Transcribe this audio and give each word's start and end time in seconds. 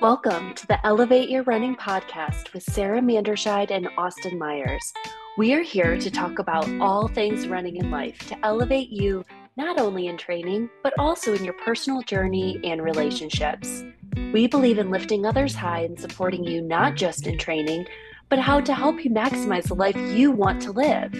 Welcome 0.00 0.54
to 0.54 0.66
the 0.66 0.86
Elevate 0.86 1.28
Your 1.28 1.42
Running 1.42 1.76
podcast 1.76 2.54
with 2.54 2.62
Sara 2.62 3.02
Manderscheid 3.02 3.70
and 3.70 3.86
Austin 3.98 4.38
Myers. 4.38 4.94
We 5.36 5.52
are 5.52 5.60
here 5.60 5.98
to 5.98 6.10
talk 6.10 6.38
about 6.38 6.66
all 6.80 7.06
things 7.06 7.46
running 7.46 7.76
in 7.76 7.90
life 7.90 8.18
to 8.28 8.38
elevate 8.42 8.88
you 8.88 9.26
not 9.58 9.78
only 9.78 10.06
in 10.06 10.16
training, 10.16 10.70
but 10.82 10.94
also 10.98 11.34
in 11.34 11.44
your 11.44 11.52
personal 11.52 12.00
journey 12.00 12.58
and 12.64 12.82
relationships. 12.82 13.84
We 14.32 14.46
believe 14.46 14.78
in 14.78 14.90
lifting 14.90 15.26
others 15.26 15.54
high 15.54 15.80
and 15.80 16.00
supporting 16.00 16.44
you 16.44 16.62
not 16.62 16.96
just 16.96 17.26
in 17.26 17.36
training, 17.36 17.84
but 18.30 18.38
how 18.38 18.62
to 18.62 18.72
help 18.72 19.04
you 19.04 19.10
maximize 19.10 19.64
the 19.64 19.74
life 19.74 19.98
you 19.98 20.30
want 20.30 20.62
to 20.62 20.72
live. 20.72 21.12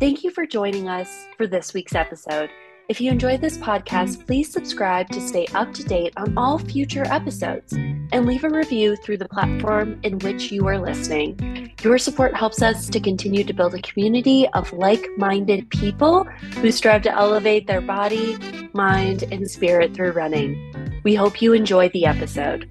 Thank 0.00 0.24
you 0.24 0.30
for 0.30 0.46
joining 0.46 0.88
us 0.88 1.26
for 1.36 1.46
this 1.46 1.74
week's 1.74 1.94
episode. 1.94 2.48
If 2.88 3.00
you 3.00 3.12
enjoyed 3.12 3.40
this 3.40 3.56
podcast, 3.58 4.26
please 4.26 4.52
subscribe 4.52 5.08
to 5.10 5.20
stay 5.20 5.46
up 5.54 5.72
to 5.74 5.84
date 5.84 6.12
on 6.16 6.36
all 6.36 6.58
future 6.58 7.04
episodes 7.06 7.72
and 7.72 8.26
leave 8.26 8.42
a 8.42 8.50
review 8.50 8.96
through 8.96 9.18
the 9.18 9.28
platform 9.28 10.00
in 10.02 10.18
which 10.18 10.50
you 10.50 10.66
are 10.66 10.78
listening. 10.78 11.72
Your 11.82 11.96
support 11.96 12.34
helps 12.34 12.60
us 12.60 12.88
to 12.88 12.98
continue 12.98 13.44
to 13.44 13.52
build 13.52 13.74
a 13.74 13.82
community 13.82 14.48
of 14.48 14.72
like 14.72 15.06
minded 15.16 15.70
people 15.70 16.24
who 16.56 16.72
strive 16.72 17.02
to 17.02 17.14
elevate 17.14 17.68
their 17.68 17.80
body, 17.80 18.36
mind, 18.72 19.22
and 19.30 19.48
spirit 19.48 19.94
through 19.94 20.12
running. 20.12 21.00
We 21.04 21.14
hope 21.14 21.40
you 21.40 21.52
enjoy 21.52 21.88
the 21.90 22.06
episode. 22.06 22.68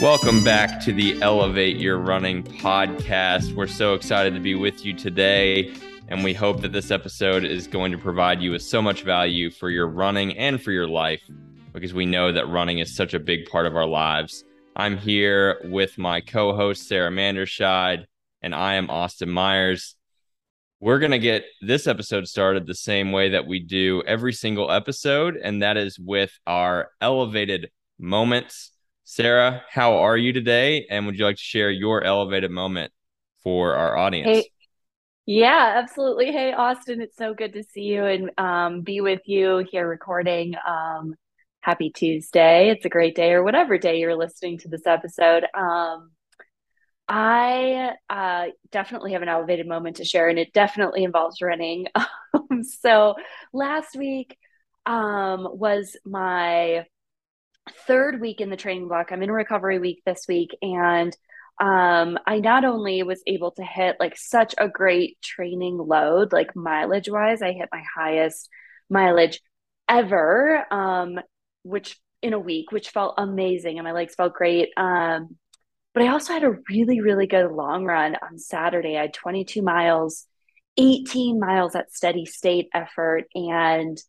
Welcome 0.00 0.44
back 0.44 0.80
to 0.84 0.92
the 0.92 1.20
Elevate 1.22 1.76
Your 1.78 1.98
Running 1.98 2.44
podcast. 2.44 3.56
We're 3.56 3.66
so 3.66 3.94
excited 3.94 4.32
to 4.34 4.38
be 4.38 4.54
with 4.54 4.86
you 4.86 4.94
today, 4.94 5.74
and 6.06 6.22
we 6.22 6.32
hope 6.32 6.60
that 6.60 6.70
this 6.70 6.92
episode 6.92 7.42
is 7.42 7.66
going 7.66 7.90
to 7.90 7.98
provide 7.98 8.40
you 8.40 8.52
with 8.52 8.62
so 8.62 8.80
much 8.80 9.02
value 9.02 9.50
for 9.50 9.70
your 9.70 9.88
running 9.88 10.38
and 10.38 10.62
for 10.62 10.70
your 10.70 10.86
life 10.86 11.20
because 11.72 11.94
we 11.94 12.06
know 12.06 12.30
that 12.30 12.46
running 12.46 12.78
is 12.78 12.94
such 12.94 13.12
a 13.12 13.18
big 13.18 13.46
part 13.46 13.66
of 13.66 13.74
our 13.74 13.86
lives. 13.86 14.44
I'm 14.76 14.98
here 14.98 15.60
with 15.64 15.98
my 15.98 16.20
co 16.20 16.54
host, 16.54 16.86
Sara 16.86 17.10
Manderscheid, 17.10 18.04
and 18.40 18.54
I 18.54 18.74
am 18.74 18.90
Austin 18.90 19.30
Myers. 19.30 19.96
We're 20.78 21.00
going 21.00 21.10
to 21.10 21.18
get 21.18 21.44
this 21.60 21.88
episode 21.88 22.28
started 22.28 22.68
the 22.68 22.74
same 22.76 23.10
way 23.10 23.30
that 23.30 23.48
we 23.48 23.58
do 23.58 24.04
every 24.06 24.32
single 24.32 24.70
episode, 24.70 25.36
and 25.36 25.60
that 25.62 25.76
is 25.76 25.98
with 25.98 26.38
our 26.46 26.92
elevated 27.00 27.72
moments 27.98 28.70
Sara, 29.10 29.64
how 29.70 30.00
are 30.00 30.18
you 30.18 30.34
today? 30.34 30.86
And 30.90 31.06
would 31.06 31.18
you 31.18 31.24
like 31.24 31.36
to 31.36 31.42
share 31.42 31.70
your 31.70 32.04
elevated 32.04 32.50
moment 32.50 32.92
for 33.42 33.74
our 33.74 33.96
audience? 33.96 34.28
Hey, 34.28 34.50
yeah, 35.24 35.76
absolutely. 35.82 36.30
Hey, 36.30 36.52
Austin, 36.52 37.00
it's 37.00 37.16
so 37.16 37.32
good 37.32 37.54
to 37.54 37.62
see 37.62 37.84
you 37.84 38.04
and 38.04 38.30
um, 38.36 38.82
be 38.82 39.00
with 39.00 39.22
you 39.24 39.66
here 39.72 39.88
recording. 39.88 40.56
Um, 40.68 41.14
happy 41.60 41.88
Tuesday. 41.88 42.68
It's 42.68 42.84
a 42.84 42.90
great 42.90 43.16
day, 43.16 43.32
or 43.32 43.42
whatever 43.42 43.78
day 43.78 43.98
you're 43.98 44.14
listening 44.14 44.58
to 44.58 44.68
this 44.68 44.86
episode. 44.86 45.46
Um, 45.54 46.10
I 47.08 47.92
uh, 48.10 48.48
definitely 48.70 49.14
have 49.14 49.22
an 49.22 49.30
elevated 49.30 49.66
moment 49.66 49.96
to 49.96 50.04
share, 50.04 50.28
and 50.28 50.38
it 50.38 50.52
definitely 50.52 51.02
involves 51.02 51.40
running. 51.40 51.86
so 52.82 53.14
last 53.54 53.96
week 53.96 54.36
um, 54.84 55.48
was 55.50 55.96
my 56.04 56.84
third 57.68 58.20
week 58.20 58.40
in 58.40 58.50
the 58.50 58.56
training 58.56 58.88
block. 58.88 59.10
I'm 59.10 59.22
in 59.22 59.30
recovery 59.30 59.78
week 59.78 60.02
this 60.04 60.26
week. 60.28 60.56
And 60.62 61.16
um, 61.60 62.18
I 62.26 62.38
not 62.38 62.64
only 62.64 63.02
was 63.02 63.22
able 63.26 63.50
to 63.52 63.64
hit 63.64 63.96
like 63.98 64.16
such 64.16 64.54
a 64.58 64.68
great 64.68 65.20
training 65.20 65.76
load, 65.78 66.32
like 66.32 66.54
mileage 66.54 67.08
wise, 67.08 67.42
I 67.42 67.52
hit 67.52 67.68
my 67.72 67.82
highest 67.96 68.48
mileage 68.88 69.40
ever, 69.88 70.64
um, 70.72 71.18
which 71.62 71.98
in 72.22 72.32
a 72.32 72.38
week, 72.38 72.72
which 72.72 72.90
felt 72.90 73.14
amazing. 73.18 73.78
And 73.78 73.84
my 73.84 73.92
legs 73.92 74.14
felt 74.14 74.34
great. 74.34 74.70
Um, 74.76 75.36
but 75.94 76.02
I 76.02 76.08
also 76.08 76.32
had 76.32 76.44
a 76.44 76.56
really, 76.68 77.00
really 77.00 77.26
good 77.26 77.50
long 77.50 77.84
run 77.84 78.16
on 78.22 78.38
Saturday. 78.38 78.96
I 78.96 79.02
had 79.02 79.14
22 79.14 79.62
miles, 79.62 80.26
18 80.76 81.40
miles 81.40 81.74
at 81.74 81.92
steady 81.92 82.24
state 82.24 82.68
effort. 82.72 83.24
And 83.34 84.00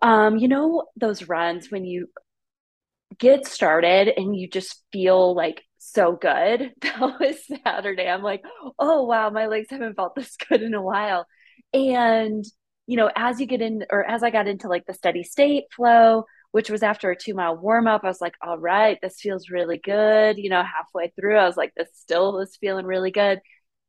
um, 0.00 0.38
you 0.38 0.48
know, 0.48 0.84
those 0.96 1.28
runs 1.28 1.70
when 1.70 1.84
you 1.84 2.08
get 3.18 3.46
started 3.46 4.08
and 4.16 4.36
you 4.36 4.48
just 4.48 4.82
feel 4.92 5.34
like 5.34 5.62
so 5.78 6.12
good. 6.12 6.72
That 6.82 7.00
was 7.00 7.36
Saturday. 7.64 8.08
I'm 8.08 8.22
like, 8.22 8.42
oh 8.78 9.04
wow, 9.04 9.30
my 9.30 9.46
legs 9.46 9.68
haven't 9.70 9.96
felt 9.96 10.14
this 10.14 10.36
good 10.48 10.62
in 10.62 10.74
a 10.74 10.82
while. 10.82 11.26
And 11.72 12.44
you 12.86 12.96
know, 12.96 13.10
as 13.16 13.40
you 13.40 13.46
get 13.46 13.62
in 13.62 13.84
or 13.90 14.04
as 14.04 14.22
I 14.22 14.30
got 14.30 14.48
into 14.48 14.68
like 14.68 14.86
the 14.86 14.94
steady 14.94 15.22
state 15.22 15.64
flow, 15.74 16.24
which 16.50 16.70
was 16.70 16.82
after 16.82 17.10
a 17.10 17.16
two 17.16 17.34
mile 17.34 17.56
warm 17.56 17.86
up, 17.86 18.02
I 18.04 18.08
was 18.08 18.20
like, 18.20 18.34
all 18.42 18.58
right, 18.58 18.98
this 19.02 19.20
feels 19.20 19.50
really 19.50 19.78
good. 19.78 20.38
You 20.38 20.50
know, 20.50 20.62
halfway 20.62 21.12
through, 21.18 21.36
I 21.36 21.46
was 21.46 21.56
like, 21.56 21.72
this 21.76 21.88
still 21.94 22.40
is 22.40 22.56
feeling 22.60 22.86
really 22.86 23.10
good. 23.10 23.40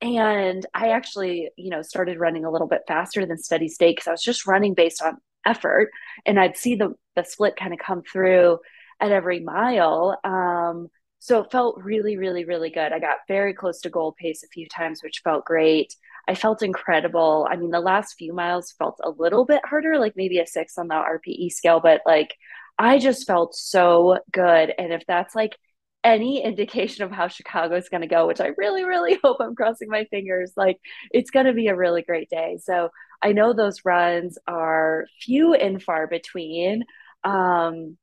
And 0.01 0.65
I 0.73 0.89
actually, 0.89 1.49
you 1.57 1.69
know, 1.69 1.81
started 1.81 2.19
running 2.19 2.45
a 2.45 2.51
little 2.51 2.67
bit 2.67 2.81
faster 2.87 3.25
than 3.25 3.37
steady 3.37 3.67
state 3.69 3.95
because 3.95 4.07
I 4.07 4.11
was 4.11 4.23
just 4.23 4.47
running 4.47 4.73
based 4.73 5.01
on 5.01 5.17
effort. 5.45 5.91
And 6.25 6.39
I'd 6.39 6.57
see 6.57 6.75
the 6.75 6.93
the 7.15 7.23
split 7.23 7.55
kind 7.55 7.73
of 7.73 7.79
come 7.79 8.01
through 8.03 8.59
at 8.99 9.11
every 9.11 9.39
mile. 9.39 10.19
Um, 10.23 10.89
so 11.19 11.41
it 11.41 11.51
felt 11.51 11.81
really, 11.81 12.17
really, 12.17 12.43
really 12.45 12.69
good. 12.69 12.91
I 12.91 12.99
got 12.99 13.19
very 13.27 13.53
close 13.53 13.79
to 13.81 13.89
goal 13.89 14.13
pace 14.19 14.43
a 14.43 14.47
few 14.47 14.67
times, 14.67 15.01
which 15.01 15.21
felt 15.23 15.45
great. 15.45 15.95
I 16.27 16.35
felt 16.35 16.61
incredible. 16.61 17.47
I 17.49 17.55
mean, 17.55 17.71
the 17.71 17.79
last 17.79 18.15
few 18.17 18.33
miles 18.33 18.73
felt 18.77 18.99
a 19.03 19.09
little 19.09 19.45
bit 19.45 19.61
harder, 19.65 19.97
like 19.99 20.13
maybe 20.15 20.39
a 20.39 20.47
six 20.47 20.77
on 20.77 20.87
the 20.87 20.95
RPE 20.95 21.49
scale, 21.51 21.79
but 21.79 22.01
like 22.05 22.35
I 22.77 22.99
just 22.99 23.27
felt 23.27 23.55
so 23.55 24.19
good. 24.31 24.73
And 24.77 24.91
if 24.93 25.03
that's 25.07 25.35
like 25.35 25.57
any 26.03 26.43
indication 26.43 27.03
of 27.03 27.11
how 27.11 27.27
Chicago 27.27 27.75
is 27.75 27.89
going 27.89 28.01
to 28.01 28.07
go, 28.07 28.27
which 28.27 28.41
I 28.41 28.47
really, 28.57 28.83
really 28.83 29.17
hope 29.23 29.37
I'm 29.39 29.55
crossing 29.55 29.89
my 29.89 30.05
fingers, 30.05 30.51
like 30.57 30.79
it's 31.11 31.31
going 31.31 31.45
to 31.45 31.53
be 31.53 31.67
a 31.67 31.75
really 31.75 32.01
great 32.01 32.29
day. 32.29 32.59
So 32.61 32.89
I 33.21 33.31
know 33.31 33.53
those 33.53 33.85
runs 33.85 34.37
are 34.47 35.05
few 35.21 35.53
and 35.53 35.81
far 35.81 36.07
between. 36.07 36.83
Um, 37.23 37.97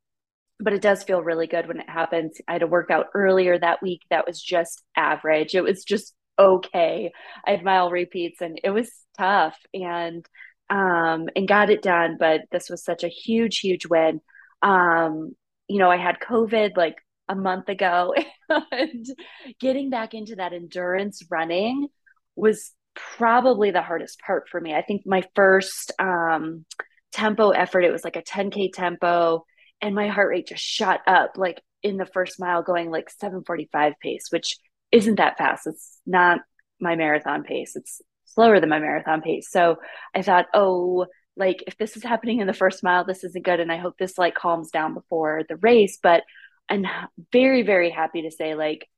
but 0.60 0.72
it 0.72 0.82
does 0.82 1.02
feel 1.02 1.22
really 1.22 1.46
good 1.46 1.66
when 1.66 1.80
it 1.80 1.88
happens. 1.88 2.38
I 2.46 2.52
had 2.52 2.62
a 2.62 2.66
workout 2.66 3.06
earlier 3.14 3.58
that 3.58 3.82
week 3.82 4.02
that 4.10 4.26
was 4.26 4.40
just 4.40 4.82
average. 4.96 5.54
It 5.54 5.62
was 5.62 5.84
just 5.84 6.14
okay. 6.38 7.12
I 7.46 7.50
had 7.50 7.64
mile 7.64 7.90
repeats 7.90 8.40
and 8.40 8.60
it 8.62 8.70
was 8.70 8.90
tough 9.18 9.56
and 9.74 10.24
um 10.68 11.28
and 11.34 11.48
got 11.48 11.70
it 11.70 11.82
done, 11.82 12.16
but 12.18 12.42
this 12.52 12.70
was 12.70 12.84
such 12.84 13.04
a 13.04 13.08
huge 13.08 13.58
huge 13.58 13.86
win. 13.86 14.20
Um 14.62 15.32
you 15.68 15.78
know, 15.78 15.90
I 15.90 15.96
had 15.96 16.18
COVID 16.20 16.76
like 16.76 16.96
a 17.28 17.34
month 17.34 17.68
ago 17.68 18.14
and 18.72 19.06
getting 19.60 19.90
back 19.90 20.14
into 20.14 20.36
that 20.36 20.52
endurance 20.52 21.22
running 21.30 21.88
was 22.36 22.72
probably 22.94 23.70
the 23.70 23.82
hardest 23.82 24.20
part 24.20 24.48
for 24.48 24.60
me. 24.60 24.74
I 24.74 24.82
think 24.82 25.02
my 25.06 25.22
first 25.34 25.92
um 25.98 26.64
tempo 27.12 27.50
effort 27.50 27.82
it 27.82 27.92
was 27.92 28.04
like 28.04 28.16
a 28.16 28.22
10k 28.22 28.72
tempo 28.72 29.44
and 29.80 29.94
my 29.94 30.08
heart 30.08 30.30
rate 30.30 30.48
just 30.48 30.62
shot 30.62 31.00
up 31.06 31.32
like 31.36 31.62
in 31.82 31.96
the 31.96 32.06
first 32.06 32.38
mile 32.38 32.62
going 32.62 32.90
like 32.90 33.10
745 33.10 33.94
pace 34.02 34.26
which 34.30 34.58
isn't 34.92 35.16
that 35.16 35.38
fast. 35.38 35.66
It's 35.66 36.00
not 36.06 36.40
my 36.80 36.96
marathon 36.96 37.44
pace. 37.44 37.76
It's 37.76 38.02
slower 38.24 38.60
than 38.60 38.68
my 38.68 38.78
marathon 38.78 39.22
pace. 39.22 39.50
So 39.50 39.76
i 40.14 40.22
thought 40.22 40.46
oh 40.54 41.06
like 41.36 41.64
if 41.66 41.76
this 41.78 41.96
is 41.96 42.02
happening 42.02 42.40
in 42.40 42.46
the 42.46 42.52
first 42.52 42.82
mile 42.82 43.04
this 43.04 43.24
isn't 43.24 43.44
good. 43.44 43.60
And 43.60 43.72
i 43.72 43.76
hope 43.76 43.96
this 43.98 44.18
like 44.18 44.34
calms 44.34 44.70
down 44.70 44.94
before 44.94 45.42
the 45.48 45.56
race. 45.56 45.98
But 46.02 46.24
i'm 46.68 46.86
very 47.32 47.62
very 47.62 47.90
happy 47.90 48.22
to 48.22 48.30
say 48.30 48.54
like 48.54 48.88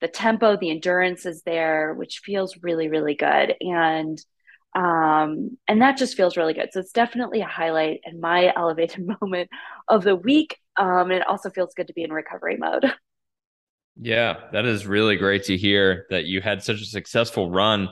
the 0.00 0.08
tempo 0.08 0.56
the 0.56 0.70
endurance 0.70 1.26
is 1.26 1.42
there 1.42 1.94
which 1.94 2.20
feels 2.24 2.56
really 2.62 2.88
really 2.88 3.14
good. 3.14 3.54
And 3.60 4.18
um, 4.74 5.56
and 5.66 5.82
that 5.82 5.96
just 5.96 6.16
feels 6.16 6.36
really 6.36 6.54
good. 6.54 6.68
So 6.72 6.80
it's 6.80 6.92
definitely 6.92 7.40
a 7.40 7.46
highlight 7.46 8.00
and 8.04 8.20
my 8.20 8.52
elevated 8.56 9.06
moment 9.20 9.50
of 9.88 10.04
the 10.04 10.16
week. 10.16 10.58
Um, 10.76 11.10
and 11.10 11.20
it 11.20 11.26
also 11.26 11.50
feels 11.50 11.74
good 11.74 11.88
to 11.88 11.92
be 11.92 12.04
in 12.04 12.12
recovery 12.12 12.56
mode. 12.56 12.92
Yeah, 14.02 14.48
that 14.52 14.64
is 14.64 14.86
really 14.86 15.16
great 15.16 15.44
to 15.44 15.58
hear 15.58 16.06
that 16.08 16.24
you 16.24 16.40
had 16.40 16.62
such 16.62 16.80
a 16.80 16.86
successful 16.86 17.50
run, 17.50 17.88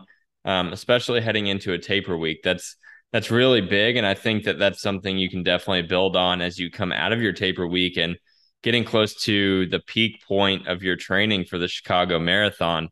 um, 0.46 0.72
especially 0.72 1.20
heading 1.20 1.48
into 1.48 1.75
a 1.75 1.78
taper 1.78 2.16
week. 2.16 2.38
That's 2.42 2.76
that's 3.12 3.31
really 3.31 3.60
big, 3.60 3.96
and 3.96 4.06
I 4.06 4.14
think 4.14 4.44
that 4.44 4.58
that's 4.58 4.81
something 4.81 5.19
you 5.19 5.28
can 5.28 5.42
definitely 5.42 5.82
build 5.82 6.16
on 6.16 6.40
as 6.40 6.58
you 6.58 6.70
come 6.70 6.92
out 6.92 7.12
of 7.12 7.20
your 7.20 7.34
taper 7.34 7.66
week 7.66 7.98
and 7.98 8.16
getting 8.62 8.84
close 8.84 9.14
to 9.24 9.66
the 9.66 9.81
peak 9.81 10.22
point 10.26 10.66
of 10.66 10.82
your 10.82 10.96
training 10.96 11.44
for 11.44 11.58
the 11.58 11.69
Chicago 11.69 12.19
Marathon 12.19 12.88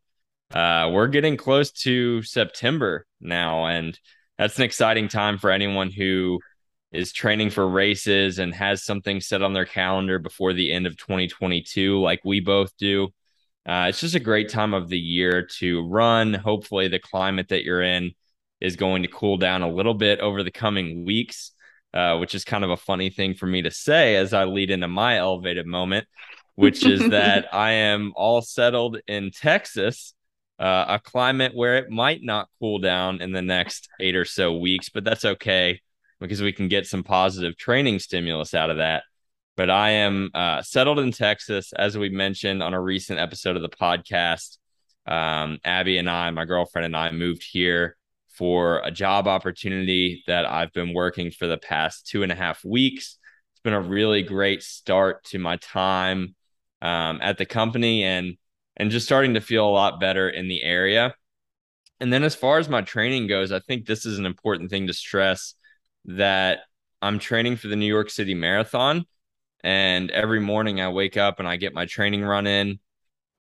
uh, 0.53 0.91
we're 0.93 1.09
getting 1.09 1.37
close 1.37 1.73
to 1.73 2.23
September 2.23 3.07
now, 3.21 3.67
and 3.67 3.99
that's 4.39 4.59
an 4.59 4.65
exciting 4.65 5.09
time 5.09 5.39
for 5.39 5.51
anyone 5.51 5.91
who 5.91 6.41
is 6.93 7.13
training 7.13 7.51
for 7.51 7.69
races 7.69 8.39
and 8.39 8.55
has 8.55 8.85
something 8.85 9.21
set 9.21 9.43
on 9.43 9.53
their 9.53 9.65
calendar 9.67 10.19
before 10.19 10.53
the 10.53 10.73
end 10.73 10.87
of 10.87 10.97
2022, 10.97 12.01
like 12.01 12.21
we 12.25 12.41
both 12.41 12.77
do. 12.79 13.09
Uh, 13.69 13.87
it's 13.89 14.01
just 14.01 14.15
a 14.15 14.21
great 14.21 14.49
time 14.49 14.73
of 14.75 14.89
the 14.89 14.99
year 14.99 15.47
to 15.59 15.87
run. 15.89 16.33
Hopefully, 16.35 16.89
the 16.89 17.01
climate 17.01 17.49
that 17.49 17.65
you're 17.65 17.83
in 17.83 18.13
is 18.61 18.77
going 18.77 19.03
to 19.03 19.09
cool 19.09 19.37
down 19.37 19.63
a 19.63 19.69
little 19.71 19.95
bit 19.95 20.21
over 20.21 20.43
the 20.43 20.51
coming 20.53 21.05
weeks. 21.05 21.53
uh, 21.95 22.19
which 22.19 22.35
is 22.35 22.45
kind 22.45 22.63
of 22.65 22.71
a 22.71 22.77
funny 22.77 23.11
thing 23.11 23.35
for 23.35 23.47
me 23.47 23.63
to 23.63 23.71
say 23.71 24.17
as 24.17 24.35
I 24.35 24.45
lead 24.45 24.71
into 24.71 24.89
my 24.89 25.17
elevated 25.19 25.67
moment, 25.67 26.07
which 26.55 26.85
is 26.85 27.09
that 27.11 27.53
I 27.55 27.73
am 27.73 28.13
all 28.17 28.43
settled 28.43 28.99
in 29.09 29.31
Texas, 29.31 30.15
uh, 30.59 30.85
a 30.89 30.99
climate 30.99 31.55
where 31.55 31.77
it 31.77 31.91
might 31.91 32.23
not 32.23 32.49
cool 32.59 32.79
down 32.79 33.21
in 33.21 33.33
the 33.33 33.43
next 33.43 33.89
eight 34.01 34.17
or 34.17 34.25
so 34.25 34.57
weeks, 34.57 34.89
but 34.89 35.05
that's 35.05 35.25
okay 35.25 35.81
because 36.21 36.41
we 36.41 36.53
can 36.53 36.69
get 36.69 36.87
some 36.87 37.03
positive 37.03 37.57
training 37.57 37.99
stimulus 37.99 38.55
out 38.55 38.71
of 38.71 38.79
that. 38.79 39.03
But 39.57 39.71
I 39.71 39.91
am 39.91 40.31
uh, 40.35 40.63
settled 40.63 40.99
in 40.99 41.13
Texas, 41.13 41.73
as 41.73 41.97
we 41.97 42.09
mentioned 42.09 42.63
on 42.63 42.75
a 42.75 42.81
recent 42.81 43.19
episode 43.19 43.57
of 43.57 43.63
the 43.63 43.69
podcast. 43.69 44.59
Um, 45.07 45.59
Abby 45.65 45.99
and 45.99 46.11
I, 46.11 46.31
my 46.31 46.45
girlfriend 46.45 46.87
and 46.87 46.97
I, 46.97 47.11
moved 47.11 47.47
here 47.49 47.97
for 48.29 48.81
a 48.85 48.91
job 48.91 49.29
opportunity 49.29 50.23
that 50.27 50.45
I've 50.45 50.73
been 50.73 50.93
working 50.93 51.31
for 51.31 51.47
the 51.47 51.57
past 51.57 52.07
two 52.07 52.23
and 52.23 52.33
a 52.33 52.35
half 52.35 52.65
weeks. 52.65 53.19
It's 53.53 53.61
been 53.63 53.73
a 53.73 53.81
really 53.81 54.23
great 54.23 54.63
start 54.63 55.25
to 55.27 55.39
my 55.39 55.57
time 55.57 56.35
um, 56.83 57.21
at 57.23 57.39
the 57.39 57.47
company 57.47 58.05
and 58.05 58.37
and 58.77 58.91
just 58.91 59.07
starting 59.07 59.35
to 59.35 59.41
feel 59.41 59.67
a 59.67 59.71
lot 59.71 60.01
better 60.01 60.29
in 60.29 60.49
the 60.49 60.63
area. 60.63 61.15
And 62.01 62.13
then 62.13 62.25
as 62.25 62.35
far 62.35 62.59
as 62.59 62.69
my 62.69 62.83
training 62.83 63.27
goes, 63.27 63.53
I 63.53 63.61
think 63.61 63.87
this 63.87 64.05
is 64.05 64.19
an 64.19 64.27
important 64.27 64.71
thing 64.71 64.87
to 64.87 64.93
stress 64.93 65.55
that 66.05 66.61
I'm 67.01 67.19
training 67.19 67.57
for 67.57 67.69
the 67.69 67.77
New 67.77 67.87
York 67.87 68.11
City 68.11 68.35
Marathon. 68.35 69.07
And 69.65 70.11
every 70.11 70.41
morning 70.41 70.81
I 70.81 70.89
wake 70.89 71.17
up 71.17 71.39
and 71.39 71.49
I 71.49 71.57
get 71.57 71.75
my 71.75 71.87
training 71.87 72.23
run 72.23 72.47
in. 72.47 72.79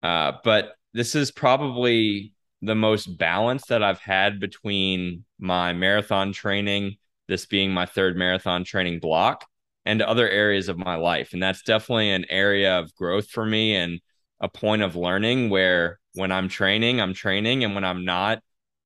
Uh, 0.03 0.33
but 0.43 0.75
this 0.93 1.15
is 1.15 1.31
probably 1.31 2.33
the 2.61 2.75
most 2.75 3.17
balance 3.17 3.65
that 3.67 3.81
I've 3.81 3.99
had 3.99 4.39
between 4.39 5.25
my 5.39 5.73
marathon 5.73 6.31
training, 6.33 6.97
this 7.27 7.45
being 7.45 7.71
my 7.71 7.85
third 7.85 8.17
marathon 8.17 8.63
training 8.63 8.99
block, 8.99 9.45
and 9.85 10.01
other 10.01 10.29
areas 10.29 10.69
of 10.69 10.77
my 10.77 10.95
life. 10.95 11.33
And 11.33 11.41
that's 11.41 11.63
definitely 11.63 12.11
an 12.11 12.25
area 12.29 12.77
of 12.77 12.93
growth 12.95 13.29
for 13.29 13.45
me 13.45 13.75
and 13.75 13.99
a 14.41 14.49
point 14.49 14.81
of 14.81 14.95
learning 14.95 15.49
where 15.49 15.99
when 16.15 16.31
I'm 16.31 16.49
training, 16.49 16.99
I'm 16.99 17.13
training, 17.13 17.63
and 17.63 17.75
when 17.75 17.85
I'm 17.85 18.03
not, 18.03 18.41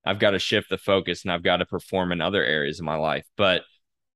I've 0.06 0.19
got 0.19 0.31
to 0.31 0.40
shift 0.40 0.69
the 0.69 0.78
focus 0.78 1.24
and 1.24 1.31
I've 1.31 1.44
got 1.44 1.57
to 1.57 1.66
perform 1.66 2.12
in 2.12 2.22
other 2.22 2.44
areas 2.44 2.80
of 2.80 2.86
my 2.86 2.98
life. 2.98 3.25
But 3.38 3.63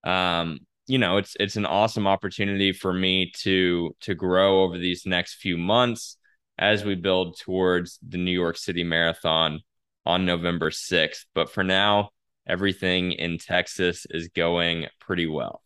um, 0.04 0.60
you 0.86 0.98
know, 0.98 1.18
it's 1.18 1.36
it's 1.40 1.56
an 1.56 1.66
awesome 1.66 2.08
opportunity 2.08 2.74
for 2.74 2.94
me 2.94 3.32
to 3.40 3.96
to 4.02 4.14
grow 4.14 4.64
over 4.64 4.78
these 4.78 5.06
next 5.06 5.36
few 5.36 5.58
months 5.58 6.18
as 6.58 6.84
we 6.84 6.96
build 6.96 7.40
towards 7.40 7.98
the 8.08 8.18
New 8.18 8.32
York 8.32 8.58
City 8.58 8.84
Marathon 8.84 9.62
on 10.06 10.26
November 10.26 10.70
6th. 10.72 11.26
But 11.34 11.52
for 11.52 11.64
now, 11.64 12.10
everything 12.48 13.14
in 13.14 13.38
Texas 13.38 14.06
is 14.10 14.28
going 14.30 14.88
pretty 15.00 15.28
well. 15.28 15.62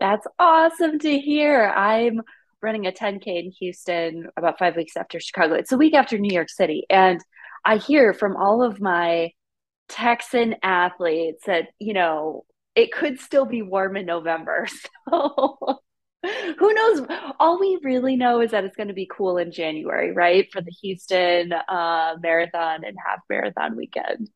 That's 0.00 0.26
awesome 0.38 0.98
to 1.00 1.18
hear. 1.18 1.66
I'm 1.66 2.22
running 2.62 2.86
a 2.86 2.92
10K 2.92 3.26
in 3.26 3.50
Houston 3.58 4.28
about 4.36 4.58
five 4.58 4.76
weeks 4.76 4.96
after 4.96 5.20
Chicago. 5.20 5.54
It's 5.54 5.72
a 5.72 5.78
week 5.78 5.94
after 5.94 6.18
New 6.18 6.34
York 6.34 6.50
City. 6.50 6.84
And 6.90 7.20
I 7.64 7.76
hear 7.76 8.12
from 8.12 8.36
all 8.36 8.62
of 8.62 8.80
my 8.80 9.32
Texan 9.88 10.56
athletes 10.62 11.44
that, 11.46 11.68
you 11.78 11.92
know, 11.92 12.44
it 12.74 12.92
could 12.92 13.20
still 13.20 13.46
be 13.46 13.62
warm 13.62 13.96
in 13.96 14.06
November. 14.06 14.66
So 16.24 16.56
who 16.58 16.74
knows? 16.74 17.06
All 17.38 17.60
we 17.60 17.78
really 17.82 18.16
know 18.16 18.40
is 18.40 18.50
that 18.50 18.64
it's 18.64 18.76
going 18.76 18.88
to 18.88 18.94
be 18.94 19.08
cool 19.10 19.38
in 19.38 19.52
January, 19.52 20.12
right? 20.12 20.50
For 20.52 20.60
the 20.60 20.72
Houston 20.82 21.52
uh, 21.52 22.16
marathon 22.20 22.84
and 22.84 22.96
half 23.06 23.20
marathon 23.30 23.76
weekend. 23.76 24.28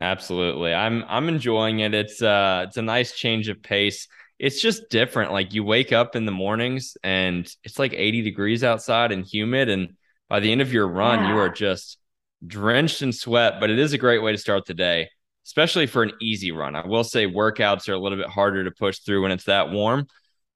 Absolutely. 0.00 0.74
I'm 0.74 1.04
I'm 1.08 1.28
enjoying 1.28 1.80
it. 1.80 1.94
It's 1.94 2.20
uh 2.20 2.66
it's 2.68 2.76
a 2.76 2.82
nice 2.82 3.14
change 3.14 3.48
of 3.48 3.62
pace. 3.62 4.08
It's 4.38 4.60
just 4.60 4.90
different. 4.90 5.32
Like 5.32 5.54
you 5.54 5.64
wake 5.64 5.92
up 5.92 6.16
in 6.16 6.26
the 6.26 6.32
mornings 6.32 6.96
and 7.02 7.50
it's 7.64 7.78
like 7.78 7.94
80 7.94 8.22
degrees 8.22 8.62
outside 8.62 9.12
and 9.12 9.24
humid 9.24 9.68
and 9.68 9.96
by 10.28 10.40
the 10.40 10.52
end 10.52 10.60
of 10.60 10.72
your 10.72 10.88
run 10.88 11.20
yeah. 11.20 11.32
you 11.32 11.38
are 11.38 11.48
just 11.48 11.98
drenched 12.46 13.02
in 13.02 13.12
sweat, 13.12 13.60
but 13.60 13.70
it 13.70 13.78
is 13.78 13.92
a 13.92 13.98
great 13.98 14.22
way 14.22 14.32
to 14.32 14.38
start 14.38 14.66
the 14.66 14.74
day 14.74 15.08
especially 15.46 15.86
for 15.86 16.02
an 16.02 16.12
easy 16.20 16.50
run. 16.50 16.74
I 16.74 16.84
will 16.84 17.04
say 17.04 17.26
workouts 17.26 17.88
are 17.88 17.92
a 17.92 17.98
little 17.98 18.18
bit 18.18 18.26
harder 18.26 18.64
to 18.64 18.70
push 18.72 18.98
through 18.98 19.22
when 19.22 19.30
it's 19.30 19.44
that 19.44 19.70
warm, 19.70 20.08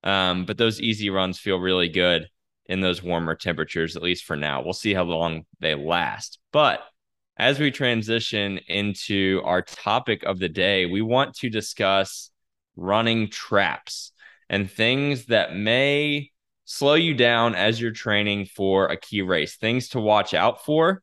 um, 0.02 0.44
but 0.44 0.58
those 0.58 0.80
easy 0.80 1.10
runs 1.10 1.38
feel 1.38 1.58
really 1.58 1.88
good 1.88 2.26
in 2.66 2.80
those 2.80 3.02
warmer 3.02 3.36
temperatures, 3.36 3.94
at 3.96 4.02
least 4.02 4.24
for 4.24 4.36
now. 4.36 4.62
We'll 4.62 4.72
see 4.72 4.92
how 4.92 5.04
long 5.04 5.44
they 5.60 5.76
last. 5.76 6.40
But 6.52 6.80
as 7.38 7.60
we 7.60 7.70
transition 7.70 8.58
into 8.66 9.40
our 9.44 9.62
topic 9.62 10.24
of 10.24 10.40
the 10.40 10.48
day, 10.48 10.86
we 10.86 11.02
want 11.02 11.34
to 11.36 11.50
discuss 11.50 12.30
running 12.76 13.30
traps 13.30 14.12
and 14.48 14.70
things 14.70 15.26
that 15.26 15.54
may 15.54 16.30
slow 16.64 16.94
you 16.94 17.14
down 17.14 17.54
as 17.54 17.80
you're 17.80 17.90
training 17.90 18.46
for 18.46 18.86
a 18.86 18.96
key 18.96 19.22
race, 19.22 19.56
things 19.56 19.88
to 19.90 20.00
watch 20.00 20.34
out 20.34 20.64
for 20.64 21.02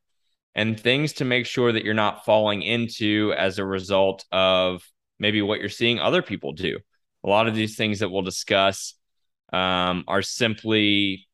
and 0.55 0.79
things 0.79 1.13
to 1.13 1.25
make 1.25 1.45
sure 1.45 1.71
that 1.71 1.83
you're 1.83 1.93
not 1.93 2.25
falling 2.25 2.61
into 2.61 3.33
as 3.37 3.59
a 3.59 3.65
result 3.65 4.25
of 4.31 4.81
maybe 5.19 5.41
what 5.41 5.59
you're 5.59 5.69
seeing 5.69 5.99
other 5.99 6.21
people 6.21 6.51
do. 6.53 6.79
A 7.23 7.29
lot 7.29 7.47
of 7.47 7.55
these 7.55 7.75
things 7.75 7.99
that 7.99 8.09
we'll 8.09 8.21
discuss 8.21 8.95
um, 9.53 10.03
are 10.07 10.21
simply 10.21 11.27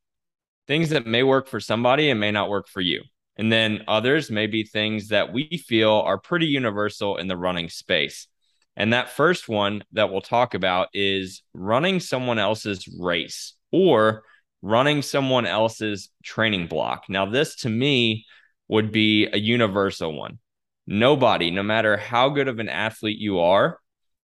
things 0.68 0.90
that 0.90 1.06
may 1.06 1.24
work 1.24 1.48
for 1.48 1.60
somebody 1.60 2.10
and 2.10 2.20
may 2.20 2.32
not 2.32 2.50
work 2.50 2.68
for 2.68 2.82
you. 2.82 3.04
And 3.36 3.52
then 3.52 3.84
others 3.88 4.30
may 4.30 4.48
be 4.48 4.64
things 4.64 5.10
that 5.10 5.34
we 5.34 5.64
feel 5.68 5.92
are 5.92 6.20
pretty 6.20 6.48
universal 6.48 7.18
in 7.18 7.28
the 7.28 7.38
running 7.38 7.70
space. 7.70 8.28
And 8.76 8.94
that 8.94 9.10
first 9.10 9.48
one 9.48 9.84
that 9.92 10.12
we'll 10.12 10.22
talk 10.22 10.54
about 10.54 10.90
is 10.94 11.44
running 11.54 12.00
someone 12.00 12.40
else's 12.40 12.88
race 13.00 13.54
or 13.72 14.24
running 14.62 15.02
someone 15.02 15.46
else's 15.46 16.10
training 16.24 16.68
block. 16.68 17.04
Now, 17.10 17.26
this 17.26 17.58
to 17.58 17.70
me 17.70 18.26
would 18.68 18.92
be 18.92 19.28
a 19.28 19.38
universal 19.38 20.18
one. 20.18 20.40
Nobody, 20.88 21.52
no 21.52 21.64
matter 21.64 21.98
how 21.98 22.30
good 22.30 22.48
of 22.48 22.60
an 22.60 22.70
athlete 22.70 23.20
you 23.20 23.40
are, 23.40 23.80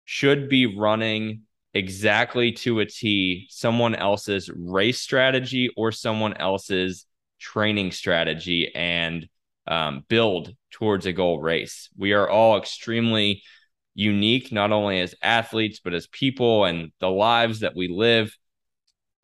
should 0.05 0.49
be 0.49 0.65
running 0.65 1.43
exactly 1.73 2.51
to 2.51 2.79
a 2.79 2.85
T 2.85 3.47
someone 3.49 3.93
else's 3.93 4.49
race 4.49 4.99
strategy 4.99 5.69
or 5.77 5.91
someone 5.91 6.35
else's 6.35 7.05
training 7.39 7.91
strategy 7.91 8.73
and 8.73 9.27
um, 9.67 10.03
build 10.09 10.55
towards 10.71 11.05
a 11.05 11.13
goal 11.13 11.39
race. 11.39 11.89
We 11.95 12.13
are 12.13 12.27
all 12.27 12.57
extremely 12.57 13.43
unique, 13.99 14.49
not 14.53 14.71
only 14.71 15.01
as 15.01 15.13
athletes, 15.21 15.81
but 15.83 15.93
as 15.93 16.07
people 16.07 16.63
and 16.63 16.93
the 17.01 17.09
lives 17.09 17.59
that 17.59 17.75
we 17.75 17.89
live. 17.89 18.33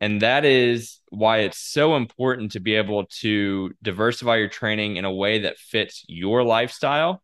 And 0.02 0.20
that 0.20 0.44
is 0.44 1.00
why 1.08 1.38
it's 1.38 1.58
so 1.58 1.96
important 1.96 2.52
to 2.52 2.60
be 2.60 2.74
able 2.74 3.06
to 3.20 3.72
diversify 3.82 4.36
your 4.36 4.48
training 4.48 4.96
in 4.96 5.06
a 5.06 5.12
way 5.12 5.40
that 5.40 5.56
fits 5.56 6.04
your 6.08 6.42
lifestyle. 6.42 7.22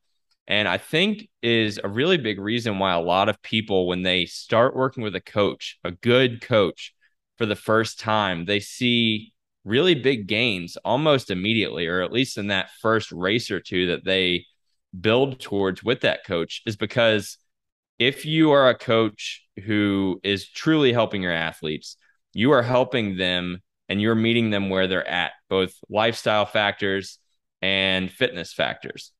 And 0.48 0.66
I 0.66 0.78
think 0.78 1.28
is 1.42 1.78
a 1.84 1.90
really 1.90 2.16
big 2.16 2.40
reason 2.40 2.78
why 2.78 2.94
a 2.94 3.00
lot 3.00 3.28
of 3.28 3.42
people, 3.42 3.86
when 3.86 4.02
they 4.02 4.24
start 4.24 4.74
working 4.74 5.02
with 5.02 5.14
a 5.14 5.20
coach, 5.20 5.78
a 5.84 5.90
good 5.90 6.40
coach 6.40 6.94
for 7.36 7.44
the 7.44 7.54
first 7.54 8.00
time, 8.00 8.46
they 8.46 8.60
see 8.60 9.34
really 9.64 9.94
big 9.94 10.26
gains 10.26 10.78
almost 10.78 11.30
immediately, 11.30 11.86
or 11.86 12.00
at 12.00 12.12
least 12.12 12.38
in 12.38 12.46
that 12.46 12.70
first 12.80 13.12
race 13.12 13.50
or 13.50 13.60
two 13.60 13.88
that 13.88 14.06
they 14.06 14.46
build 14.98 15.38
towards 15.38 15.84
with 15.84 16.00
that 16.00 16.24
coach, 16.24 16.62
is 16.66 16.76
because 16.76 17.36
if 18.06 18.26
you 18.26 18.50
are 18.50 18.68
a 18.68 18.74
coach 18.74 19.46
who 19.64 20.20
is 20.24 20.48
truly 20.48 20.92
helping 20.92 21.22
your 21.22 21.32
athletes, 21.32 21.96
you 22.32 22.50
are 22.50 22.62
helping 22.62 23.16
them 23.16 23.60
and 23.88 24.00
you're 24.00 24.16
meeting 24.16 24.50
them 24.50 24.70
where 24.70 24.88
they're 24.88 25.06
at, 25.06 25.32
both 25.48 25.72
lifestyle 25.88 26.46
factors 26.46 27.18
and 27.60 28.10
fitness 28.10 28.52
factors. 28.52 29.12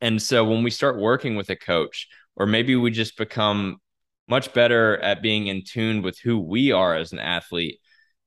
And 0.00 0.20
so 0.22 0.44
when 0.44 0.62
we 0.62 0.70
start 0.70 0.98
working 0.98 1.36
with 1.36 1.50
a 1.50 1.56
coach, 1.56 2.08
or 2.36 2.46
maybe 2.46 2.74
we 2.74 2.90
just 2.90 3.18
become 3.18 3.76
much 4.28 4.54
better 4.54 4.96
at 4.98 5.20
being 5.20 5.48
in 5.48 5.62
tune 5.62 6.00
with 6.00 6.18
who 6.18 6.38
we 6.38 6.72
are 6.72 6.94
as 6.94 7.12
an 7.12 7.18
athlete, 7.18 7.80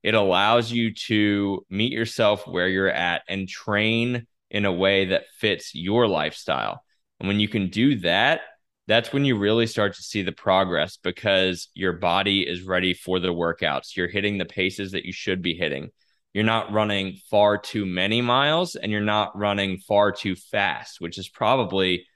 it 0.04 0.14
allows 0.14 0.70
you 0.70 0.94
to 0.94 1.64
meet 1.68 1.90
yourself 1.90 2.46
where 2.46 2.68
you're 2.68 2.90
at 2.90 3.22
and 3.28 3.48
train 3.48 4.26
in 4.50 4.66
a 4.66 4.72
way 4.72 5.06
that 5.06 5.24
fits 5.38 5.74
your 5.74 6.06
lifestyle. 6.06 6.84
And 7.18 7.26
when 7.26 7.40
you 7.40 7.48
can 7.48 7.70
do 7.70 7.96
that, 8.00 8.42
that's 8.86 9.12
when 9.12 9.24
you 9.24 9.38
really 9.38 9.66
start 9.66 9.94
to 9.94 10.02
see 10.02 10.22
the 10.22 10.32
progress 10.32 10.98
because 10.98 11.68
your 11.74 11.94
body 11.94 12.42
is 12.42 12.62
ready 12.62 12.92
for 12.92 13.18
the 13.18 13.32
workouts. 13.32 13.96
You're 13.96 14.08
hitting 14.08 14.38
the 14.38 14.44
paces 14.44 14.92
that 14.92 15.06
you 15.06 15.12
should 15.12 15.40
be 15.40 15.54
hitting. 15.54 15.90
You're 16.34 16.44
not 16.44 16.72
running 16.72 17.18
far 17.30 17.56
too 17.56 17.86
many 17.86 18.20
miles 18.20 18.74
and 18.76 18.92
you're 18.92 19.00
not 19.00 19.36
running 19.38 19.78
far 19.78 20.12
too 20.12 20.34
fast, 20.34 21.00
which 21.00 21.16
is 21.16 21.28
probably 21.28 22.06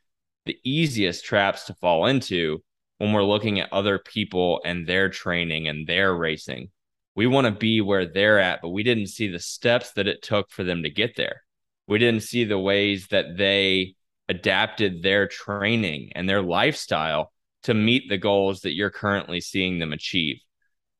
the 0.44 0.58
easiest 0.64 1.25
traps 1.25 1.64
to 1.64 1.75
fall 1.75 2.06
into 2.06 2.62
when 2.98 3.12
we're 3.12 3.22
looking 3.22 3.60
at 3.60 3.72
other 3.72 3.98
people 3.98 4.60
and 4.64 4.87
their 4.87 5.08
training 5.08 5.68
and 5.68 5.87
their 5.87 6.14
racing. 6.14 6.70
We 7.14 7.26
want 7.26 7.46
to 7.46 7.52
be 7.52 7.80
where 7.80 8.06
they're 8.06 8.40
at, 8.40 8.60
but 8.60 8.70
we 8.70 8.82
didn't 8.82 9.08
see 9.08 9.28
the 9.28 9.38
steps 9.38 9.92
that 9.92 10.06
it 10.06 10.22
took 10.22 10.50
for 10.50 10.64
them 10.64 10.82
to 10.82 10.90
get 10.90 11.16
there. 11.16 11.42
We 11.87 11.98
didn't 11.98 12.22
see 12.22 12.44
the 12.44 12.58
ways 12.58 13.08
that 13.08 13.37
they 13.37 13.94
adapted 14.28 15.02
their 15.02 15.26
training 15.26 16.12
and 16.14 16.28
their 16.28 16.42
lifestyle 16.42 17.32
to 17.62 17.75
meet 17.75 18.08
the 18.08 18.18
goals 18.18 18.61
that 18.61 18.75
you're 18.75 18.90
currently 18.90 19.40
seeing 19.40 19.78
them 19.78 19.92
achieve. 19.92 20.37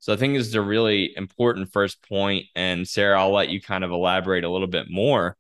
So 0.01 0.13
I 0.13 0.17
think 0.17 0.35
this 0.35 0.47
is 0.47 0.55
a 0.55 0.63
really 0.63 1.13
important 1.17 1.73
first 1.73 2.07
point. 2.09 2.47
And 2.55 2.87
Sara, 2.87 3.21
I'll 3.21 3.33
let 3.33 3.49
you 3.49 3.61
kind 3.61 3.85
of 3.85 3.91
elaborate 3.91 4.45
a 4.45 4.51
little 4.51 4.69
bit 4.69 4.87
more. 4.89 5.37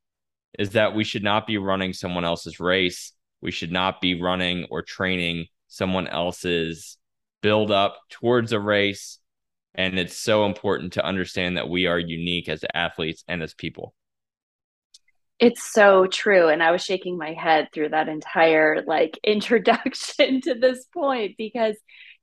Is 0.59 0.71
that 0.71 0.95
we 0.95 1.04
should 1.04 1.23
not 1.23 1.47
be 1.47 1.59
running 1.59 1.92
someone 1.92 2.25
else's 2.25 2.59
race. 2.59 3.12
We 3.40 3.50
should 3.50 3.71
not 3.71 4.00
be 4.00 4.21
running 4.21 4.66
or 4.71 4.83
training 4.83 5.47
someone 5.68 6.09
else's 6.09 6.97
build 7.42 7.71
up 7.71 7.99
towards 8.11 8.52
a 8.52 8.59
race. 8.59 9.18
And 9.75 9.99
it's 9.99 10.16
so 10.16 10.45
important 10.45 10.95
to 10.95 11.04
understand 11.04 11.57
that 11.57 11.68
we 11.68 11.87
are 11.87 11.99
unique 11.99 12.49
as 12.49 12.64
athletes 12.75 13.23
and 13.28 13.42
as 13.42 13.54
people. 13.54 13.95
It's 15.38 15.62
so 15.62 16.07
true. 16.07 16.49
And 16.49 16.62
I 16.62 16.73
was 16.73 16.83
shaking 16.83 17.16
my 17.16 17.33
head 17.33 17.68
through 17.73 17.90
that 17.90 18.09
entire 18.09 18.83
like 18.87 19.18
introduction 19.25 20.40
to 20.42 20.54
this 20.54 20.85
point 20.87 21.37
because 21.38 21.76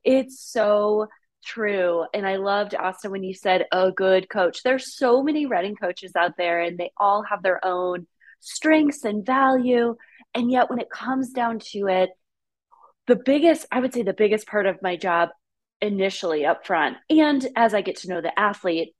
it's 0.04 0.40
so 0.40 1.08
true. 1.44 2.04
And 2.12 2.26
I 2.26 2.36
loved 2.36 2.74
Austin 2.74 3.10
when 3.10 3.24
you 3.24 3.34
said 3.34 3.66
a 3.72 3.90
good 3.90 4.28
coach. 4.28 4.62
There's 4.62 4.96
so 4.96 5.22
many 5.22 5.46
running 5.46 5.76
coaches 5.76 6.12
out 6.16 6.36
there 6.36 6.60
and 6.60 6.76
they 6.76 6.90
all 6.98 7.22
have 7.22 7.42
their 7.42 7.64
own 7.64 8.06
strengths 8.40 9.04
and 9.04 9.24
value. 9.24 9.96
And 10.34 10.50
yet 10.50 10.68
when 10.68 10.80
it 10.80 10.90
comes 10.90 11.30
down 11.30 11.60
to 11.72 11.88
it, 11.88 12.10
the 13.06 13.16
biggest, 13.16 13.66
I 13.70 13.80
would 13.80 13.94
say 13.94 14.02
the 14.02 14.12
biggest 14.12 14.46
part 14.46 14.66
of 14.66 14.82
my 14.82 14.96
job 14.96 15.30
initially 15.80 16.44
up 16.44 16.66
front, 16.66 16.96
and 17.08 17.46
as 17.54 17.74
I 17.74 17.82
get 17.82 17.96
to 17.98 18.08
know 18.08 18.20
the 18.20 18.38
athlete, 18.38 18.94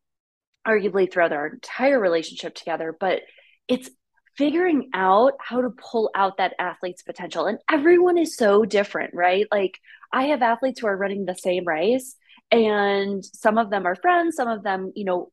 arguably 0.66 1.11
throughout 1.11 1.32
our 1.32 1.46
entire 1.49 1.99
relationship 1.99 2.54
together, 2.54 2.96
but 2.99 3.20
it's 3.68 3.90
figuring 4.37 4.90
out 4.95 5.33
how 5.40 5.62
to 5.62 5.71
pull 5.71 6.11
out 6.14 6.37
that 6.37 6.55
athlete's 6.59 7.02
potential. 7.02 7.47
And 7.47 7.59
everyone 7.71 8.19
is 8.19 8.37
so 8.37 8.64
different, 8.64 9.14
right? 9.14 9.47
Like 9.50 9.78
I 10.12 10.25
have 10.25 10.43
athletes 10.43 10.81
who 10.81 10.87
are 10.87 10.97
running 10.97 11.25
the 11.25 11.35
same 11.35 11.66
race 11.66 12.16
and 12.50 13.25
some 13.25 13.59
of 13.59 13.71
them 13.71 13.87
are 13.87 13.95
friends, 13.95 14.37
some 14.37 14.49
of 14.49 14.62
them, 14.62 14.93
you 14.95 15.05
know, 15.05 15.31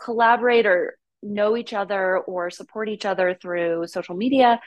collaborate 0.00 0.66
or 0.66 0.96
know 1.22 1.56
each 1.56 1.74
other 1.74 2.18
or 2.18 2.50
support 2.50 2.88
each 2.88 3.04
other 3.04 3.36
through 3.40 3.86
social 3.86 4.14
media 4.14 4.60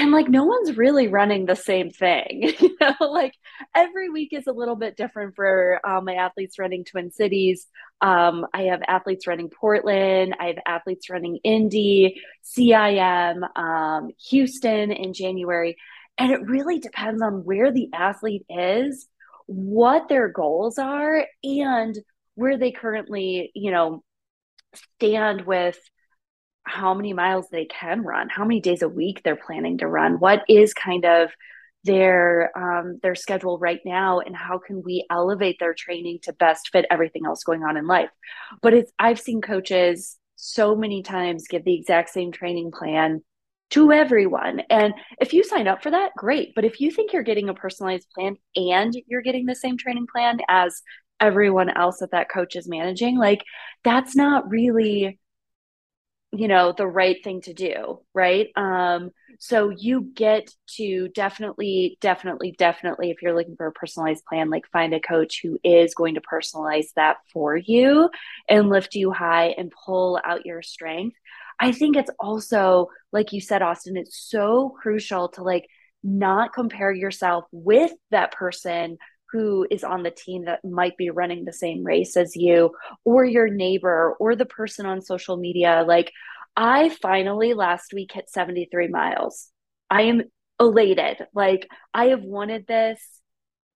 and 0.00 0.12
like 0.12 0.30
no 0.30 0.44
one's 0.44 0.78
really 0.78 1.08
running 1.08 1.44
the 1.44 1.54
same 1.54 1.90
thing 1.90 2.54
you 2.58 2.76
know 2.80 2.94
like 3.00 3.34
every 3.76 4.08
week 4.08 4.32
is 4.32 4.46
a 4.46 4.52
little 4.52 4.74
bit 4.74 4.96
different 4.96 5.36
for 5.36 5.78
um, 5.86 6.06
my 6.06 6.14
athletes 6.14 6.58
running 6.58 6.84
twin 6.84 7.10
cities. 7.12 7.66
Um, 8.00 8.46
i 8.54 8.62
have 8.62 8.80
athletes 8.88 9.26
running 9.26 9.50
portland. 9.50 10.34
I 10.40 10.46
have 10.46 10.58
athletes 10.66 11.10
running 11.10 11.38
indy 11.44 12.20
cim 12.42 13.44
um, 13.56 14.10
houston 14.28 14.90
in 14.90 15.12
january. 15.12 15.76
And 16.16 16.32
it 16.32 16.42
really 16.46 16.78
depends 16.78 17.22
on 17.22 17.44
where 17.44 17.70
the 17.70 17.88
athlete 17.94 18.44
is 18.48 19.06
what 19.46 20.08
their 20.08 20.28
goals 20.28 20.78
are 20.78 21.26
and 21.42 21.98
where 22.36 22.56
they 22.56 22.72
currently 22.72 23.50
you 23.54 23.70
know 23.70 24.02
stand 24.96 25.42
with 25.42 25.78
how 26.64 26.94
many 26.94 27.12
miles 27.12 27.46
they 27.50 27.64
can 27.64 28.02
run, 28.02 28.28
how 28.28 28.44
many 28.44 28.60
days 28.60 28.82
a 28.82 28.88
week 28.88 29.22
they're 29.24 29.36
planning 29.36 29.78
to 29.78 29.86
run, 29.86 30.20
what 30.20 30.42
is 30.48 30.74
kind 30.74 31.04
of 31.04 31.30
their 31.84 32.50
um, 32.56 32.98
their 33.02 33.14
schedule 33.14 33.58
right 33.58 33.80
now, 33.84 34.20
and 34.20 34.36
how 34.36 34.58
can 34.58 34.82
we 34.82 35.06
elevate 35.10 35.56
their 35.58 35.74
training 35.74 36.18
to 36.22 36.32
best 36.34 36.68
fit 36.72 36.84
everything 36.90 37.22
else 37.26 37.42
going 37.42 37.62
on 37.62 37.76
in 37.76 37.86
life. 37.86 38.10
But 38.62 38.74
it's 38.74 38.92
I've 38.98 39.20
seen 39.20 39.40
coaches 39.40 40.18
so 40.36 40.74
many 40.74 41.02
times 41.02 41.48
give 41.48 41.64
the 41.64 41.74
exact 41.74 42.10
same 42.10 42.32
training 42.32 42.72
plan 42.72 43.22
to 43.70 43.92
everyone. 43.92 44.60
And 44.68 44.94
if 45.20 45.32
you 45.32 45.44
sign 45.44 45.68
up 45.68 45.82
for 45.82 45.90
that, 45.90 46.10
great. 46.16 46.54
But 46.54 46.64
if 46.64 46.80
you 46.80 46.90
think 46.90 47.12
you're 47.12 47.22
getting 47.22 47.48
a 47.48 47.54
personalized 47.54 48.08
plan 48.14 48.36
and 48.56 48.94
you're 49.06 49.22
getting 49.22 49.46
the 49.46 49.54
same 49.54 49.76
training 49.76 50.06
plan 50.12 50.40
as 50.48 50.82
everyone 51.20 51.70
else 51.70 51.98
that 51.98 52.10
that 52.10 52.30
coach 52.30 52.56
is 52.56 52.68
managing, 52.68 53.16
like 53.16 53.44
that's 53.84 54.16
not 54.16 54.50
really 54.50 55.19
you 56.32 56.46
know 56.46 56.72
the 56.76 56.86
right 56.86 57.16
thing 57.24 57.40
to 57.42 57.52
do 57.52 58.00
right? 58.14 58.48
Um 58.56 59.10
so 59.38 59.70
you 59.70 60.02
get 60.14 60.48
to 60.76 61.08
definitely 61.08 61.96
definitely 62.00 62.54
definitely 62.56 63.10
if 63.10 63.22
you're 63.22 63.34
looking 63.34 63.56
for 63.56 63.66
a 63.66 63.72
personalized 63.72 64.24
plan 64.26 64.50
like 64.50 64.66
find 64.72 64.94
a 64.94 65.00
coach 65.00 65.40
who 65.42 65.58
is 65.64 65.94
going 65.94 66.14
to 66.14 66.20
personalize 66.20 66.86
that 66.96 67.16
for 67.32 67.56
you 67.56 68.10
and 68.48 68.68
lift 68.68 68.94
you 68.94 69.10
high 69.12 69.54
and 69.58 69.72
pull 69.84 70.20
out 70.24 70.46
your 70.46 70.62
strength. 70.62 71.16
I 71.58 71.72
think 71.72 71.96
it's 71.96 72.10
also 72.18 72.88
like 73.12 73.32
you 73.32 73.40
said 73.40 73.62
austin 73.62 73.96
it's 73.96 74.16
so 74.30 74.74
crucial 74.80 75.28
to 75.30 75.42
like 75.42 75.66
not 76.02 76.52
compare 76.54 76.92
yourself 76.92 77.44
with 77.52 77.92
that 78.10 78.32
person 78.32 78.96
who 79.32 79.66
is 79.70 79.84
on 79.84 80.02
the 80.02 80.10
team 80.10 80.44
that 80.44 80.64
might 80.64 80.96
be 80.96 81.10
running 81.10 81.44
the 81.44 81.52
same 81.52 81.84
race 81.84 82.16
as 82.16 82.36
you 82.36 82.72
or 83.04 83.24
your 83.24 83.48
neighbor 83.48 84.16
or 84.18 84.36
the 84.36 84.46
person 84.46 84.86
on 84.86 85.00
social 85.00 85.36
media. 85.36 85.84
Like 85.86 86.12
i 86.56 86.88
finally 86.88 87.54
last 87.54 87.92
week 87.92 88.12
hit 88.12 88.28
73 88.28 88.88
miles. 88.88 89.48
I 89.88 90.02
am 90.02 90.22
elated. 90.58 91.18
Like 91.34 91.68
i 91.94 92.06
have 92.06 92.22
wanted 92.22 92.66
this 92.66 93.00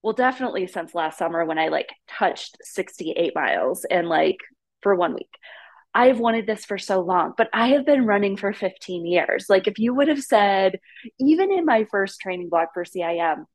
well 0.04 0.14
definitely 0.14 0.68
since 0.68 0.96
last 0.96 1.20
summer 1.20 1.46
when 1.46 1.60
i 1.60 1.68
like 1.68 1.90
touched 2.08 2.58
68 2.64 3.36
miles 3.36 3.86
and 3.86 4.10
like 4.10 4.38
for 4.82 4.96
one 4.96 5.14
week. 5.14 5.30
I've 5.94 6.20
wanted 6.20 6.48
this 6.48 6.64
for 6.64 6.78
so 6.78 7.02
long, 7.02 7.34
but 7.38 7.50
I 7.54 7.70
have 7.70 7.86
been 7.86 8.06
running 8.06 8.38
for 8.38 8.54
15 8.54 9.06
years. 9.06 9.48
Like, 9.50 9.68
if 9.68 9.78
you 9.78 9.94
would 9.94 10.08
have 10.08 10.22
said, 10.22 10.80
even 11.20 11.52
in 11.52 11.66
my 11.66 11.86
first 11.92 12.22
training 12.22 12.50
block 12.50 12.70
for 12.74 12.86
CIM, 12.86 13.46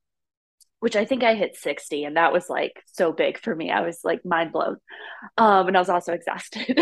which 0.79 0.95
I 0.95 1.05
think 1.05 1.23
I 1.23 1.33
hit 1.33 1.57
60 1.57 2.03
and 2.03 2.17
that 2.17 2.31
was 2.31 2.49
like 2.49 2.83
so 2.85 3.11
big 3.11 3.39
for 3.39 3.55
me. 3.55 3.71
I 3.71 3.81
was 3.81 3.99
like 4.03 4.23
mind 4.23 4.51
blown. 4.51 4.77
Um, 5.37 5.67
and 5.67 5.75
I 5.75 5.79
was 5.79 5.89
also 5.89 6.13
exhausted. 6.13 6.79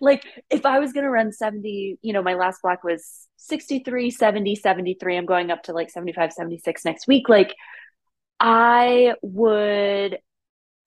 like 0.00 0.24
if 0.50 0.64
I 0.64 0.78
was 0.78 0.92
going 0.92 1.04
to 1.04 1.10
run 1.10 1.32
70, 1.32 1.98
you 2.00 2.12
know, 2.12 2.22
my 2.22 2.34
last 2.34 2.62
block 2.62 2.82
was 2.82 3.28
63, 3.36 4.10
70, 4.10 4.56
73. 4.56 5.16
I'm 5.16 5.26
going 5.26 5.50
up 5.50 5.64
to 5.64 5.72
like 5.72 5.90
75, 5.90 6.32
76 6.32 6.84
next 6.84 7.06
week. 7.06 7.28
Like 7.28 7.54
I 8.40 9.14
would 9.22 10.18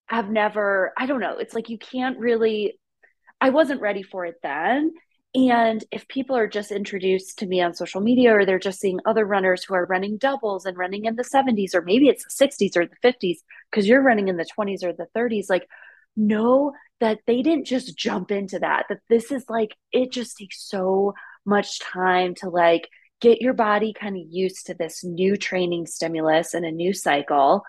have 0.07 0.29
never, 0.29 0.91
I 0.97 1.05
don't 1.05 1.19
know. 1.19 1.37
It's 1.37 1.53
like 1.53 1.69
you 1.69 1.77
can't 1.77 2.17
really, 2.17 2.79
I 3.39 3.51
wasn't 3.51 3.81
ready 3.81 4.01
for 4.01 4.25
it 4.25 4.35
then. 4.41 4.91
And 5.35 5.83
if 5.91 6.07
people 6.07 6.35
are 6.35 6.47
just 6.47 6.71
introduced 6.71 7.37
to 7.39 7.45
me 7.45 7.61
on 7.61 7.75
social 7.75 8.01
media 8.01 8.33
or 8.33 8.45
they're 8.45 8.57
just 8.57 8.79
seeing 8.79 8.99
other 9.05 9.25
runners 9.25 9.63
who 9.63 9.75
are 9.75 9.85
running 9.85 10.17
doubles 10.17 10.65
and 10.65 10.75
running 10.75 11.05
in 11.05 11.15
the 11.15 11.23
70s, 11.23 11.75
or 11.75 11.83
maybe 11.83 12.07
it's 12.07 12.25
the 12.25 12.47
60s 12.47 12.75
or 12.75 12.87
the 12.87 12.95
50s, 13.07 13.37
because 13.69 13.87
you're 13.87 14.01
running 14.01 14.27
in 14.27 14.37
the 14.37 14.45
20s 14.57 14.83
or 14.83 14.91
the 14.91 15.07
30s, 15.15 15.45
like 15.47 15.67
know 16.17 16.73
that 16.99 17.19
they 17.27 17.43
didn't 17.43 17.65
just 17.65 17.95
jump 17.95 18.31
into 18.31 18.57
that, 18.59 18.87
that 18.89 19.01
this 19.07 19.31
is 19.31 19.45
like, 19.49 19.75
it 19.91 20.11
just 20.11 20.37
takes 20.37 20.67
so 20.67 21.13
much 21.45 21.79
time 21.79 22.33
to 22.35 22.49
like 22.49 22.89
get 23.21 23.39
your 23.39 23.53
body 23.53 23.93
kind 23.93 24.17
of 24.17 24.23
used 24.29 24.65
to 24.65 24.73
this 24.73 25.03
new 25.03 25.37
training 25.37 25.85
stimulus 25.85 26.53
and 26.55 26.65
a 26.65 26.71
new 26.71 26.91
cycle, 26.91 27.63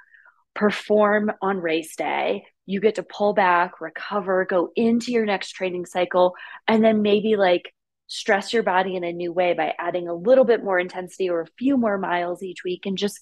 perform 0.55 1.31
on 1.43 1.59
race 1.59 1.95
day, 1.95 2.45
you 2.71 2.81
get 2.81 2.95
to 2.95 3.03
pull 3.03 3.35
back, 3.35 3.81
recover, 3.81 4.45
go 4.45 4.71
into 4.77 5.11
your 5.11 5.27
next 5.27 5.51
training 5.51 5.87
cycle, 5.87 6.35
and 6.69 6.85
then 6.85 7.03
maybe 7.03 7.35
like 7.35 7.75
stress 8.07 8.53
your 8.53 8.63
body 8.63 8.95
in 8.95 9.03
a 9.03 9.13
new 9.13 9.33
way 9.33 9.55
by 9.55 9.75
adding 9.79 10.07
a 10.07 10.15
little 10.15 10.45
bit 10.45 10.63
more 10.63 10.79
intensity 10.79 11.29
or 11.29 11.41
a 11.41 11.49
few 11.59 11.77
more 11.77 11.99
miles 11.99 12.43
each 12.45 12.63
week 12.65 12.87
and 12.87 12.97
just 12.97 13.19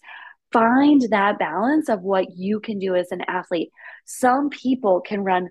find 0.52 1.02
that 1.11 1.38
balance 1.38 1.88
of 1.88 2.02
what 2.02 2.26
you 2.37 2.61
can 2.61 2.78
do 2.78 2.95
as 2.95 3.11
an 3.11 3.23
athlete. 3.26 3.71
Some 4.05 4.50
people 4.50 5.00
can 5.00 5.25
run 5.25 5.49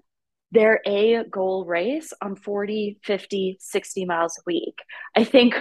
their 0.51 0.79
A 0.85 1.23
goal 1.23 1.65
race 1.65 2.13
on 2.21 2.35
40, 2.35 2.99
50, 3.03 3.57
60 3.59 4.05
miles 4.05 4.37
a 4.37 4.41
week. 4.45 4.77
I 5.15 5.23
think 5.23 5.55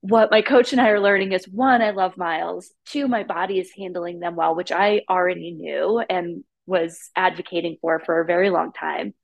what 0.00 0.30
my 0.30 0.42
coach 0.42 0.72
and 0.72 0.80
I 0.80 0.88
are 0.88 1.00
learning 1.00 1.32
is 1.32 1.48
one, 1.48 1.82
I 1.82 1.90
love 1.90 2.16
miles. 2.16 2.72
Two, 2.86 3.06
my 3.06 3.22
body 3.22 3.60
is 3.60 3.70
handling 3.76 4.18
them 4.18 4.34
well, 4.34 4.56
which 4.56 4.72
I 4.72 5.02
already 5.08 5.52
knew 5.52 6.02
and 6.08 6.42
was 6.66 7.10
advocating 7.16 7.76
for 7.80 8.00
for 8.00 8.20
a 8.20 8.26
very 8.26 8.50
long 8.50 8.72
time. 8.72 9.14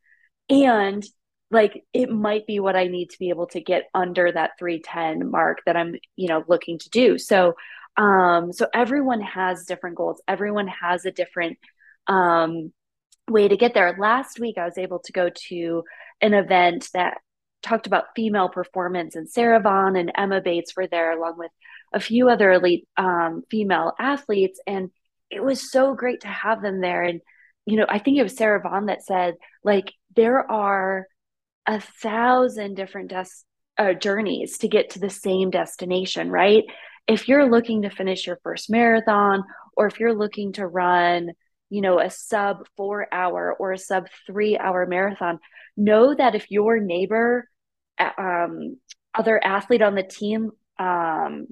And 0.49 1.05
like 1.51 1.85
it 1.93 2.11
might 2.11 2.47
be 2.47 2.61
what 2.61 2.77
I 2.77 2.89
need 2.89 3.11
to 3.11 3.19
be 3.19 3.29
able 3.31 3.47
to 3.49 3.61
get 3.61 3.85
under 3.95 4.31
that 4.31 4.53
310 4.59 5.31
mark 5.31 5.59
that 5.67 5.77
I'm, 5.77 5.95
you 6.17 6.29
know, 6.29 6.45
looking 6.49 6.79
to 6.79 6.91
do. 6.91 7.19
So 7.19 7.55
um 7.97 8.53
so 8.53 8.67
everyone 8.75 9.21
has 9.21 9.65
different 9.65 9.97
goals. 9.97 10.21
Everyone 10.29 10.69
has 10.69 11.05
a 11.05 11.13
different 11.13 11.59
um 12.07 12.73
way 13.29 13.49
to 13.49 13.57
get 13.57 13.75
there. 13.75 13.97
Last 13.99 14.39
week 14.41 14.59
I 14.59 14.65
was 14.65 14.79
able 14.79 15.01
to 15.01 15.13
go 15.13 15.31
to 15.49 15.85
an 16.21 16.35
event 16.35 16.89
that 16.95 17.19
talked 17.63 17.87
about 17.87 18.15
female 18.15 18.49
performance 18.49 19.17
and 19.17 19.29
Sara 19.29 19.61
Vaughn 19.61 19.97
and 19.97 20.13
Emma 20.17 20.41
Bates 20.41 20.77
were 20.77 20.87
there 20.87 21.13
along 21.13 21.39
with 21.39 21.51
a 21.93 22.01
few 22.01 22.29
other 22.29 22.53
elite 22.53 22.87
um, 22.97 23.43
female 23.51 23.93
athletes 23.99 24.61
and 24.67 24.91
it 25.31 25.43
was 25.43 25.71
so 25.71 25.95
great 25.95 26.21
to 26.23 26.29
have 26.29 26.63
them 26.63 26.81
there 26.81 27.03
and 27.03 27.21
you 27.69 27.77
know, 27.77 27.87
I 27.89 27.99
think 27.99 28.17
it 28.17 28.23
was 28.23 28.37
Sara 28.37 28.61
Vaughn 28.61 28.87
that 28.87 29.03
said, 29.03 29.35
like, 29.65 29.93
there 30.15 30.49
are 30.49 31.09
a 31.67 31.81
thousand 31.81 32.77
different 32.77 33.11
des- 33.11 33.25
uh, 33.77 33.93
journeys 33.93 34.59
to 34.59 34.69
get 34.69 34.91
to 34.91 35.01
the 35.01 35.11
same 35.11 35.51
destination, 35.51 36.31
right? 36.31 36.63
if 37.07 37.29
you're 37.29 37.49
looking 37.49 37.83
to 37.83 37.91
finish 37.91 38.27
your 38.27 38.39
first 38.43 38.71
marathon 38.71 39.45
or 39.77 39.87
if 39.87 40.01
you're 40.01 40.15
looking 40.15 40.53
to 40.55 40.67
run, 40.67 41.31
you 41.71 41.81
know, 41.81 41.99
a 42.01 42.11
sub 42.11 42.67
four 42.77 43.07
hour 43.13 43.55
or 43.59 43.73
a 43.73 43.79
sub 43.79 44.09
three 44.27 44.59
hour 44.59 44.87
marathon, 44.87 45.39
know 45.77 46.15
that 46.15 46.35
if 46.35 46.51
your 46.51 46.81
neighbor, 46.81 47.49
um, 48.19 48.79
other 49.15 49.43
athlete 49.43 49.83
on 49.83 49.95
the 49.95 50.03
team, 50.03 50.51
um, 50.79 51.47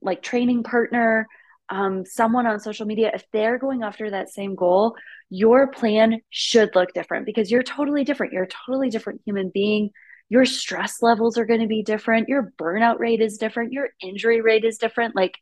like 0.00 0.22
training 0.22 0.62
partner, 0.62 1.26
um, 1.70 2.04
someone 2.06 2.46
on 2.46 2.60
social 2.60 2.86
media, 2.86 3.10
if 3.12 3.24
they're 3.32 3.58
going 3.58 3.82
after 3.82 4.10
that 4.10 4.30
same 4.30 4.54
goal, 4.54 4.96
your 5.30 5.68
plan 5.68 6.20
should 6.30 6.74
look 6.74 6.92
different 6.94 7.26
because 7.26 7.50
you're 7.50 7.62
totally 7.62 8.04
different. 8.04 8.32
You're 8.32 8.44
a 8.44 8.48
totally 8.66 8.90
different 8.90 9.20
human 9.24 9.50
being. 9.52 9.90
Your 10.30 10.44
stress 10.44 11.02
levels 11.02 11.38
are 11.38 11.46
going 11.46 11.60
to 11.60 11.66
be 11.66 11.82
different. 11.82 12.28
Your 12.28 12.52
burnout 12.60 12.98
rate 12.98 13.20
is 13.20 13.38
different. 13.38 13.72
Your 13.72 13.88
injury 14.02 14.40
rate 14.40 14.64
is 14.64 14.78
different. 14.78 15.14
Like 15.14 15.36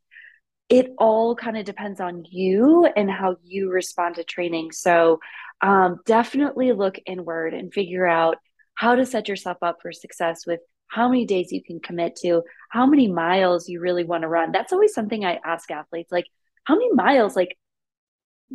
it 0.69 0.93
all 0.99 1.37
kind 1.37 1.57
of 1.57 1.65
depends 1.65 2.01
on 2.01 2.25
you 2.29 2.89
and 2.97 3.11
how 3.11 3.37
you 3.45 3.71
respond 3.71 4.17
to 4.17 4.25
training. 4.25 4.73
So 4.73 5.21
um, 5.61 6.01
definitely 6.07 6.73
look 6.73 6.99
inward 7.07 7.55
and 7.55 7.73
figure 7.73 8.07
out 8.07 8.37
how 8.75 8.95
to 8.95 9.07
set 9.07 9.29
yourself 9.29 9.59
up 9.63 9.79
for 9.81 9.93
success 9.93 10.47
with 10.47 10.61
how 10.89 11.09
many 11.09 11.27
days 11.27 11.53
you 11.53 11.63
can 11.63 11.81
commit 11.81 12.17
to, 12.17 12.43
how 12.71 12.87
many 12.87 13.09
miles 13.11 13.69
you 13.69 13.81
really 13.81 14.05
want 14.05 14.23
to 14.23 14.29
run. 14.29 14.53
That's 14.53 14.73
always 14.73 14.95
something 14.95 15.25
I 15.25 15.41
ask 15.45 15.71
athletes 15.71 16.13
like, 16.13 16.27
how 16.65 16.75
many 16.75 16.93
miles, 16.93 17.37
like 17.37 17.57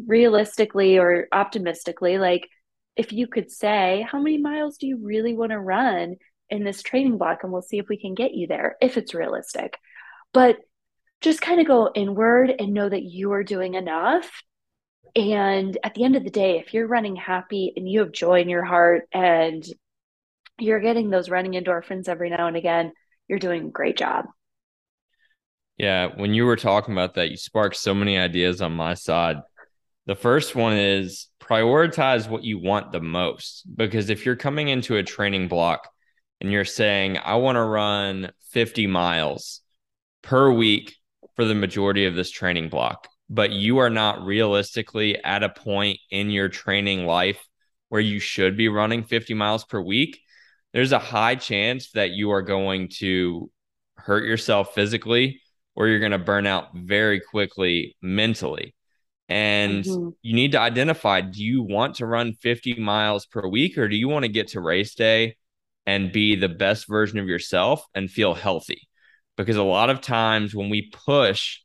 realistically 0.08 0.98
or 0.98 1.28
optimistically, 1.32 2.18
like 2.18 2.48
if 2.96 3.12
you 3.12 3.28
could 3.28 3.50
say, 3.52 4.06
how 4.10 4.20
many 4.20 4.38
miles 4.38 4.78
do 4.78 4.88
you 4.88 4.98
really 5.02 5.34
want 5.34 5.52
to 5.52 5.60
run 5.60 6.16
in 6.50 6.64
this 6.64 6.84
training 6.84 7.18
block? 7.18 7.40
And 7.44 7.52
we'll 7.52 7.62
see 7.62 7.78
if 7.78 7.88
we 7.88 7.98
can 7.98 8.14
get 8.14 8.34
you 8.34 8.48
there 8.48 8.76
if 8.82 8.98
it's 8.98 9.14
realistic. 9.14 9.78
But 10.34 10.58
just 11.22 11.42
kind 11.42 11.62
of 11.62 11.68
go 11.68 11.92
inward 11.94 12.54
and 12.58 12.74
know 12.74 12.90
that 12.90 13.04
you 13.04 13.32
are 13.34 13.44
doing 13.44 13.76
enough. 13.76 14.30
And 15.16 15.78
at 15.84 15.94
the 15.94 16.04
end 16.04 16.16
of 16.16 16.24
the 16.24 16.30
day, 16.30 16.60
if 16.60 16.74
you're 16.74 16.88
running 16.88 17.16
happy 17.16 17.74
and 17.76 17.88
you 17.88 18.00
have 18.00 18.12
joy 18.12 18.42
in 18.42 18.50
your 18.50 18.64
heart 18.64 19.08
and 19.14 19.64
you're 20.62 20.80
getting 20.80 21.10
those 21.10 21.30
running 21.30 21.54
endorphins 21.54 22.08
every 22.08 22.30
now 22.30 22.48
and 22.48 22.58
again, 22.58 22.94
you're 23.28 23.40
doing 23.40 23.68
a 23.68 23.72
great 23.72 23.98
job. 23.98 24.26
Yeah, 25.78 26.10
when 26.16 26.34
you 26.34 26.46
were 26.46 26.58
talking 26.58 26.94
about 26.94 27.16
that, 27.16 27.32
you 27.32 27.38
sparked 27.38 27.76
so 27.76 27.94
many 27.94 28.18
ideas 28.18 28.62
on 28.62 28.74
my 28.74 28.94
side. 28.94 29.38
The 30.06 30.16
first 30.16 30.56
one 30.56 30.74
is 30.74 31.28
prioritize 31.40 32.30
what 32.30 32.44
you 32.44 32.60
want 32.60 32.92
the 32.92 33.02
most. 33.02 33.64
Because 33.76 34.10
if 34.10 34.26
you're 34.26 34.36
coming 34.36 34.70
into 34.70 34.98
a 34.98 35.04
training 35.04 35.48
block 35.48 35.90
and 36.40 36.52
you're 36.52 36.66
saying, 36.66 37.18
I 37.18 37.36
want 37.36 37.56
to 37.56 37.64
run 37.64 38.32
50 38.52 38.88
miles 38.88 39.62
per 40.22 40.52
week 40.52 40.96
for 41.36 41.46
the 41.46 41.56
majority 41.56 42.06
of 42.06 42.16
this 42.16 42.32
training 42.32 42.70
block, 42.70 43.08
but 43.30 43.52
you 43.52 43.80
are 43.80 43.90
not 43.90 44.24
realistically 44.24 45.22
at 45.24 45.44
a 45.44 45.50
point 45.50 46.00
in 46.10 46.30
your 46.30 46.50
training 46.50 47.06
life 47.06 47.44
where 47.90 48.02
you 48.02 48.20
should 48.20 48.56
be 48.56 48.70
running 48.70 49.04
50 49.04 49.34
miles 49.34 49.66
per 49.66 49.82
week, 49.82 50.20
there's 50.74 50.92
a 50.92 51.00
high 51.00 51.36
chance 51.36 51.92
that 51.92 52.12
you 52.12 52.32
are 52.32 52.42
going 52.42 52.90
to 53.00 53.50
hurt 53.98 54.26
yourself 54.26 54.74
physically 54.74 55.42
or 55.76 55.88
you're 55.88 56.00
going 56.00 56.12
to 56.12 56.18
burn 56.18 56.48
out 56.48 56.70
very 56.76 57.20
quickly 57.20 57.96
mentally. 58.02 58.76
And 59.30 59.84
mm-hmm. 59.84 60.10
you 60.22 60.34
need 60.34 60.52
to 60.54 60.60
identify 60.60 61.22
do 61.22 61.44
you 61.44 61.64
want 61.64 61.96
to 61.96 62.06
run 62.06 62.34
50 62.34 62.76
miles 62.76 63.26
per 63.26 63.48
week 63.48 63.78
or 63.78 63.88
do 63.88 63.96
you 63.96 64.10
want 64.10 64.24
to 64.24 64.32
get 64.32 64.50
to 64.50 64.62
race 64.62 64.94
day 64.96 65.38
and 65.86 66.12
be 66.12 66.36
the 66.36 66.50
best 66.50 66.88
version 66.88 67.18
of 67.20 67.28
yourself 67.28 67.86
and 67.96 68.12
feel 68.12 68.34
healthy? 68.34 68.90
Because 69.38 69.56
a 69.56 69.64
lot 69.64 69.90
of 69.90 70.02
times 70.02 70.54
when 70.54 70.70
we 70.70 70.92
push 70.92 71.60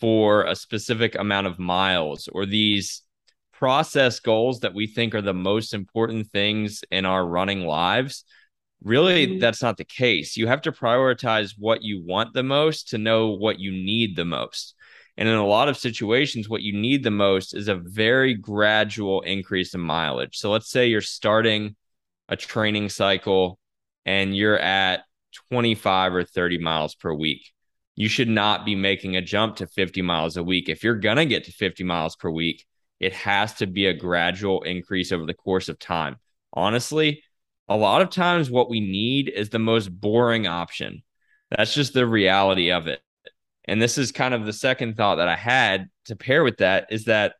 for 0.00 0.44
a 0.44 0.54
specific 0.54 1.14
amount 1.14 1.46
of 1.46 1.58
miles 1.58 2.28
or 2.30 2.46
these 2.46 3.02
process 3.58 4.20
goals 4.20 4.60
that 4.60 4.72
we 4.72 4.86
think 4.86 5.14
are 5.14 5.22
the 5.22 5.34
most 5.34 5.74
important 5.74 6.28
things 6.28 6.84
in 6.92 7.04
our 7.04 7.26
running 7.26 7.62
lives, 7.62 8.24
really 8.84 9.26
mm-hmm. 9.26 9.38
that's 9.40 9.62
not 9.62 9.76
the 9.76 9.84
case. 9.84 10.36
You 10.36 10.46
have 10.46 10.62
to 10.62 10.72
prioritize 10.72 11.54
what 11.58 11.82
you 11.82 12.04
want 12.04 12.34
the 12.34 12.44
most 12.44 12.90
to 12.90 12.98
know 12.98 13.30
what 13.30 13.58
you 13.58 13.72
need 13.72 14.14
the 14.14 14.24
most. 14.24 14.74
And 15.16 15.28
in 15.28 15.34
a 15.34 15.46
lot 15.46 15.68
of 15.68 15.76
situations, 15.76 16.48
what 16.48 16.62
you 16.62 16.72
need 16.72 17.02
the 17.02 17.10
most 17.10 17.52
is 17.52 17.66
a 17.66 17.74
very 17.74 18.34
gradual 18.34 19.22
increase 19.22 19.74
in 19.74 19.80
mileage. 19.80 20.36
So 20.38 20.52
let's 20.52 20.70
say 20.70 20.86
you're 20.86 21.00
starting 21.00 21.74
a 22.28 22.36
training 22.36 22.90
cycle 22.90 23.58
and 24.06 24.36
you're 24.36 24.58
at 24.58 25.02
25 25.50 26.14
or 26.14 26.22
30 26.22 26.58
miles 26.58 26.94
per 26.94 27.12
week. 27.12 27.50
You 27.96 28.08
should 28.08 28.28
not 28.28 28.64
be 28.64 28.76
making 28.76 29.16
a 29.16 29.22
jump 29.22 29.56
to 29.56 29.66
50 29.66 30.02
miles 30.02 30.36
a 30.36 30.44
week. 30.44 30.68
If 30.68 30.84
you're 30.84 30.94
going 30.94 31.16
to 31.16 31.26
get 31.26 31.46
to 31.46 31.52
50 31.52 31.82
miles 31.82 32.14
per 32.14 32.30
week, 32.30 32.64
it 33.00 33.12
has 33.12 33.54
to 33.54 33.66
be 33.66 33.86
a 33.86 33.94
gradual 33.94 34.62
increase 34.62 35.12
over 35.12 35.24
the 35.24 35.34
course 35.34 35.68
of 35.68 35.78
time. 35.78 36.16
Honestly, 36.52 37.22
a 37.68 37.76
lot 37.76 38.02
of 38.02 38.10
times 38.10 38.50
what 38.50 38.70
we 38.70 38.80
need 38.80 39.28
is 39.28 39.50
the 39.50 39.58
most 39.58 39.88
boring 39.88 40.46
option. 40.46 41.02
That's 41.50 41.74
just 41.74 41.94
the 41.94 42.06
reality 42.06 42.70
of 42.72 42.86
it. 42.86 43.00
And 43.66 43.80
this 43.80 43.98
is 43.98 44.12
kind 44.12 44.34
of 44.34 44.46
the 44.46 44.52
second 44.52 44.96
thought 44.96 45.16
that 45.16 45.28
I 45.28 45.36
had 45.36 45.88
to 46.06 46.16
pair 46.16 46.42
with 46.42 46.58
that 46.58 46.86
is 46.90 47.04
that 47.04 47.34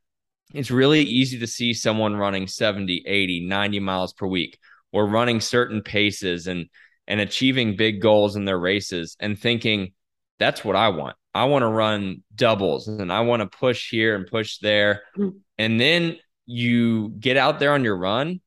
it's 0.54 0.70
really 0.70 1.02
easy 1.02 1.38
to 1.38 1.46
see 1.46 1.72
someone 1.72 2.16
running 2.16 2.46
70, 2.46 3.04
80, 3.06 3.46
90 3.46 3.80
miles 3.80 4.12
per 4.12 4.26
week 4.26 4.58
or 4.92 5.06
running 5.06 5.40
certain 5.40 5.82
paces 5.82 6.46
and 6.46 6.66
and 7.06 7.20
achieving 7.20 7.74
big 7.74 8.02
goals 8.02 8.36
in 8.36 8.44
their 8.44 8.58
races 8.58 9.16
and 9.18 9.38
thinking 9.38 9.92
that's 10.38 10.62
what 10.62 10.76
I 10.76 10.90
want. 10.90 11.16
I 11.38 11.44
want 11.44 11.62
to 11.62 11.68
run 11.68 12.24
doubles 12.34 12.88
and 12.88 13.12
I 13.12 13.20
want 13.20 13.40
to 13.42 13.58
push 13.58 13.90
here 13.90 14.16
and 14.16 14.26
push 14.26 14.58
there. 14.58 15.02
Mm-hmm. 15.16 15.38
And 15.56 15.80
then 15.80 16.16
you 16.46 17.10
get 17.10 17.36
out 17.36 17.60
there 17.60 17.72
on 17.72 17.84
your 17.84 17.96
run 17.96 18.40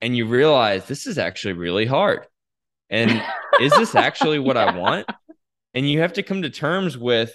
and 0.00 0.16
you 0.16 0.26
realize 0.26 0.86
this 0.86 1.06
is 1.08 1.18
actually 1.18 1.54
really 1.54 1.84
hard. 1.84 2.26
And 2.90 3.22
is 3.60 3.72
this 3.72 3.96
actually 3.96 4.38
what 4.38 4.54
yeah. 4.54 4.66
I 4.66 4.78
want? 4.78 5.10
And 5.74 5.90
you 5.90 6.00
have 6.00 6.12
to 6.12 6.22
come 6.22 6.42
to 6.42 6.50
terms 6.50 6.96
with 6.96 7.34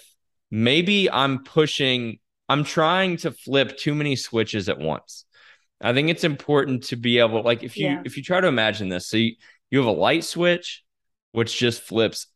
maybe 0.50 1.10
I'm 1.10 1.44
pushing, 1.44 2.18
I'm 2.48 2.64
trying 2.64 3.18
to 3.18 3.30
flip 3.30 3.76
too 3.76 3.94
many 3.94 4.16
switches 4.16 4.70
at 4.70 4.78
once. 4.78 5.26
I 5.82 5.92
think 5.92 6.08
it's 6.08 6.24
important 6.24 6.84
to 6.84 6.96
be 6.96 7.18
able, 7.18 7.42
like, 7.42 7.62
if 7.62 7.76
you 7.76 7.88
yeah. 7.88 8.02
if 8.04 8.16
you 8.16 8.22
try 8.22 8.40
to 8.40 8.46
imagine 8.46 8.88
this, 8.88 9.08
so 9.08 9.16
you, 9.16 9.34
you 9.70 9.78
have 9.78 9.88
a 9.88 9.90
light 9.90 10.22
switch, 10.22 10.84
which 11.32 11.58
just 11.58 11.82
flips 11.82 12.28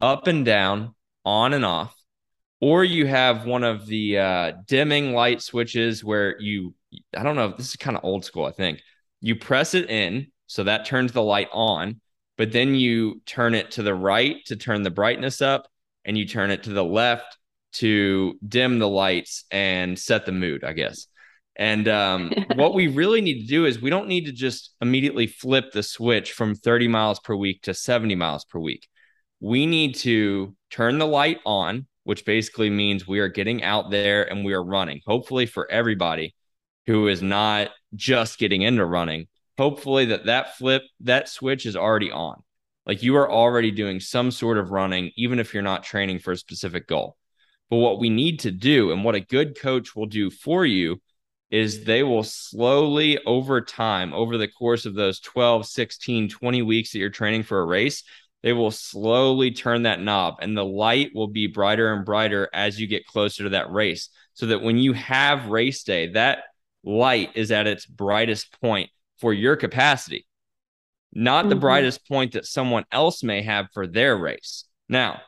up 0.00 0.26
and 0.26 0.44
down, 0.44 0.94
on 1.24 1.52
and 1.52 1.64
off, 1.64 1.94
or 2.60 2.84
you 2.84 3.06
have 3.06 3.46
one 3.46 3.64
of 3.64 3.86
the 3.86 4.18
uh, 4.18 4.52
dimming 4.66 5.12
light 5.12 5.42
switches 5.42 6.04
where 6.04 6.40
you, 6.40 6.74
I 7.16 7.22
don't 7.22 7.36
know, 7.36 7.54
this 7.56 7.68
is 7.68 7.76
kind 7.76 7.96
of 7.96 8.04
old 8.04 8.24
school, 8.24 8.44
I 8.44 8.52
think 8.52 8.80
you 9.20 9.36
press 9.36 9.74
it 9.74 9.88
in, 9.88 10.26
so 10.46 10.64
that 10.64 10.84
turns 10.84 11.12
the 11.12 11.22
light 11.22 11.48
on, 11.52 12.00
but 12.36 12.52
then 12.52 12.74
you 12.74 13.22
turn 13.24 13.54
it 13.54 13.70
to 13.72 13.82
the 13.82 13.94
right 13.94 14.36
to 14.46 14.56
turn 14.56 14.82
the 14.82 14.90
brightness 14.90 15.40
up, 15.40 15.68
and 16.04 16.18
you 16.18 16.26
turn 16.26 16.50
it 16.50 16.64
to 16.64 16.70
the 16.70 16.84
left 16.84 17.38
to 17.74 18.34
dim 18.46 18.78
the 18.78 18.88
lights 18.88 19.44
and 19.50 19.98
set 19.98 20.26
the 20.26 20.32
mood, 20.32 20.64
I 20.64 20.72
guess. 20.72 21.06
And 21.56 21.86
um, 21.88 22.32
what 22.54 22.74
we 22.74 22.88
really 22.88 23.20
need 23.20 23.42
to 23.42 23.46
do 23.46 23.64
is 23.64 23.80
we 23.80 23.90
don't 23.90 24.08
need 24.08 24.26
to 24.26 24.32
just 24.32 24.74
immediately 24.80 25.26
flip 25.26 25.72
the 25.72 25.82
switch 25.82 26.32
from 26.32 26.54
30 26.54 26.88
miles 26.88 27.20
per 27.20 27.34
week 27.34 27.62
to 27.62 27.74
70 27.74 28.14
miles 28.16 28.44
per 28.44 28.58
week. 28.58 28.88
We 29.42 29.66
need 29.66 29.96
to 29.96 30.54
turn 30.70 30.98
the 30.98 31.06
light 31.06 31.40
on, 31.44 31.88
which 32.04 32.24
basically 32.24 32.70
means 32.70 33.08
we 33.08 33.18
are 33.18 33.26
getting 33.26 33.64
out 33.64 33.90
there 33.90 34.22
and 34.30 34.44
we 34.44 34.52
are 34.52 34.62
running, 34.62 35.00
hopefully 35.04 35.46
for 35.46 35.68
everybody 35.68 36.36
who 36.86 37.08
is 37.08 37.22
not 37.22 37.70
just 37.92 38.38
getting 38.38 38.62
into 38.62 38.86
running, 38.86 39.26
hopefully 39.58 40.04
that 40.06 40.26
that 40.26 40.56
flip, 40.56 40.82
that 41.00 41.28
switch 41.28 41.66
is 41.66 41.74
already 41.74 42.12
on. 42.12 42.40
Like 42.86 43.02
you 43.02 43.16
are 43.16 43.28
already 43.28 43.72
doing 43.72 43.98
some 43.98 44.30
sort 44.30 44.58
of 44.58 44.70
running, 44.70 45.10
even 45.16 45.40
if 45.40 45.52
you're 45.52 45.64
not 45.64 45.82
training 45.82 46.20
for 46.20 46.30
a 46.30 46.36
specific 46.36 46.86
goal. 46.86 47.16
But 47.68 47.78
what 47.78 47.98
we 47.98 48.10
need 48.10 48.38
to 48.40 48.52
do 48.52 48.92
and 48.92 49.02
what 49.02 49.16
a 49.16 49.20
good 49.20 49.58
coach 49.58 49.96
will 49.96 50.06
do 50.06 50.30
for 50.30 50.64
you 50.64 51.00
is 51.50 51.84
they 51.84 52.04
will 52.04 52.22
slowly 52.22 53.18
over 53.26 53.60
time, 53.60 54.14
over 54.14 54.38
the 54.38 54.46
course 54.46 54.86
of 54.86 54.94
those 54.94 55.18
12, 55.18 55.66
16, 55.66 56.28
20 56.28 56.62
weeks 56.62 56.92
that 56.92 56.98
you're 57.00 57.10
training 57.10 57.42
for 57.42 57.60
a 57.60 57.66
race, 57.66 58.04
they 58.42 58.52
will 58.52 58.70
slowly 58.70 59.52
turn 59.52 59.84
that 59.84 60.00
knob 60.00 60.36
and 60.40 60.56
the 60.56 60.64
light 60.64 61.10
will 61.14 61.28
be 61.28 61.46
brighter 61.46 61.92
and 61.92 62.04
brighter 62.04 62.48
as 62.52 62.78
you 62.78 62.86
get 62.86 63.06
closer 63.06 63.44
to 63.44 63.50
that 63.50 63.70
race. 63.70 64.08
So 64.34 64.46
that 64.46 64.62
when 64.62 64.78
you 64.78 64.94
have 64.94 65.46
race 65.46 65.82
day, 65.84 66.08
that 66.12 66.44
light 66.84 67.30
is 67.34 67.52
at 67.52 67.66
its 67.66 67.86
brightest 67.86 68.58
point 68.60 68.90
for 69.18 69.32
your 69.32 69.56
capacity, 69.56 70.26
not 71.12 71.42
mm-hmm. 71.42 71.50
the 71.50 71.56
brightest 71.56 72.08
point 72.08 72.32
that 72.32 72.46
someone 72.46 72.84
else 72.90 73.22
may 73.22 73.42
have 73.42 73.66
for 73.72 73.86
their 73.86 74.16
race. 74.16 74.64
Now, 74.88 75.20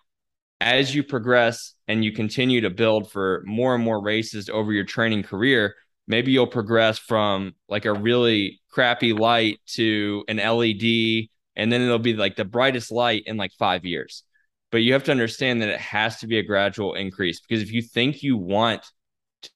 as 0.61 0.95
you 0.95 1.03
progress 1.03 1.75
and 1.87 2.05
you 2.05 2.13
continue 2.13 2.63
to 2.63 2.71
build 2.71 3.11
for 3.11 3.43
more 3.45 3.75
and 3.75 3.85
more 3.85 4.03
races 4.03 4.49
over 4.49 4.73
your 4.73 4.85
training 4.85 5.23
career, 5.23 5.75
maybe 6.09 6.33
you'll 6.33 6.47
progress 6.47 6.99
from 6.99 7.55
like 7.69 7.85
a 7.85 7.93
really 7.93 8.61
crappy 8.71 9.13
light 9.13 9.61
to 9.67 10.25
an 10.29 10.39
LED, 10.39 11.29
and 11.57 11.71
then 11.73 11.81
it'll 11.83 11.99
be 11.99 12.15
like 12.15 12.37
the 12.37 12.45
brightest 12.45 12.91
light 12.91 13.25
in 13.27 13.37
like 13.37 13.53
five 13.59 13.85
years. 13.85 14.25
but 14.71 14.83
you 14.83 14.93
have 14.93 15.05
to 15.05 15.13
understand 15.13 15.63
that 15.63 15.69
it 15.69 15.81
has 15.81 16.19
to 16.19 16.27
be 16.27 16.39
a 16.39 16.43
gradual 16.43 16.95
increase 16.95 17.41
because 17.41 17.63
if 17.63 17.73
you 17.73 17.81
think 17.83 18.23
you 18.23 18.37
want 18.37 18.85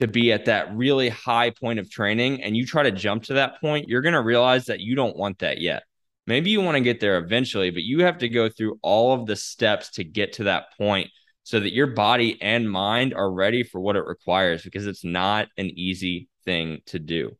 to 0.00 0.06
be 0.06 0.32
at 0.32 0.44
that 0.46 0.74
really 0.76 1.08
high 1.08 1.50
point 1.50 1.78
of 1.78 1.90
training 1.90 2.42
and 2.42 2.56
you 2.56 2.66
try 2.66 2.82
to 2.82 2.90
jump 2.90 3.24
to 3.24 3.34
that 3.34 3.60
point, 3.60 3.88
you're 3.88 4.02
going 4.02 4.14
to 4.14 4.20
realize 4.20 4.66
that 4.66 4.80
you 4.80 4.94
don't 4.94 5.16
want 5.16 5.38
that 5.40 5.60
yet. 5.60 5.82
Maybe 6.26 6.50
you 6.50 6.60
want 6.60 6.76
to 6.76 6.82
get 6.82 7.00
there 7.00 7.18
eventually, 7.18 7.70
but 7.70 7.82
you 7.82 8.04
have 8.04 8.18
to 8.18 8.28
go 8.28 8.48
through 8.48 8.78
all 8.82 9.14
of 9.14 9.26
the 9.26 9.36
steps 9.36 9.90
to 9.92 10.04
get 10.04 10.34
to 10.34 10.44
that 10.44 10.66
point 10.76 11.10
so 11.42 11.58
that 11.58 11.72
your 11.72 11.86
body 11.86 12.36
and 12.42 12.70
mind 12.70 13.14
are 13.14 13.32
ready 13.32 13.62
for 13.62 13.80
what 13.80 13.96
it 13.96 14.04
requires 14.04 14.62
because 14.62 14.86
it's 14.86 15.04
not 15.04 15.48
an 15.56 15.70
easy 15.70 16.28
thing 16.44 16.80
to 16.86 16.98
do. 16.98 17.36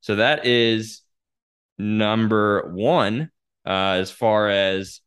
So 0.00 0.16
that 0.16 0.46
is 0.46 1.02
number 1.76 2.70
one 2.72 3.30
uh, 3.66 3.98
as 3.98 4.10
far 4.10 4.48
as 4.48 5.00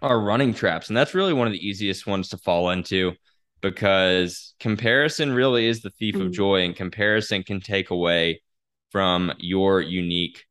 our 0.00 0.18
running 0.20 0.54
traps. 0.54 0.88
And 0.88 0.96
that's 0.96 1.14
really 1.14 1.32
one 1.32 1.46
of 1.46 1.52
the 1.52 1.66
easiest 1.66 2.06
ones 2.06 2.30
to 2.30 2.38
fall 2.38 2.70
into 2.70 3.12
because 3.60 4.54
comparison 4.58 5.32
really 5.32 5.66
is 5.66 5.80
the 5.80 5.90
thief 5.90 6.16
mm-hmm. 6.16 6.26
of 6.26 6.32
joy, 6.32 6.64
and 6.64 6.76
comparison 6.76 7.42
can 7.44 7.60
take 7.60 7.90
away 7.90 8.42
from 8.90 9.32
your 9.38 9.80
unique 9.80 10.44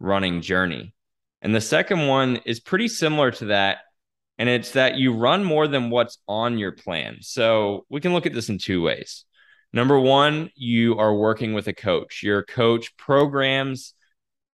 running 0.00 0.42
journey. 0.42 0.92
And 1.40 1.54
the 1.54 1.60
second 1.60 2.06
one 2.06 2.40
is 2.44 2.60
pretty 2.60 2.88
similar 2.88 3.30
to 3.32 3.46
that. 3.46 3.78
And 4.38 4.48
it's 4.48 4.72
that 4.72 4.96
you 4.96 5.14
run 5.14 5.42
more 5.42 5.66
than 5.66 5.90
what's 5.90 6.18
on 6.28 6.58
your 6.58 6.72
plan. 6.72 7.18
So 7.20 7.86
we 7.88 8.00
can 8.00 8.12
look 8.12 8.26
at 8.26 8.32
this 8.32 8.48
in 8.48 8.58
two 8.58 8.82
ways. 8.82 9.24
Number 9.72 9.98
one, 9.98 10.50
you 10.54 10.98
are 10.98 11.14
working 11.14 11.54
with 11.54 11.66
a 11.68 11.72
coach. 11.72 12.22
Your 12.22 12.42
coach 12.42 12.96
programs 12.96 13.94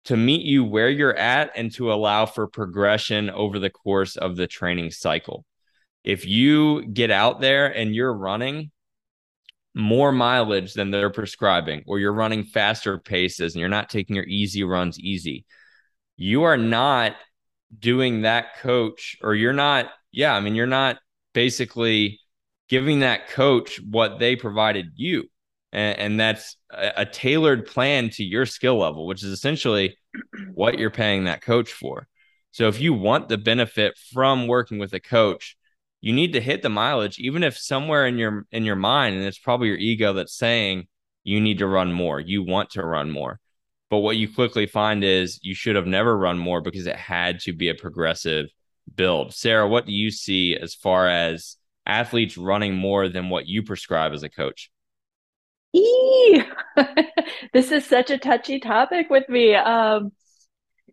to 0.09 0.17
meet 0.17 0.41
you 0.41 0.65
where 0.65 0.89
you're 0.89 1.17
at 1.17 1.51
and 1.55 1.71
to 1.75 1.93
allow 1.93 2.25
for 2.25 2.47
progression 2.47 3.29
over 3.29 3.59
the 3.59 3.69
course 3.69 4.17
of 4.17 4.37
the 4.37 4.47
training 4.47 4.91
cycle. 4.91 5.45
If 6.03 6.25
you 6.25 6.87
get 6.87 7.11
out 7.11 7.43
there 7.43 7.67
and 7.67 7.95
you're 7.95 8.15
running 8.15 8.71
more 9.75 10.11
mileage 10.11 10.73
than 10.73 10.91
they're 10.91 11.11
prescribing, 11.11 11.85
or 11.87 11.99
you're 11.99 12.15
running 12.15 12.45
faster 12.45 12.97
paces 12.97 13.55
and 13.55 13.61
you're 13.61 13.69
not 13.69 13.91
taking 13.91 14.17
your 14.17 14.25
easy 14.25 14.65
runs 14.65 14.99
easy, 14.99 15.45
you 16.17 16.45
are 16.45 16.57
not 16.57 17.15
doing 17.79 18.23
that 18.23 18.57
coach, 18.61 19.19
or 19.21 19.35
you're 19.35 19.53
not, 19.53 19.91
yeah, 20.11 20.35
I 20.35 20.41
mean, 20.41 20.55
you're 20.55 20.67
not 20.67 20.97
basically 21.35 22.19
giving 22.71 23.01
that 23.01 23.29
coach 23.29 23.79
what 23.83 24.19
they 24.19 24.37
provided 24.37 24.87
you 24.97 25.29
and, 25.73 25.99
and 25.99 26.21
that's 26.21 26.57
a, 26.71 27.03
a 27.03 27.07
tailored 27.07 27.67
plan 27.67 28.11
to 28.11 28.25
your 28.25 28.47
skill 28.47 28.79
level, 28.79 29.07
which 29.07 29.23
is 29.23 29.31
essentially 29.31 29.98
what 30.55 30.79
you're 30.79 30.91
paying 30.91 31.25
that 31.25 31.43
coach 31.43 31.73
for. 31.73 32.07
So 32.51 32.69
if 32.69 32.81
you 32.81 32.93
want 32.93 33.29
the 33.29 33.39
benefit 33.39 33.97
from 34.13 34.47
working 34.47 34.79
with 34.79 34.93
a 34.93 35.01
coach, 35.01 35.57
you 36.01 36.13
need 36.13 36.33
to 36.33 36.41
hit 36.41 36.63
the 36.63 36.69
mileage, 36.69 37.19
even 37.19 37.43
if 37.43 37.59
somewhere 37.59 38.07
in 38.07 38.19
your 38.19 38.47
in 38.51 38.65
your 38.65 38.77
mind, 38.77 39.17
and 39.17 39.25
it's 39.25 39.39
probably 39.39 39.69
your 39.69 39.77
ego 39.77 40.13
that's 40.13 40.37
saying 40.37 40.87
you 41.25 41.41
need 41.41 41.59
to 41.59 41.67
run 41.67 41.93
more, 41.93 42.21
you 42.21 42.43
want 42.43 42.71
to 42.71 42.85
run 42.85 43.11
more. 43.11 43.41
But 43.91 43.99
what 43.99 44.17
you 44.17 44.33
quickly 44.33 44.67
find 44.67 45.03
is 45.03 45.41
you 45.43 45.55
should 45.55 45.77
have 45.77 45.87
never 45.87 46.17
run 46.17 46.39
more 46.39 46.61
because 46.61 46.87
it 46.87 46.97
had 46.97 47.41
to 47.41 47.53
be 47.53 47.69
a 47.69 47.75
progressive 47.75 48.47
build. 48.95 49.35
Sara, 49.35 49.69
what 49.69 49.87
do 49.87 49.93
you 49.93 50.11
see 50.11 50.57
as 50.57 50.75
far 50.75 51.09
as 51.09 51.57
athletes 51.87 52.37
running 52.37 52.75
more 52.75 53.09
than 53.09 53.31
what 53.31 53.47
you 53.47 53.63
prescribe 53.63 54.13
as 54.13 54.23
a 54.23 54.29
coach? 54.29 54.71
this 57.53 57.71
is 57.73 57.85
such 57.87 58.11
a 58.11 58.19
touchy 58.19 58.61
topic 58.61 59.11
with 59.11 59.29
me. 59.29 59.55
Um, 59.55 60.13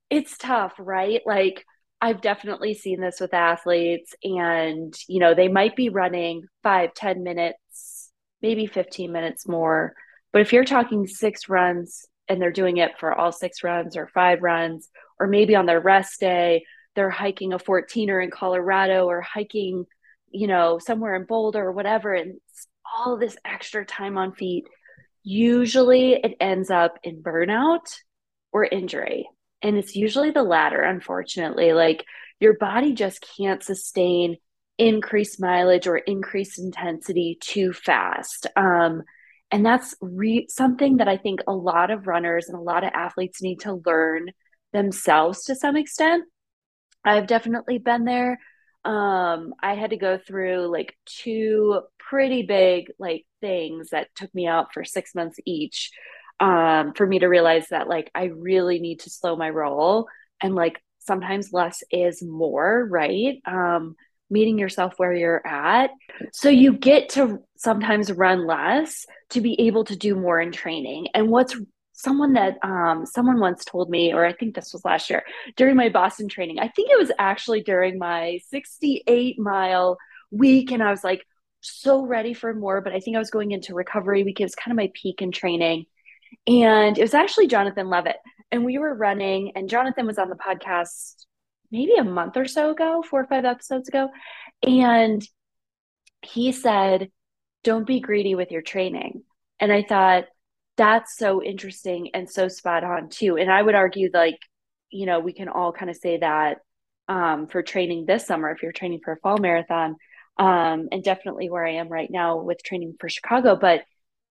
it's 0.09 0.37
tough, 0.37 0.73
right? 0.77 1.21
Like, 1.25 1.65
I've 2.01 2.21
definitely 2.21 2.73
seen 2.73 2.99
this 2.99 3.19
with 3.19 3.33
athletes, 3.33 4.13
and 4.23 4.93
you 5.07 5.19
know, 5.19 5.33
they 5.33 5.47
might 5.47 5.75
be 5.75 5.89
running 5.89 6.43
five, 6.61 6.93
ten 6.93 7.23
minutes, 7.23 8.11
maybe 8.41 8.67
15 8.67 9.11
minutes 9.11 9.47
more. 9.47 9.93
But 10.31 10.41
if 10.41 10.51
you're 10.53 10.65
talking 10.65 11.07
six 11.07 11.47
runs 11.47 12.05
and 12.27 12.41
they're 12.41 12.51
doing 12.51 12.77
it 12.77 12.99
for 12.99 13.13
all 13.13 13.31
six 13.31 13.63
runs 13.63 13.95
or 13.95 14.07
five 14.07 14.41
runs, 14.41 14.89
or 15.19 15.27
maybe 15.27 15.55
on 15.55 15.65
their 15.65 15.79
rest 15.79 16.19
day, 16.19 16.65
they're 16.95 17.09
hiking 17.09 17.53
a 17.53 17.59
14er 17.59 18.23
in 18.23 18.31
Colorado 18.31 19.05
or 19.05 19.21
hiking, 19.21 19.85
you 20.29 20.47
know, 20.47 20.79
somewhere 20.79 21.15
in 21.15 21.23
Boulder 21.25 21.65
or 21.65 21.71
whatever, 21.71 22.13
and 22.13 22.35
all 22.97 23.17
this 23.17 23.37
extra 23.45 23.85
time 23.85 24.17
on 24.17 24.33
feet, 24.33 24.65
usually 25.23 26.13
it 26.13 26.35
ends 26.39 26.69
up 26.69 26.97
in 27.03 27.23
burnout 27.23 27.85
or 28.51 28.63
injury. 28.65 29.27
And 29.61 29.77
it's 29.77 29.95
usually 29.95 30.31
the 30.31 30.43
latter, 30.43 30.81
unfortunately. 30.81 31.73
Like 31.73 32.05
your 32.39 32.57
body 32.57 32.93
just 32.93 33.25
can't 33.37 33.63
sustain 33.63 34.37
increased 34.77 35.41
mileage 35.41 35.87
or 35.87 35.97
increased 35.97 36.59
intensity 36.59 37.37
too 37.39 37.73
fast. 37.73 38.47
Um, 38.55 39.03
and 39.51 39.65
that's 39.65 39.95
re- 40.01 40.47
something 40.49 40.97
that 40.97 41.07
I 41.07 41.17
think 41.17 41.41
a 41.47 41.53
lot 41.53 41.91
of 41.91 42.07
runners 42.07 42.47
and 42.47 42.57
a 42.57 42.61
lot 42.61 42.83
of 42.83 42.91
athletes 42.93 43.41
need 43.41 43.61
to 43.61 43.81
learn 43.85 44.31
themselves 44.73 45.45
to 45.45 45.55
some 45.55 45.77
extent. 45.77 46.25
I've 47.03 47.27
definitely 47.27 47.77
been 47.77 48.03
there 48.03 48.39
um 48.85 49.53
i 49.61 49.73
had 49.73 49.89
to 49.89 49.97
go 49.97 50.17
through 50.17 50.67
like 50.67 50.95
two 51.05 51.81
pretty 51.97 52.43
big 52.43 52.91
like 52.99 53.25
things 53.41 53.89
that 53.89 54.07
took 54.15 54.33
me 54.33 54.47
out 54.47 54.73
for 54.73 54.83
six 54.83 55.15
months 55.15 55.37
each 55.45 55.91
um 56.39 56.93
for 56.93 57.07
me 57.07 57.19
to 57.19 57.27
realize 57.27 57.67
that 57.69 57.87
like 57.87 58.11
i 58.13 58.25
really 58.25 58.79
need 58.79 58.99
to 58.99 59.09
slow 59.09 59.35
my 59.35 59.49
roll 59.49 60.07
and 60.41 60.53
like 60.53 60.79
sometimes 61.05 61.53
less 61.53 61.83
is 61.91 62.21
more 62.23 62.87
right? 62.89 63.41
Um 63.45 63.95
meeting 64.29 64.57
yourself 64.57 64.93
where 64.97 65.13
you're 65.13 65.45
at. 65.45 65.91
So 66.33 66.49
you 66.49 66.73
get 66.73 67.09
to 67.09 67.43
sometimes 67.57 68.11
run 68.11 68.47
less 68.47 69.05
to 69.29 69.39
be 69.39 69.67
able 69.67 69.83
to 69.85 69.95
do 69.95 70.15
more 70.15 70.41
in 70.41 70.51
training. 70.51 71.09
And 71.13 71.29
what's 71.29 71.55
someone 71.95 72.33
that 72.33 72.57
um, 72.61 73.05
someone 73.05 73.39
once 73.39 73.63
told 73.63 73.89
me, 73.89 74.13
or 74.13 74.25
I 74.25 74.33
think 74.33 74.53
this 74.53 74.73
was 74.73 74.83
last 74.85 75.09
year 75.09 75.23
during 75.55 75.75
my 75.75 75.89
Boston 75.89 76.27
training. 76.27 76.59
I 76.59 76.67
think 76.67 76.91
it 76.91 76.99
was 76.99 77.11
actually 77.17 77.61
during 77.61 77.97
my 77.97 78.39
68 78.49 79.39
mile 79.39 79.97
week, 80.29 80.71
and 80.71 80.83
I 80.83 80.91
was 80.91 81.03
like 81.03 81.25
so 81.61 82.05
ready 82.05 82.33
for 82.33 82.53
more. 82.53 82.81
But 82.81 82.93
I 82.93 82.99
think 82.99 83.15
I 83.15 83.19
was 83.19 83.31
going 83.31 83.51
into 83.51 83.73
recovery 83.73 84.23
week. 84.23 84.39
It 84.41 84.45
was 84.45 84.55
kind 84.55 84.73
of 84.73 84.77
my 84.77 84.91
peak 84.93 85.21
in 85.21 85.31
training, 85.31 85.85
and 86.45 86.97
it 86.97 87.01
was 87.01 87.13
actually 87.13 87.47
Jonathan 87.47 87.89
Levitt, 87.89 88.17
and 88.51 88.65
we 88.65 88.77
were 88.77 88.93
running, 88.93 89.53
and 89.55 89.69
Jonathan 89.69 90.05
was 90.05 90.19
on 90.19 90.29
the 90.29 90.35
podcast 90.35 91.25
maybe 91.71 91.95
a 91.95 92.03
month 92.03 92.37
or 92.37 92.45
so 92.45 92.71
ago, 92.71 93.03
four 93.09 93.21
or 93.21 93.27
five 93.27 93.45
episodes 93.45 93.87
ago, 93.87 94.09
and 94.63 95.25
he 96.21 96.51
said, 96.51 97.09
"Don't 97.63 97.87
be 97.87 98.01
greedy 98.01 98.35
with 98.35 98.51
your 98.51 98.61
training." 98.61 99.23
And 99.61 99.71
I 99.71 99.83
thought, 99.83 100.25
that's 100.77 101.17
so 101.17 101.41
interesting 101.41 102.09
and 102.13 102.29
so 102.29 102.47
spot 102.47 102.83
on 102.83 103.09
too. 103.09 103.37
And 103.37 103.51
I 103.51 103.61
would 103.61 103.75
argue 103.75 104.09
like, 104.13 104.39
you 104.89 105.05
know, 105.05 105.19
we 105.19 105.33
can 105.33 105.49
all 105.49 105.71
kind 105.71 105.89
of 105.89 105.97
say 105.97 106.17
that 106.17 106.59
um, 107.07 107.47
for 107.47 107.61
training 107.61 108.05
this 108.05 108.25
summer, 108.25 108.51
if 108.51 108.61
you're 108.63 108.71
training 108.71 109.01
for 109.03 109.13
a 109.13 109.17
fall 109.17 109.37
marathon, 109.37 109.95
um, 110.37 110.89
and 110.91 111.03
definitely 111.03 111.49
where 111.49 111.65
I 111.65 111.75
am 111.75 111.87
right 111.87 112.09
now 112.09 112.41
with 112.41 112.63
training 112.63 112.95
for 112.99 113.09
Chicago. 113.09 113.55
But 113.55 113.83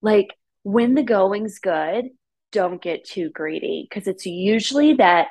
like 0.03 0.29
when 0.63 0.95
the 0.95 1.03
going's 1.03 1.59
good, 1.59 2.07
don't 2.53 2.83
get 2.83 3.05
too 3.05 3.31
greedy 3.31 3.87
because 3.89 4.07
it's 4.07 4.27
usually 4.27 4.95
that 4.95 5.29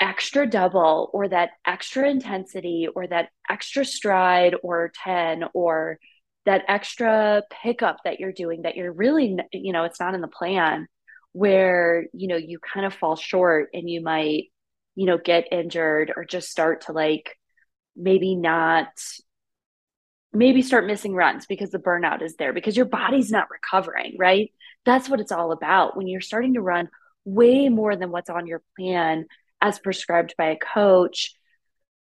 extra 0.00 0.46
double 0.46 1.10
or 1.12 1.28
that 1.28 1.50
extra 1.66 2.08
intensity 2.08 2.88
or 2.94 3.06
that 3.06 3.28
extra 3.48 3.84
stride 3.84 4.54
or 4.62 4.90
10 5.04 5.44
or 5.54 5.98
that 6.44 6.64
extra 6.68 7.42
pickup 7.62 7.98
that 8.04 8.18
you're 8.18 8.32
doing 8.32 8.62
that 8.62 8.76
you're 8.76 8.92
really 8.92 9.36
you 9.52 9.72
know 9.72 9.84
it's 9.84 10.00
not 10.00 10.14
in 10.14 10.20
the 10.20 10.28
plan 10.28 10.86
where 11.32 12.06
you 12.12 12.28
know 12.28 12.36
you 12.36 12.58
kind 12.58 12.84
of 12.84 12.94
fall 12.94 13.16
short 13.16 13.68
and 13.72 13.88
you 13.88 14.02
might 14.02 14.44
you 14.94 15.06
know 15.06 15.18
get 15.18 15.52
injured 15.52 16.12
or 16.16 16.24
just 16.24 16.50
start 16.50 16.82
to 16.82 16.92
like 16.92 17.36
maybe 17.96 18.34
not 18.34 18.88
maybe 20.32 20.62
start 20.62 20.86
missing 20.86 21.14
runs 21.14 21.46
because 21.46 21.70
the 21.70 21.78
burnout 21.78 22.22
is 22.22 22.36
there 22.36 22.52
because 22.52 22.76
your 22.76 22.86
body's 22.86 23.30
not 23.30 23.48
recovering 23.50 24.16
right? 24.18 24.50
That's 24.84 25.08
what 25.08 25.20
it's 25.20 25.32
all 25.32 25.52
about. 25.52 25.96
When 25.96 26.08
you're 26.08 26.20
starting 26.20 26.54
to 26.54 26.60
run 26.60 26.88
way 27.24 27.68
more 27.68 27.94
than 27.94 28.10
what's 28.10 28.30
on 28.30 28.46
your 28.46 28.62
plan 28.76 29.26
as 29.60 29.78
prescribed 29.78 30.34
by 30.36 30.46
a 30.46 30.56
coach 30.56 31.34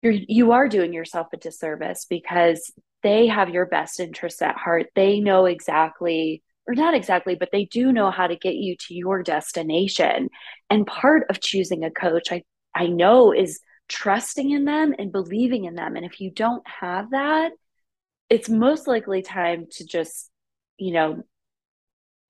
you're 0.04 0.12
you 0.12 0.52
are 0.52 0.68
doing 0.68 0.92
yourself 0.92 1.28
a 1.32 1.36
disservice 1.36 2.06
because 2.08 2.72
they 3.02 3.26
have 3.26 3.50
your 3.50 3.66
best 3.66 4.00
interests 4.00 4.42
at 4.42 4.56
heart. 4.56 4.86
They 4.94 5.20
know 5.20 5.46
exactly, 5.46 6.42
or 6.68 6.74
not 6.74 6.94
exactly, 6.94 7.34
but 7.34 7.50
they 7.52 7.64
do 7.64 7.92
know 7.92 8.10
how 8.10 8.26
to 8.26 8.36
get 8.36 8.54
you 8.54 8.76
to 8.86 8.94
your 8.94 9.22
destination. 9.22 10.28
And 10.70 10.86
part 10.86 11.26
of 11.30 11.40
choosing 11.40 11.84
a 11.84 11.90
coach, 11.90 12.28
I, 12.30 12.42
I 12.74 12.86
know, 12.86 13.32
is 13.32 13.60
trusting 13.88 14.50
in 14.50 14.64
them 14.64 14.94
and 14.98 15.10
believing 15.10 15.64
in 15.64 15.74
them. 15.74 15.96
And 15.96 16.04
if 16.04 16.20
you 16.20 16.30
don't 16.30 16.66
have 16.66 17.10
that, 17.10 17.52
it's 18.30 18.48
most 18.48 18.86
likely 18.86 19.22
time 19.22 19.66
to 19.72 19.86
just, 19.86 20.30
you 20.78 20.92
know, 20.92 21.22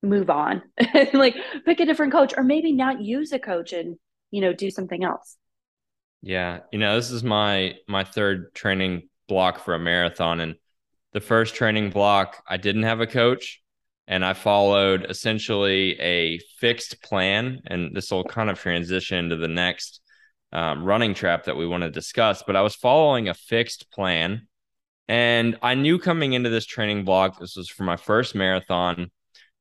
move 0.02 0.28
on 0.28 0.60
like 1.14 1.34
pick 1.64 1.80
a 1.80 1.86
different 1.86 2.12
coach 2.12 2.34
or 2.36 2.44
maybe 2.44 2.72
not 2.72 3.00
use 3.00 3.32
a 3.32 3.38
coach 3.38 3.72
and, 3.72 3.96
you 4.30 4.40
know, 4.40 4.52
do 4.52 4.70
something 4.70 5.02
else. 5.02 5.36
Yeah. 6.24 6.60
You 6.72 6.78
know, 6.78 6.96
this 6.96 7.10
is 7.10 7.22
my 7.22 7.74
my 7.86 8.02
third 8.02 8.54
training 8.54 9.10
block 9.28 9.58
for 9.58 9.74
a 9.74 9.78
marathon. 9.78 10.40
And 10.40 10.54
the 11.12 11.20
first 11.20 11.54
training 11.54 11.90
block, 11.90 12.42
I 12.48 12.56
didn't 12.56 12.84
have 12.84 13.00
a 13.00 13.06
coach 13.06 13.60
and 14.06 14.24
I 14.24 14.32
followed 14.32 15.04
essentially 15.10 16.00
a 16.00 16.38
fixed 16.58 17.02
plan. 17.02 17.60
And 17.66 17.94
this 17.94 18.10
will 18.10 18.24
kind 18.24 18.48
of 18.48 18.58
transition 18.58 19.28
to 19.28 19.36
the 19.36 19.48
next 19.48 20.00
um, 20.50 20.82
running 20.82 21.12
trap 21.12 21.44
that 21.44 21.58
we 21.58 21.66
want 21.66 21.82
to 21.82 21.90
discuss. 21.90 22.42
But 22.46 22.56
I 22.56 22.62
was 22.62 22.74
following 22.74 23.28
a 23.28 23.34
fixed 23.34 23.90
plan. 23.92 24.48
And 25.06 25.58
I 25.60 25.74
knew 25.74 25.98
coming 25.98 26.32
into 26.32 26.48
this 26.48 26.64
training 26.64 27.04
block, 27.04 27.38
this 27.38 27.54
was 27.54 27.68
for 27.68 27.84
my 27.84 27.96
first 27.96 28.34
marathon, 28.34 29.10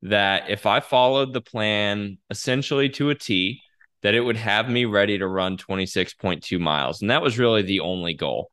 that 0.03 0.49
if 0.49 0.65
I 0.65 0.79
followed 0.79 1.33
the 1.33 1.41
plan 1.41 2.19
essentially 2.29 2.87
to 2.91 3.09
a 3.09 3.15
T, 3.15 3.59
that 4.03 4.13
it 4.13 4.19
would 4.19 4.37
have 4.37 4.69
me 4.69 4.85
ready 4.85 5.17
to 5.17 5.27
run 5.27 5.57
26.2 5.57 6.59
miles. 6.59 7.01
And 7.01 7.09
that 7.09 7.21
was 7.21 7.39
really 7.39 7.61
the 7.61 7.79
only 7.79 8.13
goal. 8.13 8.51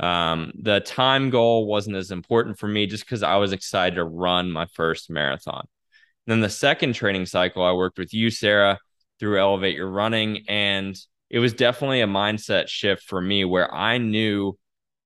Um, 0.00 0.52
the 0.60 0.80
time 0.80 1.30
goal 1.30 1.66
wasn't 1.66 1.96
as 1.96 2.10
important 2.10 2.58
for 2.58 2.68
me 2.68 2.86
just 2.86 3.04
because 3.04 3.22
I 3.22 3.36
was 3.36 3.52
excited 3.52 3.96
to 3.96 4.04
run 4.04 4.50
my 4.50 4.66
first 4.66 5.10
marathon. 5.10 5.66
And 6.26 6.32
then 6.32 6.40
the 6.40 6.48
second 6.48 6.94
training 6.94 7.26
cycle, 7.26 7.64
I 7.64 7.72
worked 7.72 7.98
with 7.98 8.14
you, 8.14 8.30
Sara, 8.30 8.78
through 9.18 9.40
Elevate 9.40 9.76
Your 9.76 9.90
Running. 9.90 10.44
And 10.48 10.96
it 11.30 11.40
was 11.40 11.52
definitely 11.52 12.00
a 12.00 12.06
mindset 12.06 12.68
shift 12.68 13.02
for 13.02 13.20
me 13.20 13.44
where 13.44 13.72
I 13.72 13.98
knew 13.98 14.56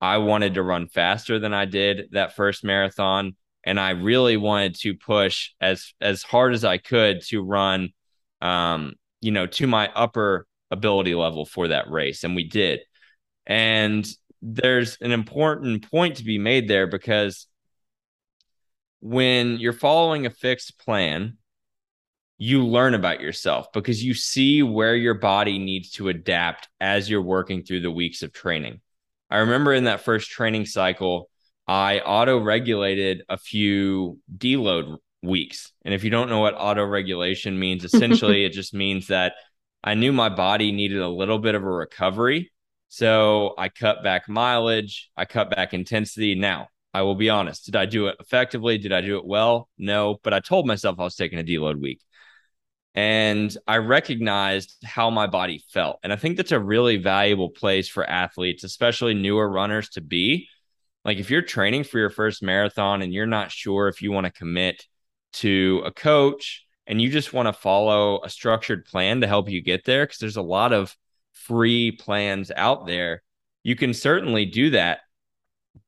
I 0.01 0.19
wanted 0.19 0.55
to 0.55 0.63
run 0.63 0.89
faster 0.89 1.39
than 1.39 1.55
I 1.55 1.65
did 1.65 2.09
that 2.13 2.37
first 2.37 2.65
marathon. 2.65 3.35
And 3.65 3.81
I 3.81 3.91
really 3.91 4.37
wanted 4.37 4.77
to 4.81 4.95
push 4.95 5.51
as 5.61 5.93
as 6.01 6.23
hard 6.23 6.55
as 6.55 6.65
I 6.65 6.79
could 6.79 7.23
to 7.29 7.43
run 7.43 7.91
um, 8.41 8.95
you 9.21 9.31
know, 9.31 9.47
to 9.47 9.67
my 9.67 9.91
upper 9.95 10.47
ability 10.71 11.15
level 11.15 11.47
for 11.47 11.69
that 11.69 11.91
race. 11.91 12.25
And 12.25 12.37
we 12.37 12.45
did. 12.45 12.81
And 13.47 14.07
there's 14.43 14.99
an 15.01 15.13
important 15.13 15.91
point 15.91 16.17
to 16.17 16.25
be 16.25 16.39
made 16.39 16.69
there 16.69 16.87
because 16.87 17.47
when 19.01 19.59
you're 19.59 19.73
following 19.73 20.27
a 20.27 20.31
fixed 20.31 20.79
plan, 20.79 21.39
you 22.39 22.67
learn 22.67 22.95
about 22.95 23.21
yourself 23.21 23.73
because 23.73 24.05
you 24.05 24.13
see 24.13 24.63
where 24.63 24.95
your 24.95 25.15
body 25.15 25.59
needs 25.59 25.91
to 25.93 26.09
adapt 26.09 26.69
as 26.81 27.09
you're 27.09 27.23
working 27.23 27.63
through 27.63 27.81
the 27.81 27.91
weeks 27.91 28.23
of 28.23 28.33
training. 28.33 28.81
I 29.31 29.39
remember 29.39 29.73
in 29.73 29.85
that 29.85 30.03
first 30.03 30.31
training 30.31 30.67
cycle, 30.67 31.31
I 31.67 32.01
auto 32.01 32.39
regulated 32.39 33.23
a 33.29 33.39
few 33.39 34.21
deload 34.37 34.99
weeks. 35.27 35.73
And 35.85 35.93
if 35.93 36.05
you 36.05 36.11
don't 36.11 36.29
know 36.29 36.41
what 36.41 36.55
auto 36.57 36.85
regulation 36.85 37.59
means, 37.59 37.85
essentially 37.85 38.45
it 38.47 38.53
just 38.53 38.75
means 38.75 39.09
that 39.09 39.35
I 39.83 39.95
knew 39.95 40.13
my 40.13 40.29
body 40.29 40.73
needed 40.73 40.99
a 40.99 41.09
little 41.09 41.39
bit 41.39 41.55
of 41.55 41.63
a 41.63 41.71
recovery. 41.71 42.51
So 42.89 43.55
I 43.59 43.69
cut 43.69 44.03
back 44.03 44.29
mileage, 44.29 45.11
I 45.17 45.25
cut 45.25 45.51
back 45.51 45.75
intensity. 45.75 46.35
Now, 46.35 46.69
I 46.95 47.03
will 47.03 47.15
be 47.15 47.31
honest, 47.31 47.67
did 47.67 47.77
I 47.77 47.87
do 47.87 48.07
it 48.07 48.17
effectively? 48.21 48.79
Did 48.79 48.93
I 48.93 49.01
do 49.01 49.19
it 49.19 49.27
well? 49.27 49.69
No, 49.77 50.19
but 50.23 50.33
I 50.33 50.41
told 50.41 50.67
myself 50.67 50.99
I 50.99 51.05
was 51.05 51.15
taking 51.15 51.39
a 51.39 51.45
deload 51.45 51.81
week. 51.81 52.01
And 52.95 53.55
I 53.67 53.77
recognized 53.77 54.83
how 54.83 55.11
my 55.11 55.27
body 55.27 55.63
felt. 55.69 55.99
And 56.03 56.11
I 56.13 56.17
think 56.17 56.39
that's 56.39 56.53
a 56.53 56.59
really 56.59 56.97
valuable 56.97 57.51
place 57.51 57.89
for 57.89 58.09
athletes, 58.09 58.65
especially 58.65 59.13
newer 59.13 59.47
runners, 59.47 59.91
to 59.91 60.01
be. 60.01 60.49
Like 61.05 61.19
if 61.19 61.31
you're 61.31 61.43
training 61.43 61.85
for 61.85 61.99
your 61.99 62.09
first 62.09 62.43
marathon 62.43 63.03
and 63.03 63.13
you're 63.13 63.27
not 63.27 63.53
sure 63.53 63.89
if 63.89 64.01
you 64.01 64.11
want 64.11 64.25
to 64.25 64.33
commit 64.33 64.87
to 65.37 65.83
a 65.85 65.91
coach 65.91 66.65
and 66.87 67.01
you 67.01 67.11
just 67.11 67.33
want 67.33 67.49
to 67.49 67.53
follow 67.53 68.21
a 68.23 68.31
structured 68.31 68.85
plan 68.85 69.21
to 69.21 69.27
help 69.27 69.49
you 69.49 69.61
get 69.61 69.85
there, 69.85 70.05
because 70.05 70.19
there's 70.19 70.37
a 70.37 70.43
lot 70.43 70.73
of 70.73 70.97
free 71.33 71.93
plans 71.93 72.51
out 72.55 72.87
there, 72.87 73.23
you 73.63 73.75
can 73.75 73.93
certainly 73.93 74.47
do 74.47 74.71
that. 74.71 75.01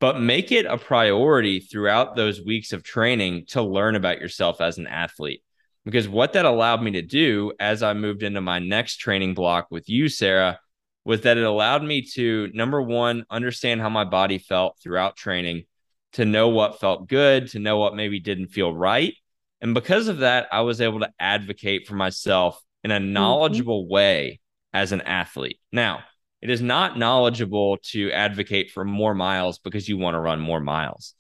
But 0.01 0.21
make 0.21 0.53
it 0.53 0.67
a 0.67 0.77
priority 0.77 1.61
throughout 1.61 2.15
those 2.15 2.45
weeks 2.45 2.73
of 2.73 2.83
training 2.83 3.47
to 3.49 3.63
learn 3.63 3.95
about 3.95 4.21
yourself 4.21 4.61
as 4.61 4.77
an 4.77 4.87
athlete. 4.87 5.43
Because 5.85 6.07
what 6.07 6.35
that 6.35 6.45
allowed 6.45 6.83
me 6.83 6.91
to 6.91 7.03
do 7.03 7.53
as 7.59 7.83
I 7.83 7.95
moved 7.95 8.23
into 8.23 8.43
my 8.43 8.59
next 8.59 8.97
training 8.97 9.33
block 9.33 9.69
with 9.71 9.89
you, 9.89 10.11
Sara, 10.11 10.61
was 11.05 11.23
that 11.23 11.39
it 11.39 11.45
allowed 11.45 11.83
me 11.83 12.03
to, 12.03 12.51
number 12.53 12.83
one, 12.83 13.25
understand 13.31 13.81
how 13.81 13.89
my 13.89 14.05
body 14.05 14.37
felt 14.37 14.77
throughout 14.83 15.17
training, 15.17 15.65
to 16.13 16.27
know 16.27 16.49
what 16.49 16.81
felt 16.81 17.09
good, 17.09 17.49
to 17.49 17.59
know 17.59 17.79
what 17.79 17.97
maybe 17.97 18.21
didn't 18.21 18.49
feel 18.49 18.75
right, 18.75 19.15
and 19.61 19.75
because 19.75 20.09
of 20.09 20.19
that, 20.19 20.49
I 20.53 20.61
was 20.61 20.81
able 20.81 21.01
to 21.01 21.13
advocate 21.19 21.87
for 21.87 21.95
myself 21.95 22.61
in 22.85 22.91
a 22.91 22.99
mm-hmm. 22.99 23.13
knowledgeable 23.13 23.85
mm-hmm. 23.85 23.93
way 23.93 24.41
as 24.73 24.93
an 24.93 25.01
athlete. 25.01 25.59
Now, 25.73 26.01
it 26.41 26.51
is 26.51 26.63
not 26.63 26.99
knowledgeable 26.99 27.79
to 27.91 28.13
advocate 28.13 28.71
for 28.71 28.85
more 28.85 29.15
miles 29.15 29.59
because 29.59 29.89
you 29.89 29.99
want 29.99 30.15
to 30.15 30.21
run 30.21 30.41
more 30.41 30.61
miles, 30.61 31.15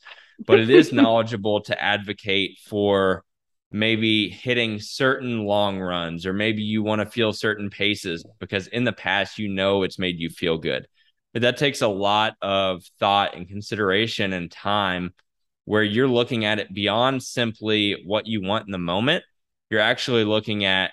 but 0.47 0.61
it 0.61 0.71
is 0.71 0.93
knowledgeable 0.93 1.63
to 1.63 1.83
advocate 1.83 2.59
for 2.69 3.25
maybe 3.71 4.31
hitting 4.31 4.81
certain 4.81 5.45
long 5.45 5.79
runs 5.79 6.25
or 6.25 6.33
maybe 6.33 6.63
you 6.63 6.83
want 6.83 7.01
to 7.01 7.11
feel 7.11 7.35
certain 7.35 7.69
paces 7.69 8.25
because 8.39 8.67
in 8.69 8.85
the 8.85 8.93
past 8.93 9.39
you 9.39 9.47
know 9.47 9.83
it's 9.83 9.99
made 9.99 10.19
you 10.19 10.31
feel 10.31 10.57
good. 10.57 10.87
But 11.35 11.43
that 11.43 11.59
takes 11.59 11.83
a 11.83 11.89
lot 11.89 12.35
of 12.41 12.83
thought 12.99 13.37
and 13.37 13.47
consideration 13.47 14.33
and 14.33 14.51
time 14.51 15.13
where 15.69 15.83
you're 15.83 16.09
looking 16.09 16.47
at 16.47 16.59
it 16.59 16.73
beyond 16.73 17.23
simply 17.23 17.95
what 18.07 18.27
you 18.27 18.41
want 18.41 18.65
in 18.65 18.73
the 18.73 18.79
moment. 18.79 19.23
You're 19.69 19.83
actually 19.83 20.25
looking 20.25 20.65
at 20.65 20.93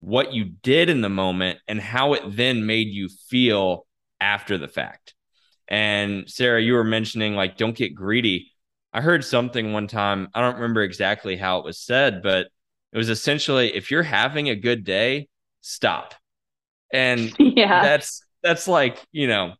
what 0.00 0.32
you 0.32 0.46
did 0.62 0.88
in 0.88 1.02
the 1.02 1.10
moment 1.10 1.58
and 1.68 1.78
how 1.78 2.14
it 2.14 2.22
then 2.24 2.64
made 2.64 2.88
you 2.88 3.10
feel 3.28 3.86
after 4.18 4.56
the 4.56 4.68
fact. 4.68 5.12
And 5.68 6.30
Sara, 6.30 6.62
you 6.62 6.72
were 6.72 6.82
mentioning 6.82 7.34
like, 7.34 7.58
don't 7.58 7.76
get 7.76 7.94
greedy. 7.94 8.52
I 8.90 9.02
heard 9.02 9.22
something 9.22 9.74
one 9.74 9.86
time. 9.86 10.28
I 10.32 10.40
don't 10.40 10.54
remember 10.54 10.82
exactly 10.82 11.36
how 11.36 11.58
it 11.58 11.66
was 11.66 11.78
said, 11.78 12.22
but 12.22 12.46
it 12.94 12.96
was 12.96 13.10
essentially 13.10 13.76
if 13.76 13.90
you're 13.90 14.02
having 14.02 14.48
a 14.48 14.56
good 14.56 14.84
day, 14.84 15.28
stop. 15.60 16.14
And 16.90 17.34
yeah, 17.38 17.82
that's 17.82 18.22
that's 18.42 18.66
like, 18.66 18.96
you 19.12 19.26
know, 19.26 19.52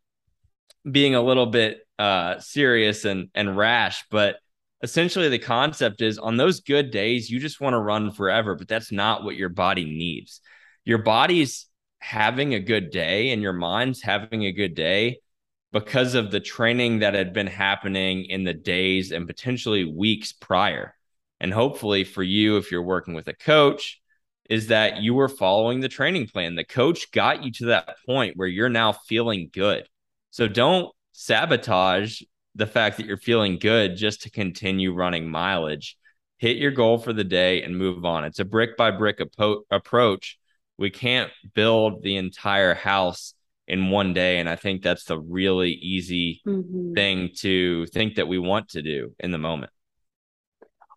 being 0.89 1.13
a 1.13 1.21
little 1.21 1.45
bit 1.45 1.81
uh 1.99 2.39
serious 2.39 3.05
and 3.05 3.29
and 3.35 3.55
rash, 3.55 4.03
but 4.09 4.37
essentially 4.81 5.29
the 5.29 5.39
concept 5.39 6.01
is 6.01 6.17
on 6.17 6.37
those 6.37 6.61
good 6.61 6.91
days 6.91 7.29
you 7.29 7.39
just 7.39 7.59
want 7.59 7.73
to 7.73 7.79
run 7.79 8.11
forever 8.11 8.55
but 8.55 8.67
that's 8.67 8.91
not 8.91 9.23
what 9.23 9.35
your 9.35 9.49
body 9.49 9.85
needs. 9.85 10.41
Your 10.85 10.99
body's 10.99 11.67
having 11.99 12.53
a 12.53 12.59
good 12.59 12.91
day 12.91 13.31
and 13.31 13.41
your 13.41 13.53
mind's 13.53 14.01
having 14.01 14.45
a 14.45 14.51
good 14.51 14.75
day 14.75 15.19
because 15.71 16.15
of 16.15 16.31
the 16.31 16.39
training 16.39 16.99
that 16.99 17.13
had 17.13 17.33
been 17.33 17.47
happening 17.47 18.25
in 18.25 18.43
the 18.43 18.53
days 18.53 19.11
and 19.11 19.27
potentially 19.27 19.83
weeks 19.83 20.31
prior. 20.31 20.95
And 21.39 21.53
hopefully 21.53 22.03
for 22.03 22.23
you 22.23 22.57
if 22.57 22.71
you're 22.71 22.81
working 22.81 23.13
with 23.13 23.27
a 23.27 23.33
coach 23.33 24.01
is 24.49 24.67
that 24.67 25.01
you 25.01 25.13
were 25.13 25.27
following 25.27 25.81
the 25.81 25.89
training 25.89 26.27
plan. 26.27 26.55
The 26.55 26.63
coach 26.63 27.11
got 27.11 27.43
you 27.43 27.51
to 27.53 27.65
that 27.65 27.97
point 28.05 28.37
where 28.37 28.47
you're 28.47 28.69
now 28.69 28.93
feeling 28.93 29.49
good. 29.51 29.87
So 30.31 30.47
don't 30.47 30.89
sabotage 31.11 32.21
the 32.57 32.67
fact 32.67 32.97
that 32.97 33.05
you're 33.05 33.17
feeling 33.17 33.59
good 33.59 33.95
just 33.95 34.23
to 34.23 34.31
continue 34.31 34.93
running 34.93 35.29
mileage. 35.29 35.95
Hit 36.39 36.57
your 36.57 36.71
goal 36.71 36.97
for 36.97 37.13
the 37.13 37.23
day 37.23 37.63
and 37.63 37.77
move 37.77 38.03
on. 38.03 38.25
It's 38.25 38.39
a 38.39 38.45
brick 38.45 38.75
by 38.75 38.91
brick 38.91 39.21
apo- 39.21 39.63
approach. 39.71 40.37
We 40.77 40.89
can't 40.89 41.31
build 41.53 42.03
the 42.03 42.17
entire 42.17 42.73
house 42.73 43.33
in 43.67 43.89
one 43.89 44.13
day. 44.13 44.39
And 44.39 44.49
I 44.49 44.55
think 44.55 44.81
that's 44.81 45.05
the 45.05 45.19
really 45.19 45.71
easy 45.71 46.41
mm-hmm. 46.45 46.93
thing 46.93 47.29
to 47.37 47.85
think 47.87 48.15
that 48.15 48.27
we 48.27 48.39
want 48.39 48.69
to 48.69 48.81
do 48.81 49.13
in 49.19 49.31
the 49.31 49.37
moment. 49.37 49.71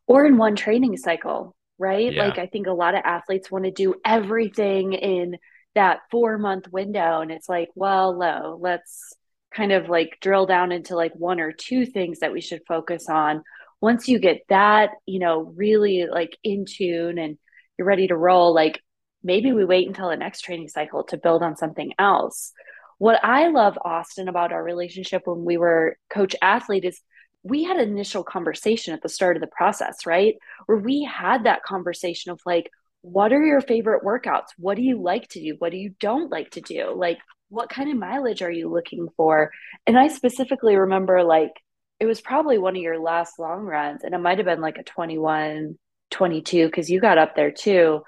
Or 0.07 0.25
in 0.25 0.39
one 0.39 0.57
training 0.57 0.97
cycle, 0.97 1.55
right? 1.79 2.13
Yeah. 2.13 2.27
Like 2.27 2.39
I 2.39 2.47
think 2.47 2.67
a 2.67 2.73
lot 2.73 2.95
of 2.95 3.03
athletes 3.05 3.51
want 3.51 3.65
to 3.65 3.71
do 3.71 3.95
everything 4.05 4.93
in 4.95 5.37
that 5.75 6.01
four 6.11 6.39
month 6.39 6.69
window. 6.73 7.21
And 7.21 7.31
it's 7.31 7.49
like, 7.49 7.69
well, 7.75 8.19
no, 8.19 8.59
let's 8.61 9.15
kind 9.55 9.73
of 9.73 9.89
like 9.89 10.19
drill 10.21 10.47
down 10.47 10.73
into 10.73 10.95
like 10.95 11.13
one 11.15 11.41
or 11.41 11.53
two 11.53 11.87
things 11.87 12.21
that 12.21 12.33
we 12.33 12.41
should 12.41 12.63
focus 12.67 13.09
on. 13.09 13.43
Once 13.81 14.09
you 14.09 14.19
get 14.19 14.43
that 14.49 14.91
you 15.07 15.19
know 15.19 15.53
really 15.57 16.07
like 16.11 16.37
in 16.45 16.65
tune 16.67 17.19
and 17.19 17.39
you're 17.77 17.87
ready 17.87 18.07
to 18.07 18.17
roll 18.17 18.55
like 18.55 18.81
maybe 19.23 19.53
we 19.53 19.65
wait 19.65 19.87
until 19.89 20.09
the 20.09 20.17
next 20.17 20.43
training 20.43 20.69
cycle 20.69 21.05
to 21.05 21.17
build 21.17 21.43
on 21.43 21.57
something 21.57 21.93
else. 21.99 22.53
What 22.99 23.25
i 23.25 23.49
love 23.49 23.79
austin 23.83 24.29
about 24.29 24.53
our 24.53 24.63
relationship 24.63 25.23
when 25.25 25.45
we 25.45 25.57
were 25.57 25.97
coach 26.11 26.37
athlete 26.43 26.85
is 26.85 27.01
we 27.43 27.65
had 27.65 27.79
an 27.79 27.89
initial 27.89 28.23
conversation 28.23 28.93
at 28.93 29.03
the 29.03 29.09
start 29.09 29.37
of 29.37 29.41
the 29.41 29.47
process 29.47 30.05
right? 30.07 30.35
Where 30.67 30.79
we 30.79 31.05
had 31.05 31.45
that 31.45 31.63
conversation 31.63 32.33
of 32.33 32.41
like 32.45 32.71
what 33.03 33.33
are 33.33 33.43
your 33.43 33.63
favorite 33.63 34.05
workouts? 34.05 34.49
What 34.59 34.77
do 34.77 34.83
you 34.83 35.01
like 35.01 35.27
to 35.29 35.41
do? 35.41 35.57
What 35.59 35.71
do 35.71 35.79
you 35.79 35.95
don't 36.01 36.31
like 36.31 36.51
to 36.51 36.61
do? 36.61 36.93
Like 36.95 37.19
what 37.51 37.69
kind 37.69 37.91
of 37.91 37.99
mileage 37.99 38.43
are 38.43 38.51
you 38.51 38.73
looking 38.73 39.09
for? 39.17 39.51
And 39.87 39.99
I 39.99 40.09
specifically 40.09 40.77
remember 40.77 41.23
like 41.23 41.53
it 41.99 42.07
was 42.07 42.21
probably 42.21 42.57
one 42.57 42.77
of 42.77 42.83
your 42.83 42.99
last 42.99 43.39
long 43.39 43.61
runs, 43.61 44.05
and 44.05 44.15
it 44.15 44.19
might 44.19 44.39
have 44.39 44.47
been 44.47 44.63
like 44.63 44.79
a 44.79 44.83
21, 44.83 45.79
22, 46.11 46.67
because 46.67 46.89
you 46.89 46.99
got 46.99 47.19
up 47.19 47.37
there 47.37 47.51
too. 47.51 48.01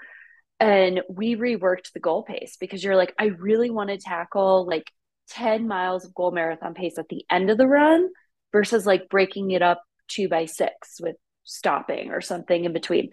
And 0.59 1.03
we 1.11 1.37
reworked 1.37 1.93
the 1.93 2.01
goal 2.01 2.23
pace 2.23 2.57
because 2.59 2.83
you're 2.83 2.97
like, 2.97 3.13
I 3.19 3.27
really 3.27 3.69
want 3.69 3.91
to 3.91 3.99
tackle 3.99 4.67
like 4.67 4.91
10 5.31 5.69
miles 5.69 6.05
of 6.05 6.15
goal 6.15 6.31
marathon 6.31 6.73
pace 6.73 6.99
at 6.99 7.09
the 7.09 7.25
end 7.31 7.51
of 7.51 7.59
the 7.59 7.67
run 7.67 8.09
versus 8.53 8.87
like 8.87 9.09
breaking 9.09 9.51
it 9.51 9.61
up 9.61 9.83
two 10.09 10.29
by 10.29 10.47
six 10.47 11.01
with 11.01 11.17
stopping 11.45 12.11
or 12.11 12.21
something 12.21 12.65
in 12.65 12.73
between. 12.73 13.11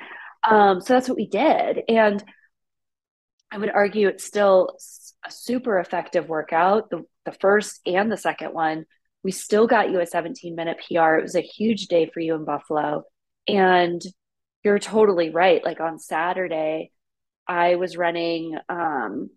Um, 0.47 0.79
so 0.79 0.93
that's 0.93 1.09
what 1.09 1.17
we 1.17 1.27
did. 1.27 1.81
And 1.87 2.23
I 3.51 3.57
would 3.57 3.69
argue 3.69 4.07
it's 4.07 4.23
still 4.23 4.77
a 5.25 5.31
super 5.31 5.79
effective 5.79 6.29
workout, 6.29 6.89
the, 6.89 7.03
the 7.25 7.31
first 7.31 7.81
and 7.85 8.11
the 8.11 8.17
second 8.17 8.53
one. 8.53 8.85
We 9.23 9.31
still 9.31 9.67
got 9.67 9.89
you 9.89 9.99
a 9.99 10.05
17 10.05 10.55
minute 10.55 10.77
PR. 10.87 11.15
It 11.15 11.23
was 11.23 11.35
a 11.35 11.41
huge 11.41 11.87
day 11.87 12.09
for 12.13 12.19
you 12.19 12.35
in 12.35 12.45
Buffalo. 12.45 13.03
And 13.47 14.01
you're 14.63 14.79
totally 14.79 15.29
right. 15.29 15.63
Like 15.63 15.79
on 15.79 15.99
Saturday, 15.99 16.91
I 17.47 17.75
was 17.75 17.97
running, 17.97 18.57
um, 18.69 19.29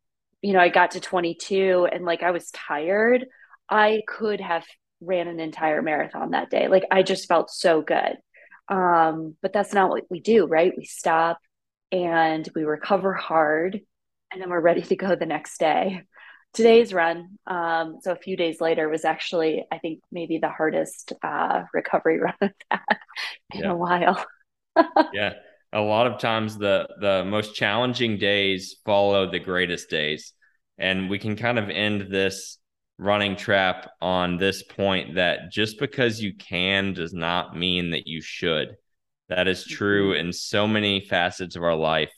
you 0.43 0.53
know, 0.53 0.61
I 0.61 0.69
got 0.69 0.93
to 0.93 1.01
22 1.01 1.89
and 1.91 2.05
like 2.05 2.23
I 2.23 2.33
was 2.33 2.51
tired. 2.51 3.27
I 3.69 4.03
could 4.07 4.41
have 4.41 4.65
ran 5.01 5.27
an 5.27 5.41
entire 5.41 5.83
marathon 5.83 6.31
that 6.31 6.51
day. 6.51 6.69
Like 6.69 6.85
I 6.91 7.03
just 7.03 7.27
felt 7.27 7.51
so 7.51 7.81
good. 7.81 8.19
Um, 8.69 9.37
but 9.43 9.53
that's 9.53 9.73
not 9.73 9.91
what 9.91 10.05
we 10.11 10.21
do, 10.21 10.47
right? 10.47 10.73
We 10.77 10.85
stop 10.85 11.39
and 11.91 12.49
we 12.55 12.65
recover 12.65 13.13
hard 13.15 13.81
and 14.33 14.41
then 14.41 14.51
we're 14.51 14.61
ready 14.61 14.83
to 14.83 14.97
go 14.97 15.15
the 15.15 15.27
next 15.27 15.59
day. 15.59 16.03
Today's 16.55 16.93
run, 16.93 17.39
um, 17.47 17.99
so 18.03 18.13
a 18.13 18.17
few 18.17 18.37
days 18.37 18.61
later, 18.61 18.89
was 18.89 19.05
actually, 19.05 19.65
I 19.73 19.79
think, 19.79 20.01
maybe 20.11 20.39
the 20.39 20.51
hardest 20.51 21.13
uh, 21.23 21.63
recovery 21.73 22.19
run 22.21 22.35
in 22.41 23.61
yeah. 23.61 23.71
a 23.71 23.77
while. 23.77 24.25
yeah, 25.13 25.35
a 25.73 25.81
lot 25.81 26.07
of 26.07 26.19
times 26.19 26.59
the 26.59 26.89
the 27.01 27.25
most 27.25 27.55
challenging 27.55 28.19
days 28.19 28.77
follow 28.85 29.31
the 29.31 29.39
greatest 29.39 29.89
days, 29.89 30.33
and 30.77 31.09
we 31.09 31.19
can 31.19 31.37
kind 31.37 31.59
of 31.59 31.71
end 31.71 32.11
this 32.11 32.59
running 32.99 33.35
trap 33.35 33.91
on 34.01 34.37
this 34.37 34.63
point 34.63 35.17
that 35.17 35.51
just 35.51 35.79
because 35.79 36.21
you 36.21 36.35
can 36.37 36.93
does 36.93 37.13
not 37.13 37.57
mean 37.57 37.91
that 37.91 38.07
you 38.07 38.21
should. 38.21 38.77
That 39.29 39.49
is 39.49 39.65
true 39.65 40.13
mm-hmm. 40.13 40.27
in 40.27 40.33
so 40.33 40.69
many 40.69 41.01
facets 41.01 41.57
of 41.57 41.63
our 41.63 41.75
life, 41.75 42.13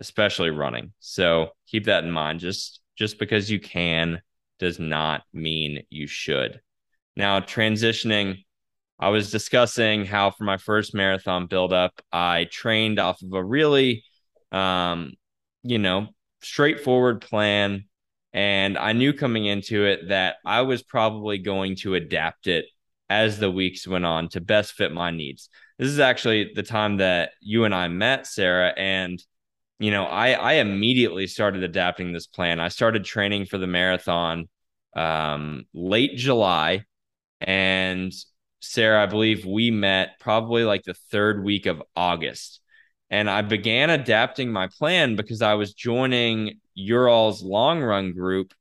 especially 0.00 0.50
running. 0.50 0.92
So 1.00 1.50
keep 1.66 1.84
that 1.84 2.04
in 2.04 2.10
mind. 2.10 2.40
Just 2.40 2.80
just 2.96 3.18
because 3.18 3.50
you 3.50 3.60
can 3.60 4.20
does 4.58 4.78
not 4.78 5.22
mean 5.32 5.82
you 5.90 6.06
should. 6.06 6.60
Now, 7.16 7.40
transitioning, 7.40 8.44
I 8.98 9.08
was 9.08 9.30
discussing 9.30 10.04
how 10.04 10.30
for 10.30 10.44
my 10.44 10.56
first 10.56 10.94
marathon 10.94 11.46
buildup, 11.46 12.00
I 12.12 12.46
trained 12.50 12.98
off 12.98 13.20
of 13.22 13.32
a 13.32 13.44
really, 13.44 14.04
um, 14.52 15.14
you 15.62 15.78
know, 15.78 16.08
straightforward 16.40 17.20
plan 17.20 17.84
and 18.34 18.76
I 18.76 18.92
knew 18.92 19.12
coming 19.12 19.46
into 19.46 19.86
it 19.86 20.08
that 20.08 20.36
I 20.44 20.62
was 20.62 20.82
probably 20.82 21.38
going 21.38 21.76
to 21.76 21.94
adapt 21.94 22.48
it 22.48 22.66
as 23.08 23.38
the 23.38 23.50
weeks 23.50 23.86
went 23.86 24.04
on 24.04 24.28
to 24.30 24.40
best 24.40 24.72
fit 24.72 24.92
my 24.92 25.12
needs. 25.12 25.48
This 25.78 25.88
is 25.88 26.00
actually 26.00 26.50
the 26.52 26.64
time 26.64 26.96
that 26.96 27.30
you 27.40 27.64
and 27.64 27.72
I 27.72 27.86
met, 27.86 28.26
Sara. 28.26 28.72
And, 28.76 29.22
you 29.78 29.90
know, 29.90 30.04
I, 30.04 30.32
I 30.32 30.52
immediately 30.54 31.26
started 31.26 31.62
adapting 31.62 32.12
this 32.12 32.26
plan. 32.26 32.60
I 32.60 32.68
started 32.68 33.04
training 33.04 33.46
for 33.46 33.58
the 33.58 33.66
marathon 33.66 34.48
um, 34.94 35.64
late 35.74 36.16
July. 36.16 36.84
And 37.40 38.12
Sara, 38.60 39.02
I 39.02 39.06
believe 39.06 39.44
we 39.44 39.70
met 39.70 40.20
probably 40.20 40.64
like 40.64 40.84
the 40.84 40.94
third 40.94 41.44
week 41.44 41.66
of 41.66 41.82
August. 41.96 42.60
And 43.10 43.28
I 43.28 43.42
began 43.42 43.90
adapting 43.90 44.52
my 44.52 44.68
plan 44.68 45.16
because 45.16 45.42
I 45.42 45.54
was 45.54 45.74
joining 45.74 46.60
Ural's 46.74 47.42
long 47.42 47.82
run 47.82 48.12
group. 48.12 48.54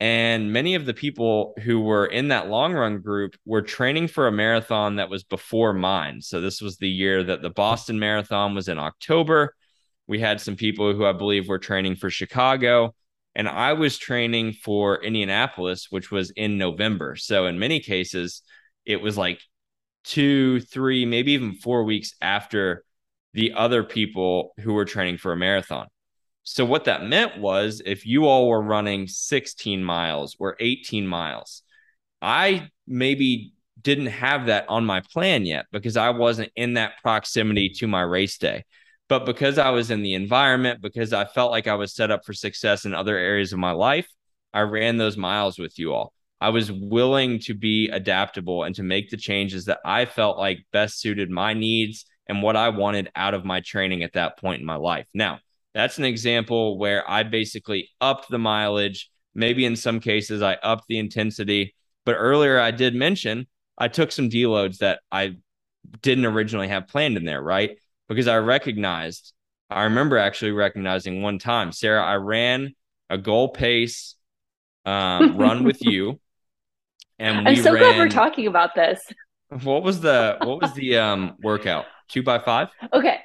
And 0.00 0.52
many 0.52 0.74
of 0.74 0.86
the 0.86 0.94
people 0.94 1.54
who 1.62 1.80
were 1.80 2.06
in 2.06 2.28
that 2.28 2.48
long 2.48 2.72
run 2.72 3.00
group 3.00 3.36
were 3.44 3.62
training 3.62 4.08
for 4.08 4.28
a 4.28 4.32
marathon 4.32 4.96
that 4.96 5.10
was 5.10 5.24
before 5.24 5.72
mine. 5.72 6.22
So 6.22 6.40
this 6.40 6.60
was 6.60 6.76
the 6.76 6.88
year 6.88 7.22
that 7.24 7.42
the 7.42 7.50
Boston 7.50 7.98
Marathon 7.98 8.54
was 8.54 8.68
in 8.68 8.78
October. 8.78 9.54
We 10.08 10.18
had 10.18 10.40
some 10.40 10.56
people 10.56 10.92
who 10.92 11.04
I 11.04 11.12
believe 11.12 11.48
were 11.48 11.58
training 11.58 11.96
for 11.96 12.10
Chicago. 12.10 12.94
And 13.34 13.48
I 13.48 13.74
was 13.74 13.98
training 13.98 14.54
for 14.54 15.02
Indianapolis, 15.02 15.88
which 15.90 16.10
was 16.10 16.30
in 16.30 16.58
November. 16.58 17.14
So 17.14 17.46
in 17.46 17.58
many 17.58 17.78
cases, 17.78 18.42
it 18.84 19.00
was 19.00 19.16
like 19.16 19.40
two, 20.02 20.60
three, 20.60 21.04
maybe 21.04 21.32
even 21.32 21.54
four 21.54 21.84
weeks 21.84 22.14
after 22.20 22.84
the 23.34 23.52
other 23.52 23.84
people 23.84 24.54
who 24.60 24.72
were 24.72 24.86
training 24.86 25.18
for 25.18 25.32
a 25.32 25.36
marathon. 25.36 25.86
So 26.42 26.64
what 26.64 26.84
that 26.84 27.04
meant 27.04 27.38
was 27.38 27.82
if 27.84 28.06
you 28.06 28.24
all 28.26 28.48
were 28.48 28.62
running 28.62 29.06
16 29.06 29.84
miles 29.84 30.34
or 30.40 30.56
18 30.58 31.06
miles, 31.06 31.62
I 32.22 32.70
maybe 32.86 33.52
didn't 33.80 34.06
have 34.06 34.46
that 34.46 34.64
on 34.68 34.84
my 34.84 35.02
plan 35.12 35.44
yet 35.44 35.66
because 35.70 35.96
I 35.96 36.10
wasn't 36.10 36.50
in 36.56 36.74
that 36.74 36.94
proximity 37.02 37.68
to 37.76 37.86
my 37.86 38.00
race 38.00 38.38
day. 38.38 38.64
But 39.08 39.24
because 39.24 39.58
I 39.58 39.70
was 39.70 39.90
in 39.90 40.02
the 40.02 40.14
environment, 40.14 40.82
because 40.82 41.12
I 41.12 41.24
felt 41.24 41.50
like 41.50 41.66
I 41.66 41.74
was 41.74 41.94
set 41.94 42.10
up 42.10 42.24
for 42.24 42.34
success 42.34 42.84
in 42.84 42.94
other 42.94 43.16
areas 43.16 43.52
of 43.52 43.58
my 43.58 43.72
life, 43.72 44.08
I 44.52 44.60
ran 44.60 44.98
those 44.98 45.16
miles 45.16 45.58
with 45.58 45.78
you 45.78 45.94
all. 45.94 46.12
I 46.40 46.50
was 46.50 46.70
willing 46.70 47.40
to 47.40 47.54
be 47.54 47.88
adaptable 47.88 48.64
and 48.64 48.74
to 48.76 48.82
make 48.82 49.10
the 49.10 49.16
changes 49.16 49.64
that 49.64 49.80
I 49.84 50.04
felt 50.04 50.38
like 50.38 50.66
best 50.72 51.00
suited 51.00 51.30
my 51.30 51.54
needs 51.54 52.04
and 52.28 52.42
what 52.42 52.56
I 52.56 52.68
wanted 52.68 53.10
out 53.16 53.34
of 53.34 53.44
my 53.44 53.60
training 53.60 54.02
at 54.02 54.12
that 54.12 54.38
point 54.38 54.60
in 54.60 54.66
my 54.66 54.76
life. 54.76 55.06
Now, 55.14 55.40
that's 55.74 55.98
an 55.98 56.04
example 56.04 56.78
where 56.78 57.08
I 57.10 57.22
basically 57.22 57.90
upped 58.00 58.28
the 58.28 58.38
mileage. 58.38 59.10
Maybe 59.34 59.64
in 59.64 59.76
some 59.76 60.00
cases 60.00 60.42
I 60.42 60.54
upped 60.62 60.84
the 60.88 60.98
intensity. 60.98 61.74
But 62.04 62.16
earlier 62.16 62.60
I 62.60 62.70
did 62.70 62.94
mention 62.94 63.46
I 63.76 63.88
took 63.88 64.12
some 64.12 64.30
deloads 64.30 64.78
that 64.78 65.00
I 65.10 65.36
didn't 66.02 66.26
originally 66.26 66.68
have 66.68 66.88
planned 66.88 67.16
in 67.16 67.24
there, 67.24 67.42
right? 67.42 67.78
Because 68.08 68.28
I 68.28 68.38
recognized, 68.38 69.32
I 69.70 69.84
remember 69.84 70.16
actually 70.18 70.52
recognizing 70.52 71.22
one 71.22 71.38
time, 71.38 71.72
Sara, 71.72 72.02
I 72.02 72.14
ran 72.14 72.74
a 73.10 73.18
goal 73.18 73.48
pace 73.48 74.16
um, 74.84 75.36
run 75.36 75.64
with 75.64 75.84
you. 75.84 76.20
And 77.20 77.48
I'm 77.48 77.56
so 77.56 77.72
ran, 77.72 77.82
glad 77.82 77.98
we're 77.98 78.08
talking 78.08 78.46
about 78.46 78.76
this. 78.76 79.00
What 79.64 79.82
was 79.82 80.00
the 80.00 80.36
what 80.44 80.62
was 80.62 80.72
the 80.74 80.98
um 80.98 81.34
workout? 81.42 81.86
Two 82.08 82.22
by 82.22 82.38
five? 82.38 82.68
Okay. 82.92 83.18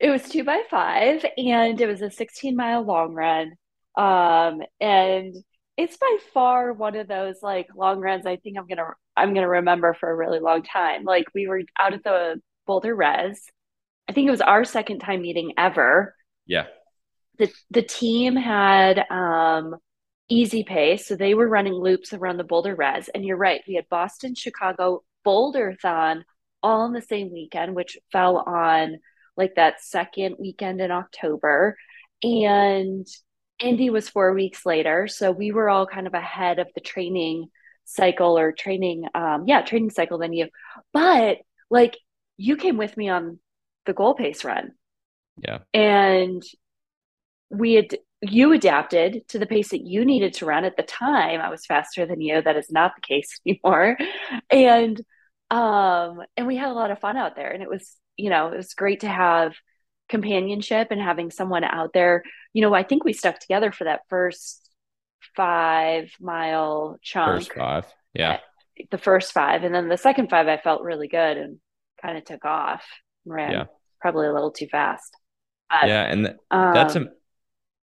It 0.00 0.10
was 0.10 0.28
two 0.28 0.42
by 0.42 0.62
five 0.68 1.24
and 1.36 1.80
it 1.80 1.86
was 1.86 2.02
a 2.02 2.10
16 2.10 2.56
mile 2.56 2.82
long 2.82 3.14
run. 3.14 3.52
Um, 3.96 4.62
and 4.80 5.32
it's 5.76 5.96
by 5.96 6.18
far 6.34 6.72
one 6.72 6.96
of 6.96 7.06
those 7.06 7.36
like 7.40 7.68
long 7.76 8.00
runs 8.00 8.26
I 8.26 8.36
think 8.36 8.58
I'm 8.58 8.66
gonna 8.66 8.88
I'm 9.16 9.32
gonna 9.32 9.48
remember 9.48 9.94
for 9.94 10.10
a 10.10 10.16
really 10.16 10.40
long 10.40 10.62
time. 10.62 11.04
Like 11.04 11.26
we 11.32 11.46
were 11.46 11.62
out 11.78 11.94
at 11.94 12.02
the 12.02 12.40
Boulder 12.66 12.96
Res. 12.96 13.40
I 14.08 14.12
think 14.12 14.28
it 14.28 14.32
was 14.32 14.40
our 14.40 14.64
second 14.64 15.00
time 15.00 15.22
meeting 15.22 15.52
ever. 15.58 16.14
Yeah. 16.46 16.66
The 17.38 17.50
the 17.70 17.82
team 17.82 18.36
had 18.36 19.04
um 19.10 19.76
easy 20.28 20.64
pace. 20.64 21.06
So 21.06 21.16
they 21.16 21.34
were 21.34 21.48
running 21.48 21.74
loops 21.74 22.12
around 22.12 22.36
the 22.36 22.44
Boulder 22.44 22.74
Res. 22.74 23.08
And 23.08 23.24
you're 23.24 23.36
right, 23.36 23.62
we 23.66 23.74
had 23.74 23.88
Boston, 23.88 24.34
Chicago, 24.34 25.04
Boulder 25.24 25.76
Thon 25.80 26.24
all 26.62 26.86
in 26.86 26.92
the 26.92 27.02
same 27.02 27.32
weekend, 27.32 27.74
which 27.74 27.98
fell 28.10 28.38
on 28.38 28.98
like 29.36 29.54
that 29.56 29.82
second 29.82 30.36
weekend 30.38 30.80
in 30.80 30.90
October. 30.90 31.76
And 32.22 33.06
Indy 33.60 33.90
was 33.90 34.08
four 34.08 34.34
weeks 34.34 34.66
later. 34.66 35.06
So 35.08 35.30
we 35.30 35.52
were 35.52 35.68
all 35.68 35.86
kind 35.86 36.06
of 36.06 36.14
ahead 36.14 36.58
of 36.58 36.68
the 36.74 36.80
training 36.80 37.46
cycle 37.84 38.36
or 38.38 38.52
training, 38.52 39.04
um, 39.14 39.44
yeah, 39.46 39.62
training 39.62 39.90
cycle 39.90 40.18
than 40.18 40.32
you. 40.32 40.48
But 40.92 41.38
like 41.70 41.96
you 42.36 42.56
came 42.56 42.76
with 42.76 42.96
me 42.96 43.08
on 43.08 43.38
the 43.86 43.92
goal 43.92 44.14
pace 44.14 44.44
run. 44.44 44.72
Yeah. 45.38 45.58
And 45.72 46.42
we 47.50 47.74
had 47.74 47.96
you 48.22 48.52
adapted 48.52 49.28
to 49.28 49.38
the 49.38 49.46
pace 49.46 49.70
that 49.70 49.86
you 49.86 50.04
needed 50.04 50.34
to 50.34 50.46
run 50.46 50.64
at 50.64 50.76
the 50.76 50.82
time. 50.82 51.40
I 51.40 51.50
was 51.50 51.66
faster 51.66 52.06
than 52.06 52.20
you. 52.20 52.42
That 52.42 52.56
is 52.56 52.70
not 52.70 52.92
the 52.96 53.02
case 53.02 53.40
anymore. 53.46 53.96
And 54.50 55.00
um 55.50 56.22
and 56.36 56.46
we 56.46 56.56
had 56.56 56.70
a 56.70 56.74
lot 56.74 56.90
of 56.90 56.98
fun 56.98 57.16
out 57.16 57.36
there 57.36 57.50
and 57.50 57.62
it 57.62 57.70
was 57.70 57.96
you 58.16 58.30
know, 58.30 58.48
it 58.48 58.56
was 58.56 58.74
great 58.74 59.00
to 59.00 59.08
have 59.08 59.54
companionship 60.08 60.88
and 60.90 61.00
having 61.00 61.30
someone 61.30 61.64
out 61.64 61.92
there. 61.92 62.22
You 62.52 62.62
know, 62.62 62.74
I 62.74 62.82
think 62.82 63.04
we 63.04 63.12
stuck 63.12 63.38
together 63.38 63.72
for 63.72 63.84
that 63.84 64.02
first 64.08 64.66
five 65.34 66.10
mile 66.20 66.98
chunk. 67.02 67.42
First 67.42 67.52
five. 67.52 67.84
Yeah. 68.14 68.38
The 68.90 68.98
first 68.98 69.32
five. 69.32 69.64
And 69.64 69.74
then 69.74 69.88
the 69.88 69.96
second 69.96 70.30
five, 70.30 70.48
I 70.48 70.56
felt 70.56 70.82
really 70.82 71.08
good 71.08 71.36
and 71.36 71.58
kind 72.00 72.16
of 72.16 72.24
took 72.24 72.44
off. 72.44 72.84
Ran 73.26 73.52
yeah. 73.52 73.64
probably 74.00 74.26
a 74.26 74.32
little 74.32 74.50
too 74.50 74.66
fast. 74.68 75.14
But, 75.68 75.88
yeah. 75.88 76.04
And 76.04 76.26
th- 76.26 76.36
um, 76.50 76.72
that's 76.72 76.96
a, 76.96 77.06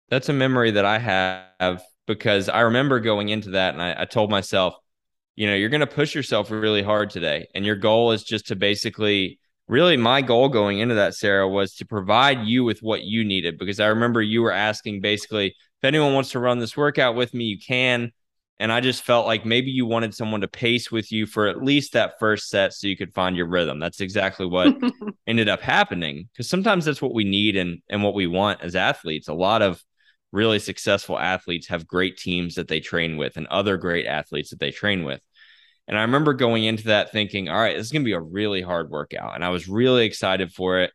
that's 0.09 0.29
a 0.29 0.33
memory 0.33 0.71
that 0.71 0.85
I 0.85 0.99
have 0.99 1.81
because 2.05 2.49
I 2.49 2.61
remember 2.61 2.99
going 2.99 3.29
into 3.29 3.51
that 3.51 3.73
and 3.73 3.81
I, 3.81 3.95
I 3.99 4.05
told 4.05 4.29
myself, 4.29 4.75
you 5.35 5.47
know, 5.47 5.55
you're 5.55 5.69
going 5.69 5.79
to 5.81 5.87
push 5.87 6.13
yourself 6.13 6.51
really 6.51 6.81
hard 6.81 7.09
today. 7.09 7.47
And 7.55 7.65
your 7.65 7.77
goal 7.77 8.11
is 8.11 8.23
just 8.23 8.47
to 8.47 8.55
basically 8.55 9.39
really 9.69 9.95
my 9.95 10.21
goal 10.21 10.49
going 10.49 10.79
into 10.79 10.95
that, 10.95 11.13
Sara, 11.13 11.47
was 11.47 11.75
to 11.75 11.85
provide 11.85 12.45
you 12.45 12.65
with 12.65 12.79
what 12.81 13.03
you 13.03 13.23
needed 13.23 13.57
because 13.57 13.79
I 13.79 13.87
remember 13.87 14.21
you 14.21 14.41
were 14.41 14.51
asking 14.51 14.99
basically, 14.99 15.47
if 15.47 15.83
anyone 15.83 16.13
wants 16.13 16.31
to 16.31 16.39
run 16.39 16.59
this 16.59 16.75
workout 16.75 17.15
with 17.15 17.33
me, 17.33 17.45
you 17.45 17.57
can. 17.59 18.11
And 18.59 18.73
I 18.73 18.81
just 18.81 19.03
felt 19.03 19.25
like 19.25 19.45
maybe 19.45 19.71
you 19.71 19.85
wanted 19.85 20.13
someone 20.13 20.41
to 20.41 20.47
pace 20.47 20.91
with 20.91 21.13
you 21.13 21.25
for 21.25 21.47
at 21.47 21.63
least 21.63 21.93
that 21.93 22.19
first 22.19 22.49
set 22.49 22.73
so 22.73 22.87
you 22.87 22.97
could 22.97 23.13
find 23.13 23.37
your 23.37 23.47
rhythm. 23.47 23.79
That's 23.79 24.01
exactly 24.01 24.45
what 24.45 24.75
ended 25.27 25.47
up 25.47 25.61
happening. 25.61 26.27
Because 26.33 26.49
sometimes 26.49 26.83
that's 26.83 27.01
what 27.01 27.13
we 27.13 27.23
need 27.23 27.55
and, 27.55 27.81
and 27.89 28.03
what 28.03 28.13
we 28.13 28.27
want 28.27 28.61
as 28.61 28.75
athletes. 28.75 29.29
A 29.29 29.33
lot 29.33 29.61
of 29.61 29.81
really 30.33 30.59
successful 30.59 31.17
athletes 31.17 31.67
have 31.67 31.87
great 31.87 32.17
teams 32.17 32.55
that 32.55 32.67
they 32.67 32.81
train 32.81 33.15
with 33.15 33.37
and 33.37 33.47
other 33.47 33.77
great 33.77 34.05
athletes 34.05 34.49
that 34.49 34.59
they 34.59 34.71
train 34.71 35.05
with. 35.05 35.21
And 35.87 35.97
I 35.97 36.01
remember 36.01 36.33
going 36.33 36.65
into 36.65 36.85
that 36.85 37.11
thinking, 37.11 37.49
all 37.49 37.59
right, 37.59 37.75
this 37.75 37.87
is 37.87 37.91
going 37.91 38.03
to 38.03 38.05
be 38.05 38.13
a 38.13 38.21
really 38.21 38.61
hard 38.61 38.89
workout. 38.91 39.35
And 39.35 39.43
I 39.43 39.49
was 39.49 39.67
really 39.67 40.05
excited 40.05 40.51
for 40.51 40.81
it. 40.81 40.91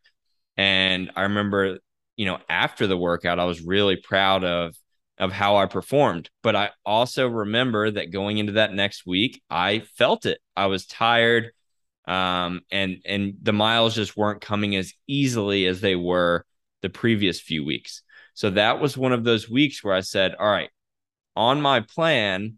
And 0.55 1.11
I 1.15 1.23
remember, 1.23 1.79
you 2.15 2.25
know, 2.25 2.37
after 2.47 2.87
the 2.87 2.97
workout, 2.97 3.39
I 3.39 3.45
was 3.45 3.61
really 3.61 3.97
proud 3.97 4.45
of 4.45 4.73
of 5.17 5.31
how 5.31 5.57
I 5.57 5.65
performed. 5.65 6.29
But 6.43 6.55
I 6.55 6.71
also 6.85 7.27
remember 7.27 7.91
that 7.91 8.11
going 8.11 8.37
into 8.37 8.53
that 8.53 8.73
next 8.73 9.05
week, 9.05 9.41
I 9.49 9.79
felt 9.97 10.25
it. 10.25 10.39
I 10.55 10.65
was 10.67 10.85
tired. 10.85 11.51
Um, 12.07 12.61
and 12.69 12.97
and 13.05 13.35
the 13.41 13.53
miles 13.53 13.95
just 13.95 14.15
weren't 14.15 14.41
coming 14.41 14.75
as 14.75 14.93
easily 15.07 15.65
as 15.65 15.81
they 15.81 15.95
were 15.95 16.45
the 16.81 16.89
previous 16.89 17.41
few 17.41 17.65
weeks. 17.65 18.03
So 18.35 18.51
that 18.51 18.79
was 18.79 18.97
one 18.97 19.13
of 19.13 19.23
those 19.23 19.49
weeks 19.49 19.83
where 19.83 19.95
I 19.95 20.01
said, 20.01 20.35
All 20.35 20.47
right, 20.49 20.69
on 21.35 21.61
my 21.61 21.79
plan, 21.79 22.57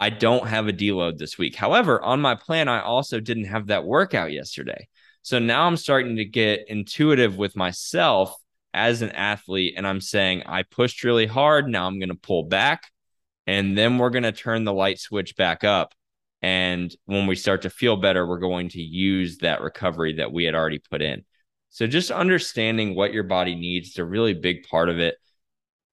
I 0.00 0.10
don't 0.10 0.46
have 0.46 0.68
a 0.68 0.72
deload 0.72 1.18
this 1.18 1.36
week. 1.36 1.56
However, 1.56 2.02
on 2.02 2.20
my 2.20 2.34
plan, 2.34 2.68
I 2.68 2.80
also 2.80 3.20
didn't 3.20 3.46
have 3.46 3.66
that 3.66 3.84
workout 3.84 4.32
yesterday. 4.32 4.88
So 5.22 5.38
now 5.38 5.66
I'm 5.66 5.76
starting 5.76 6.16
to 6.16 6.24
get 6.24 6.68
intuitive 6.68 7.36
with 7.36 7.56
myself 7.56 8.34
as 8.76 9.02
an 9.02 9.10
athlete 9.10 9.74
and 9.76 9.86
I'm 9.86 10.00
saying 10.00 10.42
I 10.46 10.62
pushed 10.62 11.02
really 11.02 11.26
hard. 11.26 11.66
Now 11.66 11.86
I'm 11.86 11.98
going 11.98 12.10
to 12.10 12.14
pull 12.14 12.44
back 12.44 12.92
and 13.46 13.76
then 13.76 13.98
we're 13.98 14.10
going 14.10 14.24
to 14.24 14.32
turn 14.32 14.64
the 14.64 14.72
light 14.72 14.98
switch 15.00 15.34
back 15.36 15.64
up. 15.64 15.94
And 16.42 16.94
when 17.06 17.26
we 17.26 17.34
start 17.34 17.62
to 17.62 17.70
feel 17.70 17.96
better, 17.96 18.26
we're 18.26 18.38
going 18.38 18.68
to 18.70 18.82
use 18.82 19.38
that 19.38 19.62
recovery 19.62 20.14
that 20.14 20.30
we 20.32 20.44
had 20.44 20.54
already 20.54 20.78
put 20.78 21.00
in. 21.00 21.24
So 21.70 21.86
just 21.86 22.10
understanding 22.10 22.94
what 22.94 23.12
your 23.12 23.24
body 23.24 23.54
needs 23.54 23.88
is 23.88 23.98
a 23.98 24.04
really 24.04 24.34
big 24.34 24.68
part 24.68 24.88
of 24.88 24.98
it. 24.98 25.16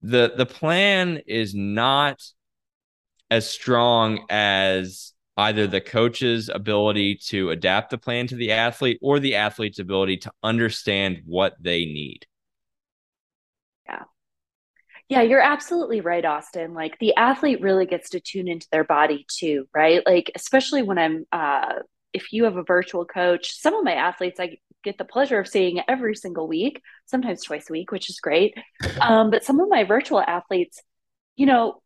The 0.02 0.34
the 0.36 0.46
plan 0.46 1.22
is 1.26 1.56
not 1.56 2.22
as 3.32 3.50
strong 3.50 4.26
as 4.30 5.14
either 5.38 5.66
the 5.66 5.82
coach's 5.82 6.50
ability 6.50 7.16
to 7.16 7.50
adapt 7.50 7.90
the 7.90 7.98
plan 7.98 8.28
to 8.28 8.36
the 8.36 8.52
athlete 8.52 9.00
or 9.02 9.20
the 9.20 9.36
athlete's 9.36 9.80
ability 9.80 10.18
to 10.18 10.32
understand 10.44 11.22
what 11.26 11.56
they 11.60 11.86
need. 11.86 12.26
Yeah, 15.14 15.22
you're 15.22 15.42
absolutely 15.42 16.02
right, 16.02 16.26
Austin. 16.26 16.74
Like 16.74 16.98
the 16.98 17.16
athlete 17.16 17.62
really 17.62 17.86
gets 17.86 18.10
to 18.10 18.20
tune 18.20 18.48
into 18.48 18.66
their 18.72 18.84
body 18.84 19.28
too, 19.30 19.68
right? 19.72 20.02
Like, 20.08 20.32
especially 20.34 20.82
when 20.82 20.98
I'm, 20.98 21.26
uh, 21.32 21.74
if 22.14 22.34
you 22.34 22.46
have 22.46 22.58
a 22.58 22.64
virtual 22.64 23.06
coach, 23.06 23.52
some 23.52 23.76
of 23.76 23.84
my 23.84 23.94
athletes 23.94 24.40
I 24.40 24.58
get 24.84 24.98
the 24.98 25.06
pleasure 25.06 25.38
of 25.40 25.48
seeing 25.48 25.82
every 25.88 26.16
single 26.16 26.48
week, 26.48 26.82
sometimes 27.06 27.44
twice 27.44 27.70
a 27.70 27.74
week, 27.74 27.92
which 27.92 28.10
is 28.10 28.20
great. 28.20 28.56
Um, 29.00 29.30
but 29.30 29.44
some 29.44 29.60
of 29.60 29.70
my 29.70 29.84
virtual 29.84 30.20
athletes, 30.20 30.82
you 31.36 31.46
know, 31.46 31.84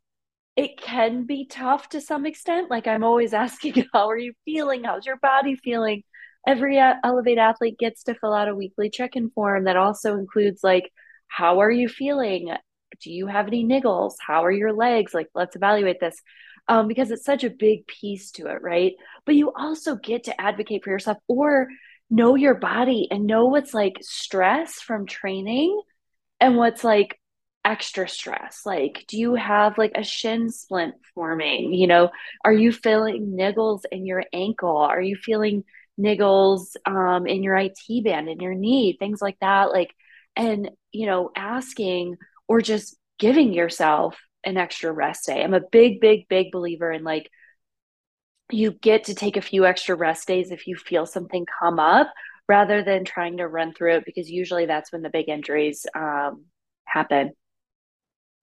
it 0.56 0.80
can 0.80 1.26
be 1.26 1.48
tough 1.48 1.90
to 1.90 2.00
some 2.00 2.26
extent. 2.26 2.72
Like 2.72 2.88
I'm 2.88 3.04
always 3.04 3.34
asking, 3.46 3.88
how 3.92 4.10
are 4.10 4.18
you 4.18 4.36
feeling? 4.46 4.86
How's 4.86 5.06
your 5.06 5.18
body 5.18 5.58
feeling? 5.58 6.04
Every 6.48 6.80
uh, 6.80 6.94
Elevate 7.04 7.40
athlete 7.40 7.78
gets 7.78 8.04
to 8.04 8.16
fill 8.16 8.34
out 8.34 8.48
a 8.48 8.56
weekly 8.56 8.90
check 8.90 9.18
in 9.18 9.32
form 9.32 9.66
that 9.66 9.76
also 9.76 10.16
includes 10.16 10.64
like, 10.64 10.94
how 11.28 11.60
are 11.60 11.70
you 11.70 11.90
feeling? 11.90 12.54
Do 13.02 13.12
you 13.12 13.28
have 13.28 13.48
any 13.48 13.64
niggles? 13.66 14.14
How 14.26 14.46
are 14.46 14.52
your 14.52 14.74
legs? 14.74 15.14
Like 15.14 15.30
let's 15.34 15.56
evaluate 15.56 16.00
this. 16.00 16.22
Um, 16.70 16.88
because 16.88 17.12
it's 17.12 17.24
such 17.24 17.46
a 17.46 17.50
big 17.50 17.88
piece 17.88 18.32
to 18.32 18.48
it 18.48 18.62
right? 18.62 18.94
But 19.26 19.36
you 19.36 19.54
also 19.54 19.96
get 19.96 20.26
to 20.26 20.42
advocate 20.42 20.84
for 20.84 20.90
yourself 20.90 21.18
or 21.28 21.70
know 22.10 22.36
your 22.36 22.56
body 22.56 23.08
and 23.10 23.26
know 23.26 23.46
what's 23.46 23.74
like 23.74 23.98
stress 24.02 24.76
from 24.76 25.06
training 25.06 25.80
and 26.40 26.58
what's 26.58 26.84
like 26.84 27.20
extra 27.66 28.08
stress. 28.08 28.62
Like 28.66 29.06
do 29.08 29.18
you 29.18 29.36
have 29.36 29.78
like 29.78 29.92
a 29.96 30.04
shin 30.04 30.50
splint 30.50 30.96
forming? 31.14 31.74
You 31.74 31.88
know 31.88 32.10
are 32.44 32.54
you 32.54 32.72
feeling 32.72 33.36
niggles 33.38 33.82
in 33.92 34.06
your 34.06 34.24
ankle? 34.34 34.78
Are 34.78 35.02
you 35.02 35.16
feeling 35.16 35.64
niggles 36.00 36.76
um, 36.86 37.26
in 37.28 37.44
your 37.44 37.58
IT 37.58 38.04
band 38.04 38.30
in 38.30 38.40
your 38.40 38.54
knee 38.54 38.96
things 38.98 39.22
like 39.22 39.38
that? 39.42 39.72
Like 39.72 39.94
and 40.36 40.70
you 40.92 41.08
know 41.08 41.32
asking 41.36 42.16
or 42.48 42.62
just 42.62 42.96
giving 43.20 43.54
yourself 43.54 44.18
an 44.44 44.58
extra 44.58 44.92
rest 44.92 45.26
day. 45.28 45.44
I'm 45.44 45.54
a 45.54 45.62
big, 45.62 46.00
big, 46.00 46.28
big 46.28 46.52
believer 46.52 46.92
in 46.92 47.04
like, 47.04 47.30
you 48.50 48.72
get 48.72 49.06
to 49.06 49.16
take 49.16 49.36
a 49.36 49.42
few 49.42 49.66
extra 49.66 49.96
rest 49.96 50.28
days 50.28 50.52
if 50.52 50.68
you 50.68 50.76
feel 50.76 51.06
something 51.06 51.46
come 51.60 51.80
up 51.80 52.12
rather 52.48 52.82
than 52.82 53.04
trying 53.04 53.38
to 53.38 53.48
run 53.48 53.74
through 53.74 53.98
it 53.98 54.06
because 54.06 54.30
usually 54.30 54.66
that's 54.66 54.92
when 54.92 55.02
the 55.02 55.10
big 55.10 55.28
injuries 55.28 55.86
um, 55.94 56.46
happen. 56.86 57.32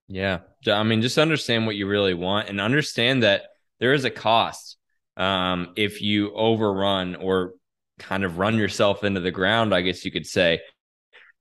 Yeah. 0.09 0.41
I 0.67 0.83
mean, 0.83 1.01
just 1.01 1.17
understand 1.17 1.65
what 1.65 1.77
you 1.77 1.87
really 1.87 2.13
want 2.13 2.51
and 2.51 2.61
understand 2.61 3.23
that 3.23 3.45
there 3.81 3.95
is 3.95 4.05
a 4.05 4.11
cost 4.11 4.77
um, 5.17 5.73
if 5.77 6.03
you 6.03 6.33
overrun 6.35 7.17
or 7.17 7.55
kind 7.99 8.25
of 8.25 8.39
run 8.39 8.57
yourself 8.57 9.05
into 9.05 9.21
the 9.21 9.31
ground, 9.31 9.75
I 9.75 9.81
guess 9.81 10.05
you 10.05 10.11
could 10.11 10.27
say 10.27 10.61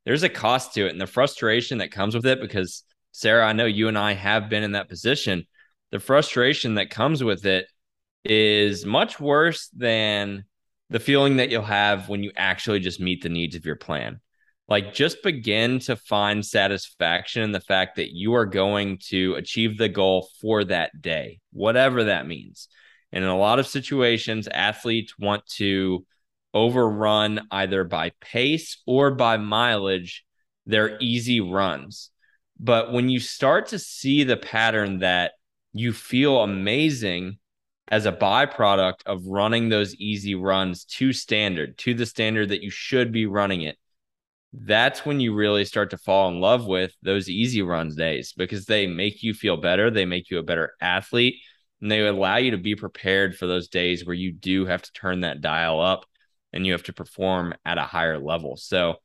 there's 0.06 0.24
a 0.24 0.30
cost 0.30 0.74
to 0.74 0.86
it 0.86 0.91
and 0.91 1.01
the 1.01 1.08
frustration 1.08 1.78
that 1.80 1.91
comes 1.91 2.16
with 2.16 2.26
it 2.26 2.41
because 2.41 2.84
Sara, 3.12 3.45
I 3.45 3.54
know 3.54 3.66
you 3.66 3.88
and 3.88 3.97
I 3.97 4.14
have 4.14 4.49
been 4.49 4.64
in 4.64 4.74
that 4.74 4.89
position. 4.89 5.45
The 5.91 5.99
frustration 5.99 6.76
that 6.76 6.89
comes 6.89 7.24
with 7.24 7.45
it 7.45 7.68
is 8.26 8.86
much 8.86 9.20
worse 9.20 9.70
than 9.70 10.45
the 10.89 10.99
feeling 10.99 11.38
that 11.38 11.49
you'll 11.49 11.62
have 11.62 12.10
when 12.10 12.24
you 12.24 12.32
actually 12.36 12.80
just 12.80 12.99
meet 12.99 13.22
the 13.22 13.30
needs 13.30 13.56
of 13.56 13.66
your 13.66 13.76
plan. 13.76 14.20
Like, 14.68 14.93
just 14.93 15.22
begin 15.24 15.80
to 15.80 15.95
find 15.95 16.45
satisfaction 16.45 17.43
in 17.43 17.51
the 17.51 17.60
fact 17.60 17.97
that 17.97 18.16
you 18.16 18.34
are 18.36 18.45
going 18.45 18.99
to 19.10 19.36
achieve 19.36 19.78
the 19.78 19.89
goal 19.89 20.30
for 20.39 20.64
that 20.64 21.01
day, 21.01 21.39
whatever 21.51 22.06
that 22.06 22.28
means. 22.28 22.70
And 23.12 23.24
in 23.24 23.30
a 23.30 23.38
lot 23.38 23.60
of 23.60 23.68
situations, 23.68 24.47
athletes 24.47 25.20
want 25.20 25.45
to 25.58 26.06
overrun 26.54 27.47
either 27.51 27.84
by 27.84 28.12
pace 28.22 28.82
or 28.86 29.12
by 29.12 29.38
mileage 29.38 30.26
their 30.66 30.97
easy 30.99 31.41
runs. 31.41 32.10
But 32.60 32.91
when 32.91 33.10
you 33.10 33.20
start 33.20 33.68
to 33.68 33.80
see 33.80 34.24
the 34.24 34.38
pattern 34.38 34.99
that 34.99 35.34
you 35.74 35.91
feel 35.91 36.41
amazing 36.41 37.39
as 37.89 38.06
a 38.06 38.12
byproduct 38.12 39.04
of 39.06 39.26
running 39.26 39.70
those 39.70 39.95
easy 39.95 40.36
runs 40.36 40.86
to 40.86 41.12
standard, 41.12 41.78
to 41.80 41.93
the 41.93 42.06
standard 42.06 42.49
that 42.49 42.64
you 42.64 42.70
should 42.70 43.12
be 43.12 43.26
running 43.26 43.64
it, 43.64 43.78
that's 44.54 45.06
when 45.06 45.20
you 45.20 45.34
really 45.34 45.66
start 45.66 45.89
to 45.89 45.97
fall 45.97 46.30
in 46.30 46.39
love 46.39 46.66
with 46.66 46.93
those 47.01 47.28
easy 47.28 47.64
runs 47.64 47.95
days 47.95 48.34
because 48.38 48.66
they 48.66 48.86
make 48.86 49.24
you 49.24 49.34
feel 49.34 49.58
better. 49.58 49.89
They 49.89 50.06
make 50.06 50.30
you 50.30 50.38
a 50.38 50.43
better 50.43 50.74
athlete 50.80 51.36
and 51.82 51.91
they 51.91 52.06
allow 52.06 52.38
you 52.38 52.51
to 52.51 52.58
be 52.58 52.76
prepared 52.76 53.36
for 53.36 53.47
those 53.47 53.68
days 53.68 54.06
where 54.06 54.16
you 54.16 54.32
do 54.32 54.66
have 54.66 54.84
to 54.84 54.93
turn 54.93 55.22
that 55.22 55.41
dial 55.41 55.82
up 55.82 56.06
and 56.54 56.66
you 56.66 56.72
have 56.74 56.84
to 56.84 56.93
perform 56.93 57.54
at 57.66 57.78
a 57.78 57.84
higher 57.84 58.20
level. 58.20 58.58
So 58.58 58.95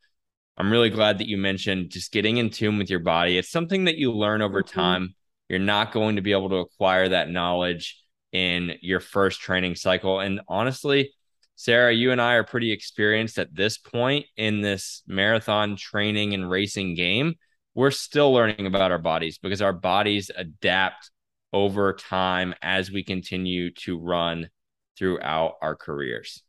I'm 0.56 0.70
really 0.70 0.90
glad 0.90 1.18
that 1.18 1.28
you 1.28 1.38
mentioned 1.38 1.90
just 1.90 2.12
getting 2.12 2.36
in 2.36 2.50
tune 2.50 2.78
with 2.78 2.90
your 2.90 2.98
body. 3.00 3.38
It's 3.38 3.50
something 3.50 3.84
that 3.84 3.96
you 3.96 4.12
learn 4.12 4.42
over 4.42 4.62
mm-hmm. 4.62 4.80
time. 4.80 5.14
You're 5.48 5.58
not 5.60 5.92
going 5.92 6.16
to 6.16 6.22
be 6.22 6.32
able 6.32 6.50
to 6.50 6.56
acquire 6.56 7.08
that 7.08 7.30
knowledge 7.30 8.02
in 8.32 8.74
your 8.82 9.00
first 9.00 9.40
training 9.40 9.76
cycle. 9.76 10.20
And 10.20 10.40
honestly, 10.48 11.14
Sara, 11.54 11.92
you 11.92 12.12
and 12.12 12.20
I 12.20 12.34
are 12.34 12.44
pretty 12.44 12.70
experienced 12.70 13.38
at 13.38 13.54
this 13.54 13.78
point 13.78 14.26
in 14.36 14.60
this 14.60 15.02
marathon 15.06 15.76
training 15.76 16.34
and 16.34 16.48
racing 16.48 16.94
game. 16.94 17.36
We're 17.74 17.90
still 17.90 18.32
learning 18.32 18.66
about 18.66 18.92
our 18.92 18.98
bodies 18.98 19.38
because 19.38 19.62
our 19.62 19.72
bodies 19.72 20.30
adapt 20.36 21.10
over 21.52 21.94
time 21.94 22.54
as 22.62 22.90
we 22.90 23.02
continue 23.02 23.72
to 23.72 23.98
run 23.98 24.50
throughout 24.98 25.54
our 25.62 25.74
careers. 25.74 26.42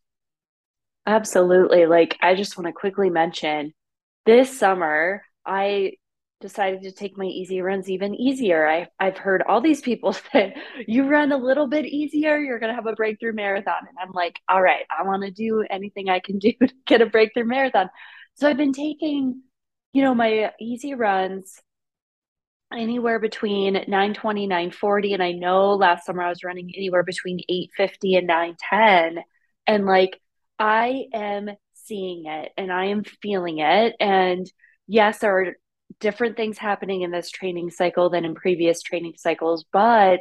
Absolutely. 1.05 1.85
Like, 1.85 2.17
I 2.21 2.35
just 2.35 2.57
want 2.57 2.67
to 2.67 2.73
quickly 2.73 3.09
mention 3.09 3.73
this 4.25 4.57
summer, 4.57 5.23
I 5.45 5.93
decided 6.41 6.83
to 6.83 6.91
take 6.91 7.17
my 7.17 7.25
easy 7.25 7.61
runs 7.61 7.89
even 7.89 8.15
easier. 8.15 8.67
I, 8.67 8.87
I've 8.99 9.17
heard 9.17 9.43
all 9.47 9.61
these 9.61 9.81
people 9.81 10.13
say, 10.33 10.55
you 10.87 11.07
run 11.07 11.31
a 11.31 11.37
little 11.37 11.67
bit 11.67 11.85
easier, 11.85 12.37
you're 12.39 12.59
going 12.59 12.69
to 12.71 12.75
have 12.75 12.85
a 12.87 12.93
breakthrough 12.93 13.33
marathon. 13.33 13.87
And 13.87 13.97
I'm 14.01 14.11
like, 14.11 14.39
all 14.47 14.61
right, 14.61 14.85
I 14.89 15.03
want 15.03 15.23
to 15.23 15.31
do 15.31 15.65
anything 15.69 16.09
I 16.09 16.19
can 16.19 16.39
do 16.39 16.53
to 16.61 16.73
get 16.85 17.01
a 17.01 17.05
breakthrough 17.07 17.45
marathon. 17.45 17.89
So 18.35 18.47
I've 18.47 18.57
been 18.57 18.73
taking, 18.73 19.41
you 19.93 20.03
know, 20.03 20.13
my 20.15 20.51
easy 20.59 20.93
runs 20.93 21.59
anywhere 22.71 23.19
between 23.19 23.73
920 23.73 24.45
940 24.45 25.13
and 25.13 25.23
i 25.23 25.31
know 25.31 25.73
last 25.73 26.05
summer 26.05 26.21
i 26.21 26.29
was 26.29 26.43
running 26.43 26.71
anywhere 26.77 27.03
between 27.03 27.39
850 27.49 28.15
and 28.15 28.27
910 28.27 29.23
and 29.65 29.85
like 29.85 30.19
I 30.59 31.05
am 31.13 31.49
seeing 31.73 32.25
it 32.25 32.51
and 32.57 32.71
I 32.71 32.85
am 32.85 33.03
feeling 33.03 33.59
it. 33.59 33.95
And 33.99 34.45
yes, 34.87 35.19
there 35.19 35.39
are 35.39 35.53
different 35.99 36.37
things 36.37 36.57
happening 36.57 37.01
in 37.01 37.11
this 37.11 37.31
training 37.31 37.71
cycle 37.71 38.09
than 38.09 38.25
in 38.25 38.35
previous 38.35 38.81
training 38.81 39.13
cycles, 39.17 39.65
but 39.71 40.19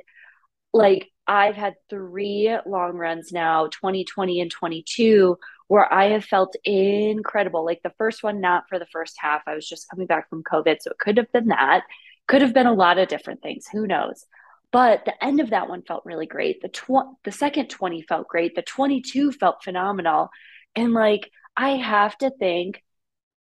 like 0.72 1.11
I've 1.26 1.57
had 1.57 1.74
three 1.91 2.55
long 2.66 2.93
runs 2.97 3.32
now, 3.32 3.66
2020 3.66 4.41
and 4.41 4.51
22, 4.51 5.36
where 5.66 5.93
I 5.93 6.11
have 6.11 6.24
felt 6.24 6.57
incredible. 6.64 7.64
Like 7.64 7.82
the 7.82 7.93
first 7.99 8.22
one, 8.22 8.41
not 8.41 8.64
for 8.68 8.78
the 8.78 8.86
first 8.86 9.16
half. 9.18 9.43
I 9.47 9.55
was 9.55 9.68
just 9.68 9.91
coming 9.91 10.07
back 10.07 10.30
from 10.30 10.43
COVID. 10.43 10.78
So 10.80 10.91
it 10.91 10.99
could 10.99 11.18
have 11.18 11.30
been 11.32 11.49
that. 11.49 11.82
Could 12.28 12.41
have 12.41 12.55
been 12.55 12.66
a 12.66 12.72
lot 12.72 12.99
of 12.99 13.09
different 13.09 13.43
things. 13.43 13.66
Who 13.70 13.86
knows? 13.86 14.24
But 14.71 15.05
the 15.05 15.25
end 15.25 15.41
of 15.41 15.51
that 15.51 15.69
one 15.69 15.83
felt 15.83 16.05
really 16.05 16.27
great. 16.27 16.61
The 16.61 16.69
tw- 16.69 17.16
the 17.25 17.33
second 17.33 17.71
20 17.71 18.03
felt 18.03 18.29
great. 18.29 18.55
The 18.55 18.62
22 18.62 19.33
felt 19.33 19.62
phenomenal. 19.64 20.29
And 20.77 20.93
like 20.93 21.31
I 21.57 21.71
have 21.71 22.16
to 22.19 22.31
think 22.31 22.83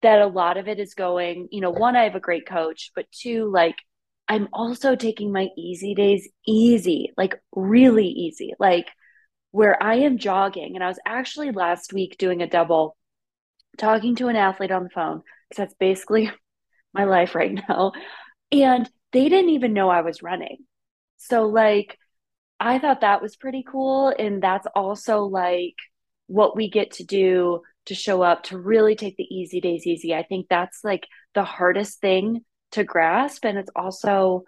that 0.02 0.22
a 0.22 0.28
lot 0.28 0.58
of 0.58 0.68
it 0.68 0.80
is 0.80 0.96
going, 0.96 1.48
you 1.52 1.62
know, 1.62 1.70
one, 1.70 1.96
I 1.96 2.04
have 2.04 2.16
a 2.16 2.20
great 2.20 2.48
coach, 2.48 2.92
but 2.96 3.06
two, 3.12 3.52
like 3.52 3.76
I'm 4.28 4.48
also 4.54 4.96
taking 4.96 5.32
my 5.32 5.50
easy 5.58 5.94
days 5.94 6.28
easy, 6.48 7.12
like 7.18 7.36
really 7.56 8.08
easy, 8.08 8.54
like 8.60 8.88
where 9.52 9.82
I 9.82 9.96
am 9.96 10.18
jogging. 10.18 10.76
And 10.76 10.84
I 10.84 10.88
was 10.88 11.00
actually 11.06 11.52
last 11.52 11.94
week 11.94 12.18
doing 12.18 12.42
a 12.42 12.48
double, 12.48 12.98
talking 13.78 14.16
to 14.16 14.28
an 14.28 14.36
athlete 14.36 14.72
on 14.72 14.84
the 14.84 14.90
phone, 14.90 15.22
because 15.50 15.64
that's 15.64 15.76
basically 15.76 16.32
my 16.94 17.04
life 17.04 17.36
right 17.36 17.60
now. 17.70 17.92
And 18.52 18.90
they 19.14 19.30
didn't 19.30 19.52
even 19.52 19.74
know 19.74 19.90
I 19.90 20.02
was 20.02 20.24
running. 20.24 20.66
So, 21.22 21.46
like, 21.46 21.98
I 22.60 22.80
thought 22.80 23.02
that 23.02 23.22
was 23.22 23.36
pretty 23.36 23.64
cool. 23.68 24.14
And 24.18 24.42
that's 24.42 24.68
also 24.76 25.24
like 25.24 25.76
what 26.28 26.56
we 26.56 26.70
get 26.70 26.92
to 26.94 27.04
do 27.04 27.62
to 27.86 27.96
show 27.96 28.22
up 28.22 28.44
to 28.44 28.58
really 28.58 28.96
take 28.96 29.18
the 29.18 29.24
easy 29.24 29.62
days 29.62 29.86
easy. 29.86 30.14
I 30.14 30.24
think 30.24 30.48
that's 30.50 30.84
like 30.84 31.08
the 31.34 31.44
hardest 31.44 32.00
thing 32.02 32.42
to 32.72 32.84
grasp. 32.84 33.46
And 33.46 33.58
it's 33.58 33.72
also 33.76 34.44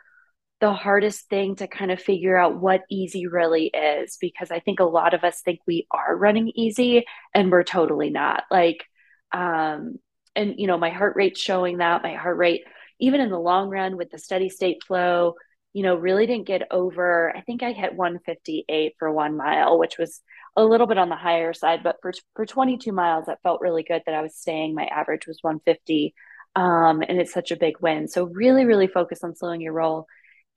the 0.61 0.74
hardest 0.74 1.28
thing 1.30 1.55
to 1.57 1.67
kind 1.67 1.91
of 1.91 2.01
figure 2.01 2.38
out 2.38 2.59
what 2.59 2.82
easy 2.89 3.28
really 3.28 3.65
is 3.65 4.17
because 4.19 4.49
I 4.49 4.59
think 4.59 4.80
a 4.80 4.86
lot 4.86 5.13
of 5.13 5.24
us 5.24 5.41
think 5.41 5.59
we 5.67 5.88
are 5.91 6.15
running 6.15 6.51
easy 6.55 7.05
and 7.34 7.51
we're 7.51 7.63
totally 7.63 8.09
not. 8.09 8.43
Like, 8.49 8.84
um, 9.32 9.99
and 10.36 10.55
you 10.57 10.67
know, 10.67 10.78
my 10.78 10.89
heart 10.89 11.15
rate's 11.15 11.41
showing 11.41 11.80
that 11.80 12.03
my 12.03 12.13
heart 12.13 12.38
rate, 12.38 12.63
even 12.99 13.21
in 13.21 13.30
the 13.30 13.39
long 13.39 13.69
run 13.69 13.97
with 13.97 14.09
the 14.09 14.17
steady 14.17 14.49
state 14.49 14.84
flow, 14.84 15.36
you 15.74 15.82
know, 15.82 15.95
really 15.95 16.28
didn't 16.28 16.47
get 16.47 16.67
over. 16.71 17.36
I 17.36 17.41
think 17.41 17.63
I 17.63 17.71
hit 17.71 17.95
158 17.95 18.93
for 18.99 19.11
one 19.11 19.36
mile, 19.36 19.80
which 19.80 19.97
was 19.97 20.21
a 20.55 20.63
little 20.63 20.86
bit 20.88 20.99
on 20.99 21.09
the 21.09 21.15
higher 21.15 21.51
side, 21.53 21.82
but 21.84 21.97
for 22.01 22.13
for 22.36 22.45
22 22.45 22.91
miles, 22.91 23.26
that 23.26 23.41
felt 23.41 23.61
really 23.61 23.84
good 23.84 24.03
that 24.05 24.15
I 24.15 24.21
was 24.21 24.36
staying. 24.36 24.76
My 24.76 24.86
average 24.86 25.26
was 25.28 25.39
150, 25.41 26.13
um, 26.55 27.01
and 27.01 27.19
it's 27.19 27.34
such 27.34 27.51
a 27.51 27.57
big 27.57 27.80
win. 27.82 28.07
So 28.07 28.26
really, 28.26 28.65
really 28.65 28.88
focus 28.88 29.24
on 29.24 29.36
slowing 29.36 29.61
your 29.61 29.74
roll. 29.74 30.05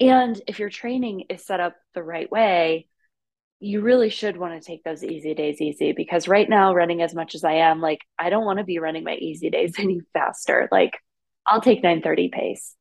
And 0.00 0.40
if 0.46 0.58
your 0.58 0.68
training 0.68 1.24
is 1.30 1.44
set 1.46 1.60
up 1.60 1.74
the 1.94 2.02
right 2.02 2.30
way, 2.30 2.86
you 3.60 3.80
really 3.80 4.10
should 4.10 4.36
want 4.36 4.60
to 4.60 4.66
take 4.66 4.84
those 4.84 5.02
easy 5.02 5.34
days 5.34 5.60
easy 5.62 5.92
because 5.92 6.28
right 6.28 6.48
now, 6.48 6.74
running 6.74 7.00
as 7.00 7.14
much 7.14 7.34
as 7.34 7.44
I 7.44 7.54
am, 7.54 7.80
like 7.80 8.00
I 8.18 8.28
don't 8.30 8.44
want 8.44 8.58
to 8.58 8.64
be 8.64 8.78
running 8.78 9.04
my 9.04 9.14
easy 9.14 9.48
days 9.50 9.74
any 9.78 10.00
faster. 10.12 10.68
Like 10.70 10.92
I'll 11.46 11.62
take 11.62 11.82
930 11.82 12.28
pace. 12.28 12.74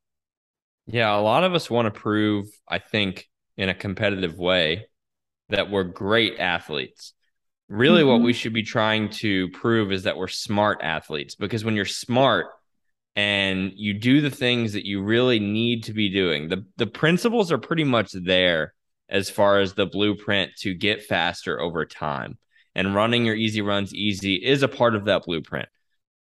Yeah, 0.88 1.16
a 1.16 1.22
lot 1.22 1.44
of 1.44 1.56
us 1.56 1.70
want 1.70 1.94
to 1.94 2.00
prove, 2.00 2.48
I 2.68 2.80
think, 2.80 3.28
in 3.58 3.70
a 3.70 3.74
competitive 3.74 4.38
way 4.38 4.88
that 5.50 5.70
we're 5.70 5.84
great 5.84 6.40
athletes. 6.40 7.14
Really, 7.68 8.02
mm-hmm. 8.02 8.10
what 8.10 8.22
we 8.22 8.34
should 8.34 8.54
be 8.54 8.64
trying 8.64 9.10
to 9.10 9.50
prove 9.50 9.92
is 9.92 10.04
that 10.04 10.18
we're 10.18 10.28
smart 10.28 10.80
athletes 10.84 11.36
because 11.36 11.66
when 11.66 11.76
you're 11.76 11.86
smart 11.86 12.48
and 13.16 13.72
you 13.76 13.94
do 13.94 14.22
the 14.22 14.30
things 14.30 14.74
that 14.74 14.86
you 14.86 15.02
really 15.02 15.40
need 15.40 15.84
to 15.86 15.94
be 15.94 16.10
doing, 16.10 16.50
the, 16.50 16.66
the 16.78 16.88
principles 16.88 17.52
are 17.52 17.58
pretty 17.58 17.84
much 17.84 18.12
there 18.12 18.74
as 19.10 19.30
far 19.30 19.60
as 19.60 19.74
the 19.74 19.86
blueprint 19.86 20.52
to 20.58 20.74
get 20.74 21.04
faster 21.04 21.60
over 21.60 21.86
time. 21.86 22.38
And 22.76 22.94
running 22.94 23.26
your 23.26 23.36
easy 23.36 23.62
runs 23.62 23.94
easy 23.94 24.36
is 24.36 24.62
a 24.62 24.68
part 24.68 24.96
of 24.96 25.06
that 25.06 25.24
blueprint. 25.24 25.70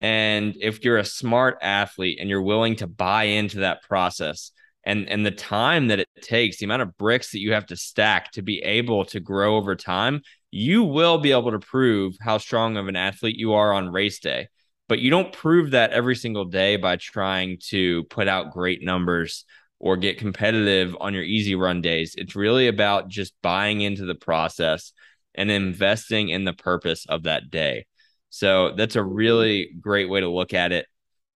And 0.01 0.55
if 0.59 0.83
you're 0.83 0.97
a 0.97 1.05
smart 1.05 1.57
athlete 1.61 2.19
and 2.19 2.29
you're 2.29 2.41
willing 2.41 2.77
to 2.77 2.87
buy 2.87 3.23
into 3.23 3.59
that 3.59 3.83
process, 3.83 4.51
and 4.85 5.09
and 5.09 5.25
the 5.25 5.31
time 5.31 5.87
that 5.87 5.99
it 5.99 6.07
takes 6.21 6.57
the 6.57 6.65
amount 6.65 6.81
of 6.81 6.97
bricks 6.97 7.31
that 7.31 7.39
you 7.39 7.51
have 7.51 7.65
to 7.65 7.75
stack 7.75 8.31
to 8.31 8.41
be 8.41 8.59
able 8.59 9.03
to 9.05 9.19
grow 9.19 9.57
over 9.57 9.75
time 9.75 10.21
you 10.51 10.83
will 10.83 11.19
be 11.19 11.31
able 11.31 11.51
to 11.51 11.59
prove 11.59 12.15
how 12.21 12.37
strong 12.37 12.77
of 12.77 12.87
an 12.87 12.95
athlete 12.95 13.35
you 13.35 13.53
are 13.53 13.73
on 13.73 13.91
race 13.91 14.19
day. 14.19 14.47
But 14.87 14.99
you 14.99 15.11
don't 15.11 15.31
prove 15.31 15.71
that 15.71 15.91
every 15.91 16.15
single 16.15 16.45
day 16.45 16.75
by 16.75 16.95
trying 16.95 17.59
to 17.67 18.03
put 18.05 18.27
out 18.27 18.51
great 18.51 18.83
numbers 18.83 19.45
or 19.79 19.97
get 19.97 20.17
competitive 20.17 20.97
on 20.99 21.13
your 21.13 21.23
easy 21.23 21.55
run 21.55 21.81
days. 21.81 22.15
It's 22.17 22.35
really 22.35 22.67
about 22.67 23.07
just 23.07 23.33
buying 23.41 23.81
into 23.81 24.05
the 24.05 24.15
process 24.15 24.91
and 25.35 25.51
investing 25.51 26.29
in 26.29 26.43
the 26.43 26.53
purpose 26.53 27.05
of 27.07 27.23
that 27.23 27.51
day 27.51 27.85
so 28.29 28.73
that's 28.75 28.95
a 28.95 29.03
really 29.03 29.71
great 29.79 30.09
way 30.09 30.19
to 30.19 30.29
look 30.29 30.53
at 30.53 30.71
it 30.71 30.85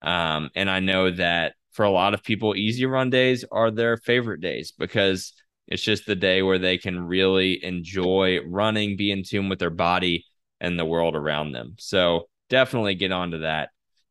um, 0.02 0.50
and 0.56 0.70
i 0.70 0.80
know 0.80 1.12
that 1.12 1.54
for 1.74 1.84
a 1.84 1.92
lot 1.92 2.14
of 2.14 2.24
people, 2.24 2.56
easy 2.56 2.86
run 2.86 3.10
days 3.10 3.44
are 3.52 3.72
their 3.72 3.98
favorite 3.98 4.42
days 4.42 4.72
because 4.78 5.34
it's 5.68 5.82
just 5.82 6.06
the 6.06 6.16
day 6.16 6.42
where 6.42 6.60
they 6.60 6.78
can 6.78 7.00
really 7.00 7.64
enjoy 7.64 8.40
running, 8.46 8.96
be 8.96 9.12
in 9.12 9.24
tune 9.24 9.50
with 9.50 9.60
their 9.60 9.72
body 9.72 10.26
and 10.62 10.78
the 10.78 10.86
world 10.86 11.16
around 11.16 11.52
them. 11.52 11.76
So 11.80 12.30
definitely 12.50 12.96
get 12.96 13.12
onto 13.12 13.40
that. 13.40 13.70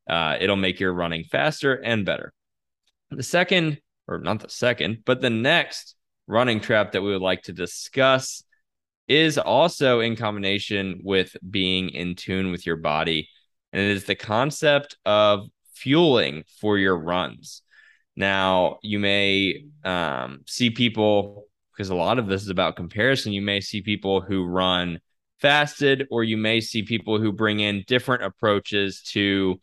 Uh, 0.09 0.37
it'll 0.41 0.57
make 0.57 0.81
your 0.81 0.93
running 0.93 1.25
faster 1.25 1.75
and 1.75 2.05
better. 2.05 2.33
The 3.11 3.23
second, 3.23 3.81
or 4.09 4.19
not 4.19 4.41
the 4.41 4.49
second, 4.49 5.05
but 5.07 5.21
the 5.21 5.31
next 5.31 5.95
running 6.27 6.61
trap 6.61 6.93
that 6.93 7.03
we 7.03 7.13
would 7.13 7.23
like 7.23 7.43
to 7.45 7.53
discuss 7.53 8.43
is 9.09 9.39
also 9.39 10.01
in 10.01 10.17
combination 10.17 11.01
with 11.03 11.37
being 11.49 11.91
in 11.91 12.15
tune 12.15 12.51
with 12.51 12.65
your 12.67 12.77
body. 12.77 13.29
And 13.73 13.83
it 13.83 13.91
is 13.91 14.05
the 14.05 14.15
concept 14.15 14.97
of 15.05 15.49
fueling 15.75 16.45
for 16.61 16.79
your 16.79 16.97
runs. 16.97 17.63
Now, 18.15 18.79
you 18.83 18.99
may 18.99 19.65
um, 19.85 20.43
see 20.47 20.71
people, 20.71 21.47
because 21.73 21.91
a 21.91 21.95
lot 21.95 22.19
of 22.19 22.27
this 22.27 22.43
is 22.43 22.51
about 22.51 22.77
comparison, 22.77 23.33
you 23.33 23.43
may 23.43 23.61
see 23.61 23.81
people 23.81 24.21
who 24.21 24.45
run 24.45 25.01
fasted, 25.41 26.07
or 26.11 26.23
you 26.23 26.37
may 26.37 26.61
see 26.61 26.83
people 26.83 27.19
who 27.19 27.33
bring 27.33 27.61
in 27.61 27.85
different 27.87 28.23
approaches 28.23 29.03
to 29.13 29.59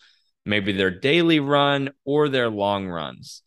maybe 0.45 0.71
their 0.71 0.91
daily 0.91 1.39
run 1.39 1.91
or 2.03 2.27
their 2.27 2.49
long 2.49 2.87
runs. 2.87 3.43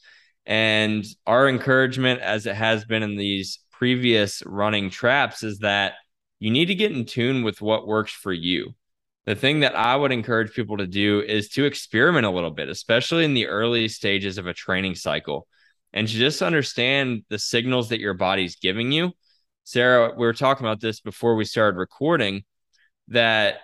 And 0.46 1.04
our 1.26 1.48
encouragement, 1.48 2.20
as 2.20 2.46
it 2.46 2.54
has 2.54 2.84
been 2.84 3.02
in 3.02 3.16
these 3.16 3.58
previous 3.82 4.44
running 4.46 4.90
traps, 4.90 5.42
is 5.42 5.58
that 5.58 5.94
you 6.38 6.52
need 6.52 6.66
to 6.66 6.74
get 6.76 6.92
in 6.92 7.04
tune 7.04 7.42
with 7.42 7.60
what 7.60 7.84
works 7.84 8.12
for 8.12 8.32
you 8.32 8.74
the 9.24 9.34
thing 9.34 9.60
that 9.60 9.76
I 9.76 9.94
would 9.94 10.12
encourage 10.12 10.52
people 10.52 10.78
to 10.78 10.86
do 10.86 11.20
is 11.20 11.48
to 11.50 11.64
experiment 11.64 12.26
a 12.26 12.30
little 12.30 12.50
bit, 12.50 12.68
especially 12.68 13.24
in 13.24 13.34
the 13.34 13.46
early 13.46 13.88
stages 13.88 14.38
of 14.38 14.46
a 14.46 14.54
training 14.54 14.96
cycle, 14.96 15.46
and 15.92 16.08
to 16.08 16.14
just 16.14 16.42
understand 16.42 17.22
the 17.28 17.38
signals 17.38 17.90
that 17.90 18.00
your 18.00 18.14
body's 18.14 18.56
giving 18.56 18.90
you. 18.90 19.12
Sara, 19.64 20.12
we 20.16 20.26
were 20.26 20.32
talking 20.32 20.66
about 20.66 20.80
this 20.80 21.00
before 21.00 21.36
we 21.36 21.44
started 21.44 21.78
recording 21.78 22.42
that 23.08 23.58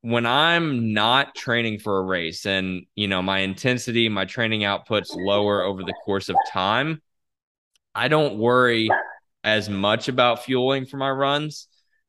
when 0.00 0.26
I'm 0.26 0.92
not 0.92 1.34
training 1.36 1.78
for 1.78 1.98
a 1.98 2.02
race 2.02 2.44
and, 2.44 2.84
you 2.96 3.06
know, 3.06 3.22
my 3.22 3.38
intensity, 3.38 4.08
my 4.08 4.24
training 4.24 4.64
output's 4.64 5.14
lower 5.14 5.62
over 5.62 5.84
the 5.84 5.94
course 6.04 6.28
of 6.28 6.36
time, 6.50 7.00
I 7.94 8.08
don't 8.08 8.38
worry 8.38 8.90
as 9.44 9.68
much 9.68 10.08
about 10.08 10.44
fueling 10.44 10.86
for 10.86 10.96
my 10.96 11.10
runs. 11.10 11.68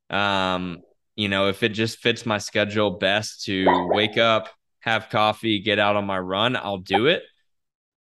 Um, 0.09 0.79
you 1.15 1.27
know, 1.27 1.49
if 1.49 1.61
it 1.61 1.69
just 1.69 1.99
fits 1.99 2.25
my 2.25 2.37
schedule 2.37 2.91
best 2.91 3.43
to 3.45 3.65
wake 3.91 4.17
up, 4.17 4.49
have 4.79 5.09
coffee, 5.09 5.59
get 5.59 5.77
out 5.77 5.95
on 5.95 6.05
my 6.05 6.17
run, 6.19 6.55
I'll 6.55 6.77
do 6.77 7.07
it. 7.07 7.23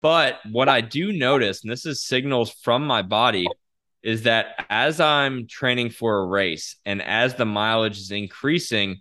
But 0.03 0.41
what 0.51 0.69
I 0.69 0.81
do 0.81 1.13
notice, 1.13 1.63
and 1.63 1.73
this 1.73 1.87
is 1.87 2.05
signals 2.05 2.51
from 2.51 2.87
my 2.87 3.03
body, 3.03 3.47
is 4.03 4.25
that 4.25 4.67
as 4.69 5.01
I'm 5.01 5.47
training 5.47 5.91
for 5.91 6.19
a 6.19 6.27
race 6.27 6.77
and 6.85 7.01
as 7.01 7.35
the 7.35 7.45
mileage 7.45 7.99
is 7.99 8.11
increasing, 8.11 9.01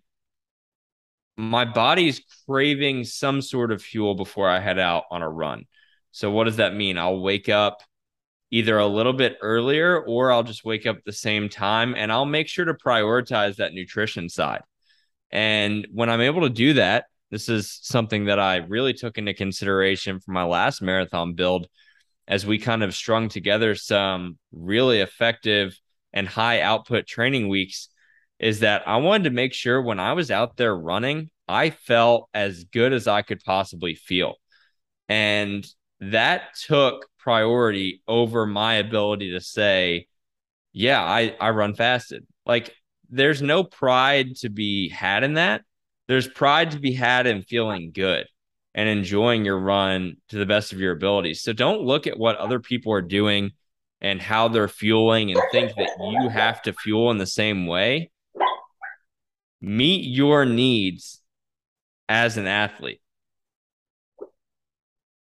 my 1.38 1.66
body's 1.66 2.22
craving 2.46 3.04
some 3.04 3.42
sort 3.42 3.72
of 3.72 3.82
fuel 3.82 4.14
before 4.14 4.48
I 4.48 4.60
head 4.60 4.78
out 4.78 5.06
on 5.10 5.24
a 5.24 5.30
run. 5.30 5.66
So, 6.12 6.30
what 6.30 6.44
does 6.44 6.58
that 6.58 6.76
mean? 6.76 6.98
I'll 6.98 7.20
wake 7.20 7.50
up 7.50 7.82
either 8.52 8.78
a 8.78 8.86
little 8.86 9.14
bit 9.14 9.38
earlier 9.42 10.00
or 10.02 10.32
I'll 10.32 10.44
just 10.44 10.66
wake 10.66 10.86
up 10.86 10.98
at 10.98 11.06
the 11.06 11.14
same 11.14 11.50
time 11.50 11.96
and 11.96 12.12
I'll 12.12 12.26
make 12.26 12.48
sure 12.48 12.66
to 12.66 12.74
prioritize 12.74 13.56
that 13.56 13.74
nutrition 13.74 14.30
side. 14.30 14.62
And 15.32 15.88
when 15.92 16.10
I'm 16.10 16.22
able 16.22 16.42
to 16.42 16.50
do 16.50 16.74
that, 16.74 17.06
this 17.32 17.48
is 17.48 17.80
something 17.82 18.26
that 18.26 18.40
I 18.40 18.58
really 18.58 18.94
took 18.94 19.18
into 19.18 19.34
consideration 19.34 20.20
for 20.20 20.32
my 20.32 20.44
last 20.44 20.82
marathon 20.82 21.34
build 21.34 21.68
as 22.28 22.46
we 22.46 22.60
kind 22.60 22.84
of 22.84 22.94
strung 22.94 23.30
together 23.30 23.74
some 23.74 24.38
really 24.52 25.00
effective 25.00 25.78
and 26.14 26.28
high 26.28 26.62
output 26.62 27.08
training 27.08 27.48
weeks 27.48 27.88
is 28.40 28.60
that 28.60 28.88
I 28.88 28.98
wanted 28.98 29.26
to 29.26 29.30
make 29.30 29.54
sure 29.54 29.82
when 29.82 30.00
I 30.00 30.14
was 30.14 30.30
out 30.32 30.58
there 30.58 30.76
running, 30.76 31.30
I 31.48 31.70
felt 31.70 32.30
as 32.34 32.66
good 32.66 32.92
as 32.92 33.08
I 33.08 33.22
could 33.22 33.42
possibly 33.44 33.96
feel. 33.96 34.36
And 35.08 35.66
that 36.02 36.56
took 36.66 37.08
priority 37.20 38.02
over 38.08 38.46
my 38.46 38.76
ability 38.76 39.32
to 39.32 39.42
say, 39.42 40.08
yeah, 40.74 41.02
I 41.02 41.36
I 41.40 41.52
run 41.52 41.76
fasted. 41.76 42.26
Like 42.46 42.74
there's 43.10 43.42
no 43.42 43.64
pride 43.64 44.36
to 44.38 44.50
be 44.50 44.90
had 44.90 45.24
in 45.24 45.36
that. 45.36 45.62
There's 46.08 46.28
pride 46.28 46.72
to 46.72 46.80
be 46.80 46.94
had 46.94 47.28
in 47.28 47.44
feeling 47.44 47.92
good 47.94 48.26
and 48.74 48.90
enjoying 48.90 49.46
your 49.46 49.60
run 49.60 50.18
to 50.30 50.38
the 50.38 50.46
best 50.46 50.74
of 50.74 50.80
your 50.80 50.94
abilities. 50.94 51.42
So 51.42 51.54
don't 51.54 51.82
look 51.82 52.08
at 52.08 52.18
what 52.18 52.38
other 52.38 52.60
people 52.60 52.94
are 52.94 53.02
doing 53.02 53.52
and 54.00 54.22
how 54.22 54.48
they're 54.48 54.68
fueling 54.68 55.32
and 55.32 55.42
think 55.52 55.76
that 55.76 55.90
you 56.00 56.30
have 56.30 56.62
to 56.64 56.74
fuel 56.74 57.12
in 57.12 57.18
the 57.18 57.26
same 57.26 57.68
way. 57.68 58.10
Meet 59.62 60.06
your 60.06 60.46
needs 60.46 61.22
as 62.10 62.38
an 62.38 62.48
athlete. 62.48 63.01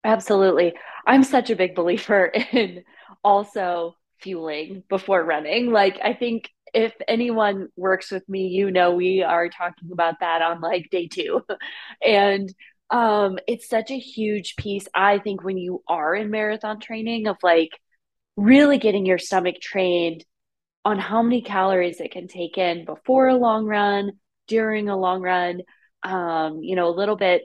Absolutely. 0.06 0.74
I'm 1.08 1.24
such 1.24 1.50
a 1.50 1.56
big 1.58 1.76
believer 1.76 2.26
in 2.54 2.84
also 3.24 3.96
fueling 4.20 4.84
before 4.88 5.24
running. 5.26 5.72
Like, 5.72 6.00
I 6.04 6.14
think 6.14 6.50
if 6.74 6.94
anyone 7.08 7.70
works 7.76 8.12
with 8.12 8.28
me, 8.30 8.48
you 8.48 8.72
know, 8.72 8.94
we 8.94 9.24
are 9.24 9.50
talking 9.50 9.92
about 9.92 10.20
that 10.22 10.42
on 10.44 10.62
like 10.62 10.90
day 10.92 11.08
two. 11.08 11.44
and 12.06 12.54
um, 12.92 13.40
it's 13.48 13.68
such 13.68 13.92
a 13.92 14.00
huge 14.00 14.56
piece, 14.58 14.88
I 14.94 15.18
think, 15.20 15.44
when 15.44 15.58
you 15.58 15.84
are 15.88 16.16
in 16.16 16.30
marathon 16.32 16.80
training 16.80 17.28
of 17.28 17.38
like 17.44 17.72
really 18.38 18.80
getting 18.80 19.06
your 19.08 19.20
stomach 19.20 19.58
trained 19.62 20.26
on 20.86 21.00
how 21.00 21.24
many 21.24 21.42
calories 21.42 22.02
it 22.02 22.12
can 22.12 22.28
take 22.28 22.58
in 22.58 22.86
before 22.86 23.28
a 23.30 23.36
long 23.38 23.66
run, 23.66 24.14
during 24.48 24.90
a 24.90 24.98
long 24.98 25.22
run, 25.22 25.62
um, 26.04 26.62
you 26.64 26.76
know, 26.76 26.90
a 26.90 26.96
little 26.98 27.18
bit 27.18 27.44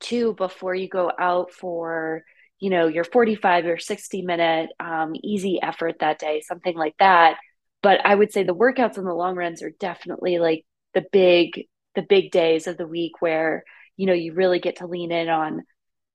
too 0.00 0.34
before 0.34 0.74
you 0.74 0.88
go 0.88 1.10
out 1.18 1.52
for, 1.52 2.22
you 2.60 2.70
know, 2.70 2.86
your 2.86 3.04
45 3.04 3.66
or 3.66 3.78
60 3.78 4.22
minute 4.22 4.70
um, 4.80 5.14
easy 5.22 5.60
effort 5.62 5.96
that 6.00 6.18
day, 6.18 6.40
something 6.40 6.76
like 6.76 6.94
that. 6.98 7.36
But 7.82 8.04
I 8.04 8.14
would 8.14 8.32
say 8.32 8.42
the 8.42 8.54
workouts 8.54 8.98
and 8.98 9.06
the 9.06 9.14
long 9.14 9.36
runs 9.36 9.62
are 9.62 9.72
definitely 9.78 10.38
like 10.38 10.64
the 10.94 11.04
big, 11.12 11.66
the 11.94 12.02
big 12.02 12.30
days 12.30 12.66
of 12.66 12.76
the 12.76 12.86
week 12.86 13.20
where, 13.20 13.64
you 13.96 14.06
know, 14.06 14.14
you 14.14 14.34
really 14.34 14.58
get 14.58 14.76
to 14.76 14.86
lean 14.86 15.12
in 15.12 15.28
on 15.28 15.62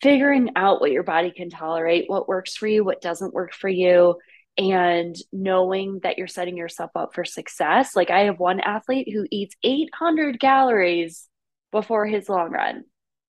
figuring 0.02 0.50
out 0.58 0.82
what 0.82 0.92
your 0.92 1.04
body 1.04 1.32
can 1.32 1.50
tolerate, 1.50 2.06
what 2.08 2.28
works 2.28 2.56
for 2.58 2.68
you, 2.68 2.84
what 2.84 3.02
doesn't 3.02 3.34
work 3.34 3.54
for 3.54 3.70
you, 3.70 4.18
and 4.58 5.16
knowing 5.32 6.00
that 6.04 6.18
you're 6.18 6.28
setting 6.28 6.58
yourself 6.58 6.92
up 6.96 7.14
for 7.14 7.26
success. 7.26 7.96
Like 7.96 8.10
I 8.10 8.26
have 8.26 8.38
one 8.38 8.60
athlete 8.60 9.10
who 9.12 9.26
eats 9.32 9.56
800 9.64 10.40
calories 10.40 11.28
before 11.72 12.06
his 12.06 12.30
long 12.30 12.52
run, 12.52 12.84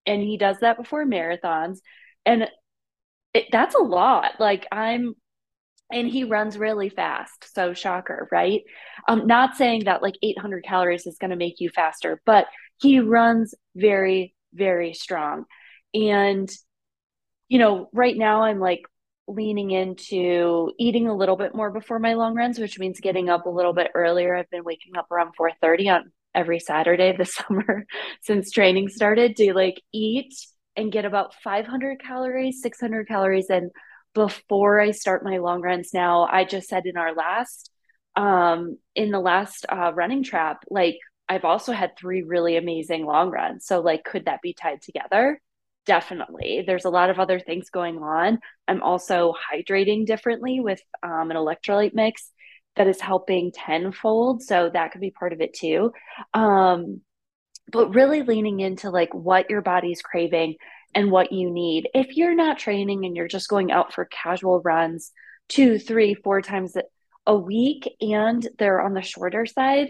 and 0.06 0.22
he 0.22 0.36
does 0.36 0.58
that 0.60 0.76
before 0.76 1.04
marathons. 1.04 1.78
And 2.26 2.48
it, 3.32 3.46
that's 3.50 3.74
a 3.74 3.82
lot. 3.82 4.32
Like 4.38 4.66
I'm, 4.72 5.14
and 5.92 6.08
he 6.08 6.24
runs 6.24 6.56
really 6.56 6.88
fast. 6.88 7.54
So 7.54 7.74
shocker, 7.74 8.28
right? 8.32 8.62
I'm 9.06 9.26
not 9.26 9.56
saying 9.56 9.84
that 9.84 10.02
like 10.02 10.16
800 10.22 10.64
calories 10.64 11.06
is 11.06 11.18
going 11.18 11.30
to 11.30 11.36
make 11.36 11.60
you 11.60 11.68
faster, 11.68 12.20
but 12.24 12.46
he 12.80 13.00
runs 13.00 13.54
very, 13.76 14.34
very 14.52 14.94
strong. 14.94 15.44
And, 15.92 16.50
you 17.48 17.58
know, 17.58 17.88
right 17.92 18.16
now 18.16 18.42
I'm 18.42 18.60
like 18.60 18.82
leaning 19.26 19.70
into 19.70 20.72
eating 20.78 21.08
a 21.08 21.16
little 21.16 21.36
bit 21.36 21.54
more 21.54 21.70
before 21.70 21.98
my 21.98 22.14
long 22.14 22.34
runs, 22.34 22.58
which 22.58 22.78
means 22.78 23.00
getting 23.00 23.28
up 23.28 23.46
a 23.46 23.50
little 23.50 23.72
bit 23.72 23.90
earlier. 23.94 24.34
I've 24.34 24.50
been 24.50 24.64
waking 24.64 24.96
up 24.96 25.10
around 25.10 25.34
4:30 25.36 25.88
on 25.94 26.12
every 26.34 26.58
Saturday 26.58 27.16
this 27.16 27.34
summer 27.48 27.86
since 28.22 28.50
training 28.50 28.88
started 28.88 29.36
to 29.36 29.54
like 29.54 29.80
eat 29.92 30.34
and 30.76 30.92
get 30.92 31.04
about 31.04 31.34
500 31.42 32.00
calories, 32.00 32.60
600 32.62 33.06
calories 33.06 33.50
in 33.50 33.70
before 34.14 34.80
I 34.80 34.90
start 34.92 35.24
my 35.24 35.38
long 35.38 35.60
runs. 35.60 35.92
Now, 35.92 36.24
I 36.24 36.44
just 36.44 36.68
said 36.68 36.86
in 36.86 36.96
our 36.96 37.14
last 37.14 37.70
um 38.16 38.78
in 38.94 39.10
the 39.10 39.18
last 39.18 39.66
uh 39.68 39.92
running 39.92 40.22
trap 40.22 40.62
like 40.70 40.98
I've 41.28 41.44
also 41.44 41.72
had 41.72 41.96
three 41.98 42.22
really 42.22 42.56
amazing 42.56 43.04
long 43.06 43.30
runs. 43.30 43.66
So 43.66 43.80
like 43.80 44.04
could 44.04 44.26
that 44.26 44.42
be 44.42 44.54
tied 44.54 44.82
together? 44.82 45.40
definitely 45.86 46.64
there's 46.66 46.84
a 46.84 46.90
lot 46.90 47.10
of 47.10 47.18
other 47.18 47.38
things 47.38 47.70
going 47.70 47.98
on 47.98 48.38
i'm 48.68 48.82
also 48.82 49.34
hydrating 49.52 50.06
differently 50.06 50.60
with 50.60 50.80
um, 51.02 51.30
an 51.30 51.36
electrolyte 51.36 51.94
mix 51.94 52.30
that 52.76 52.86
is 52.86 53.00
helping 53.00 53.52
tenfold 53.52 54.42
so 54.42 54.70
that 54.72 54.92
could 54.92 55.00
be 55.00 55.10
part 55.10 55.32
of 55.32 55.40
it 55.40 55.54
too 55.54 55.92
um, 56.32 57.00
but 57.70 57.94
really 57.94 58.22
leaning 58.22 58.60
into 58.60 58.90
like 58.90 59.12
what 59.14 59.50
your 59.50 59.62
body's 59.62 60.02
craving 60.02 60.54
and 60.94 61.10
what 61.10 61.32
you 61.32 61.50
need 61.50 61.88
if 61.94 62.16
you're 62.16 62.34
not 62.34 62.58
training 62.58 63.04
and 63.04 63.16
you're 63.16 63.28
just 63.28 63.48
going 63.48 63.70
out 63.72 63.92
for 63.92 64.04
casual 64.06 64.60
runs 64.60 65.12
two 65.48 65.78
three 65.78 66.14
four 66.14 66.40
times 66.40 66.76
a 67.26 67.36
week 67.36 67.94
and 68.00 68.48
they're 68.58 68.80
on 68.80 68.94
the 68.94 69.02
shorter 69.02 69.46
side 69.46 69.88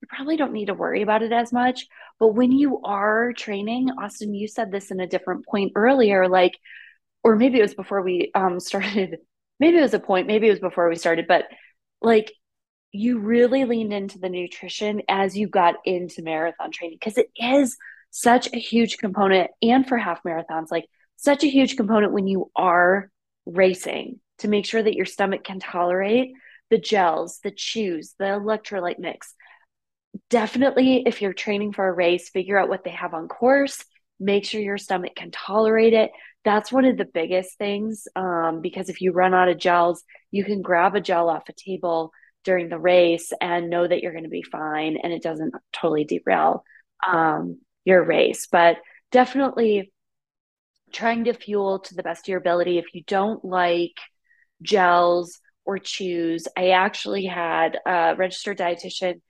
you 0.00 0.08
probably 0.08 0.36
don't 0.36 0.52
need 0.52 0.66
to 0.66 0.74
worry 0.74 1.02
about 1.02 1.22
it 1.22 1.32
as 1.32 1.52
much. 1.52 1.86
But 2.18 2.28
when 2.28 2.52
you 2.52 2.80
are 2.82 3.32
training, 3.32 3.90
Austin, 3.90 4.34
you 4.34 4.48
said 4.48 4.70
this 4.70 4.90
in 4.90 5.00
a 5.00 5.06
different 5.06 5.46
point 5.46 5.72
earlier, 5.74 6.28
like, 6.28 6.58
or 7.24 7.36
maybe 7.36 7.58
it 7.58 7.62
was 7.62 7.74
before 7.74 8.02
we 8.02 8.30
um, 8.34 8.60
started, 8.60 9.18
maybe 9.58 9.78
it 9.78 9.82
was 9.82 9.94
a 9.94 10.00
point, 10.00 10.26
maybe 10.26 10.46
it 10.46 10.50
was 10.50 10.60
before 10.60 10.88
we 10.88 10.96
started, 10.96 11.26
but 11.26 11.44
like 12.00 12.32
you 12.92 13.18
really 13.18 13.64
leaned 13.64 13.92
into 13.92 14.18
the 14.18 14.28
nutrition 14.28 15.02
as 15.08 15.36
you 15.36 15.48
got 15.48 15.74
into 15.84 16.22
marathon 16.22 16.70
training 16.70 16.96
because 16.98 17.18
it 17.18 17.30
is 17.36 17.76
such 18.10 18.48
a 18.52 18.58
huge 18.58 18.96
component 18.98 19.50
and 19.62 19.86
for 19.86 19.98
half 19.98 20.22
marathons, 20.22 20.70
like 20.70 20.86
such 21.16 21.44
a 21.44 21.48
huge 21.48 21.76
component 21.76 22.12
when 22.12 22.26
you 22.26 22.50
are 22.56 23.10
racing 23.44 24.20
to 24.38 24.48
make 24.48 24.66
sure 24.66 24.82
that 24.82 24.94
your 24.94 25.06
stomach 25.06 25.44
can 25.44 25.60
tolerate 25.60 26.32
the 26.70 26.78
gels, 26.78 27.38
the 27.44 27.50
chews, 27.50 28.14
the 28.18 28.24
electrolyte 28.24 28.98
mix, 28.98 29.34
definitely 30.30 31.02
if 31.06 31.22
you're 31.22 31.32
training 31.32 31.72
for 31.72 31.86
a 31.86 31.92
race, 31.92 32.28
figure 32.28 32.58
out 32.58 32.68
what 32.68 32.84
they 32.84 32.90
have 32.90 33.14
on 33.14 33.28
course, 33.28 33.84
make 34.18 34.44
sure 34.44 34.60
your 34.60 34.78
stomach 34.78 35.14
can 35.14 35.30
tolerate 35.30 35.92
it. 35.92 36.10
That's 36.46 36.70
one 36.70 36.84
of 36.84 36.96
the 36.96 37.04
biggest 37.04 37.58
things 37.58 38.06
um, 38.14 38.60
because 38.62 38.88
if 38.88 39.00
you 39.00 39.10
run 39.10 39.34
out 39.34 39.48
of 39.48 39.58
gels, 39.58 40.04
you 40.30 40.44
can 40.44 40.62
grab 40.62 40.94
a 40.94 41.00
gel 41.00 41.28
off 41.28 41.48
a 41.48 41.52
table 41.52 42.12
during 42.44 42.68
the 42.68 42.78
race 42.78 43.32
and 43.40 43.68
know 43.68 43.84
that 43.86 44.00
you're 44.00 44.12
going 44.12 44.22
to 44.22 44.30
be 44.30 44.44
fine 44.44 44.96
and 44.96 45.12
it 45.12 45.24
doesn't 45.24 45.52
totally 45.72 46.04
derail 46.04 46.64
um, 47.04 47.58
your 47.84 48.04
race. 48.04 48.46
But 48.46 48.76
definitely 49.10 49.92
trying 50.92 51.24
to 51.24 51.32
fuel 51.32 51.80
to 51.80 51.96
the 51.96 52.04
best 52.04 52.26
of 52.26 52.28
your 52.28 52.38
ability. 52.38 52.78
If 52.78 52.94
you 52.94 53.02
don't 53.08 53.44
like 53.44 53.98
gels 54.62 55.40
or 55.64 55.78
chews, 55.78 56.46
I 56.56 56.70
actually 56.70 57.26
had 57.26 57.76
a 57.84 58.14
registered 58.16 58.58
dietitian 58.58 59.20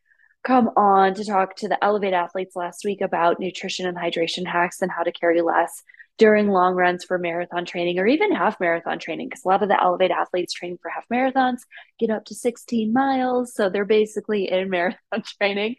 come 0.45 0.69
on 0.77 1.15
to 1.15 1.25
talk 1.25 1.57
to 1.57 1.69
the 1.69 1.83
Elevate 1.83 2.13
athletes 2.13 2.55
last 2.55 2.85
week 2.85 3.01
about 3.01 3.41
nutrition 3.41 3.87
and 3.87 3.97
hydration 3.97 4.47
hacks 4.47 4.83
and 4.83 4.91
how 4.93 5.03
to 5.03 5.11
carry 5.11 5.41
less 5.41 5.83
during 6.19 6.49
long 6.49 6.75
runs 6.75 7.05
for 7.05 7.19
marathon 7.19 7.65
training 7.65 7.99
or 7.99 8.07
even 8.07 8.35
half 8.35 8.59
marathon 8.59 8.99
training 8.99 9.29
because 9.29 9.45
a 9.45 9.49
lot 9.49 9.63
of 9.63 9.69
the 9.69 9.81
Elevate 9.81 10.11
athletes 10.11 10.55
train 10.55 10.79
for 10.81 10.91
half 10.91 11.05
marathons 11.13 11.61
get 11.99 12.11
up 12.11 12.25
to 12.27 12.35
16 12.35 12.93
miles. 12.93 13.55
So 13.55 13.69
they're 13.69 13.85
basically 13.85 14.51
in 14.51 14.71
marathon 14.71 15.23
training. 15.39 15.77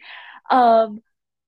Um, 0.50 1.00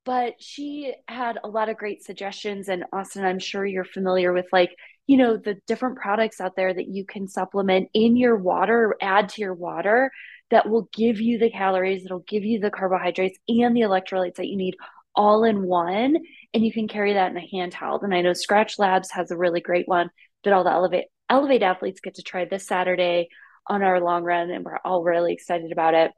but 0.05 0.35
she 0.43 0.95
had 1.07 1.39
a 1.43 1.49
lot 1.49 1.69
of 1.69 1.77
great 1.77 2.03
suggestions. 2.03 2.69
And 2.69 2.85
Austin, 2.93 3.25
I'm 3.25 3.39
sure 3.39 3.65
you're 3.65 3.85
familiar 3.85 4.33
with 4.33 4.47
like, 4.53 4.75
you 5.07 5.17
know, 5.17 5.37
the 5.37 5.57
different 5.67 5.99
products 5.99 6.41
out 6.41 6.57
there 6.57 6.73
that 6.73 6.89
you 6.89 7.05
can 7.05 7.29
supplement 7.29 7.91
in 7.95 8.17
your 8.17 8.37
water, 8.37 8.97
add 9.01 9.29
to 9.31 9.41
your 9.43 9.55
water 9.55 10.11
that 10.51 10.69
will 10.69 10.89
give 10.93 11.21
you 11.21 11.39
the 11.39 11.51
calories, 11.51 12.03
that'll 12.03 12.21
give 12.21 12.45
you 12.45 12.59
the 12.59 12.71
carbohydrates 12.71 13.39
and 13.49 13.77
the 13.77 13.83
electrolytes 13.83 14.37
that 14.37 14.49
you 14.49 14.57
need 14.57 14.77
all 15.15 15.45
in 15.45 15.63
one. 15.63 16.17
And 16.53 16.65
you 16.65 16.73
can 16.73 16.89
carry 16.89 17.15
that 17.15 17.31
in 17.31 17.37
a 17.37 17.49
handheld. 17.53 18.03
And 18.03 18.15
I 18.15 18.23
know 18.23 18.33
Skratch 18.33 18.79
Labs 18.79 19.11
has 19.13 19.31
a 19.31 19.37
really 19.37 19.61
great 19.61 19.87
one 19.87 20.11
that 20.45 20.53
all 20.53 20.65
the 20.65 20.73
Elevate 20.73 21.07
Elevate 21.29 21.63
athletes 21.63 22.01
get 22.01 22.17
to 22.17 22.23
try 22.23 22.45
this 22.45 22.67
Saturday 22.67 23.29
on 23.69 23.83
our 23.83 24.01
long 24.01 24.25
run, 24.25 24.51
and 24.51 24.65
we're 24.65 24.81
all 24.85 25.05
really 25.05 25.33
excited 25.33 25.71
about 25.71 25.95
it. 25.95 26.11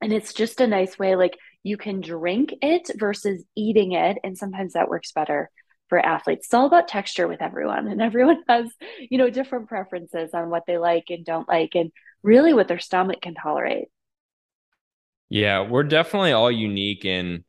And 0.00 0.12
it's 0.12 0.32
just 0.32 0.60
a 0.60 0.66
nice 0.68 0.96
way, 0.96 1.16
like 1.16 1.36
you 1.64 1.76
can 1.76 2.00
drink 2.00 2.54
it 2.62 2.88
versus 2.96 3.42
eating 3.56 3.92
it. 3.92 4.18
And 4.22 4.38
sometimes 4.38 4.74
that 4.74 4.88
works 4.88 5.10
better 5.10 5.50
for 5.88 5.98
athletes. 5.98 6.46
It's 6.46 6.54
all 6.54 6.66
about 6.66 6.86
texture 6.86 7.26
with 7.26 7.42
everyone, 7.42 7.88
and 7.88 8.00
everyone 8.00 8.44
has, 8.48 8.68
you 9.10 9.18
know, 9.18 9.28
different 9.28 9.68
preferences 9.68 10.30
on 10.34 10.50
what 10.50 10.64
they 10.68 10.78
like 10.78 11.06
and 11.08 11.24
don't 11.24 11.48
like. 11.48 11.74
And 11.74 11.90
really 12.22 12.52
what 12.52 12.68
their 12.68 12.78
stomach 12.78 13.20
can 13.20 13.34
tolerate. 13.34 13.88
Yeah, 15.28 15.68
we're 15.68 15.84
definitely 15.84 16.32
all 16.32 16.50
unique 16.50 17.04
in 17.04 17.44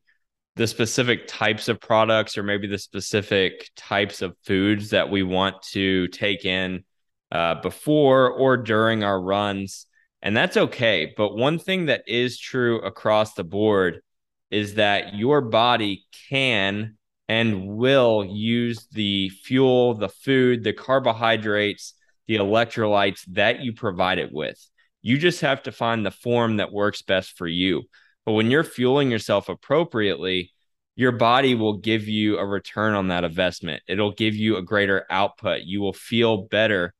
the 0.60 0.66
specific 0.66 1.26
types 1.26 1.68
of 1.68 1.80
products 1.80 2.36
or 2.36 2.42
maybe 2.42 2.66
the 2.66 2.76
specific 2.76 3.70
types 3.76 4.20
of 4.20 4.36
foods 4.44 4.90
that 4.90 5.08
we 5.08 5.22
want 5.22 5.62
to 5.62 6.06
take 6.08 6.44
in 6.44 6.84
uh, 7.32 7.54
before 7.62 8.30
or 8.30 8.58
during 8.58 9.02
our 9.02 9.18
runs. 9.18 9.86
And 10.20 10.36
that's 10.36 10.58
okay. 10.58 11.14
But 11.16 11.34
one 11.34 11.58
thing 11.58 11.86
that 11.86 12.02
is 12.06 12.38
true 12.38 12.78
across 12.82 13.32
the 13.32 13.42
board 13.42 14.02
is 14.50 14.74
that 14.74 15.14
your 15.14 15.40
body 15.40 16.04
can 16.28 16.98
and 17.26 17.66
will 17.66 18.22
use 18.22 18.86
the 18.92 19.30
fuel, 19.30 19.94
the 19.94 20.10
food, 20.10 20.62
the 20.62 20.74
carbohydrates 20.74 21.94
the 22.28 22.36
electrolytes 22.36 23.24
that 23.28 23.60
you 23.60 23.72
provide 23.72 24.18
it 24.18 24.30
with. 24.30 24.62
You 25.00 25.16
just 25.16 25.40
have 25.40 25.62
to 25.62 25.72
find 25.72 26.04
the 26.04 26.10
form 26.10 26.58
that 26.58 26.70
works 26.70 27.00
best 27.00 27.38
for 27.38 27.46
you. 27.46 27.84
But 28.26 28.32
when 28.32 28.50
you're 28.50 28.64
fueling 28.64 29.10
yourself 29.10 29.48
appropriately, 29.48 30.52
your 30.96 31.12
body 31.12 31.54
will 31.54 31.78
give 31.78 32.08
you 32.08 32.38
a 32.38 32.44
return 32.44 32.94
on 32.94 33.08
that 33.08 33.24
investment. 33.24 33.82
It'll 33.88 34.12
give 34.12 34.34
you 34.34 34.56
a 34.56 34.62
greater 34.62 35.06
output. 35.08 35.62
You 35.62 35.80
will 35.80 35.92
feel 35.92 36.42
better 36.48 36.94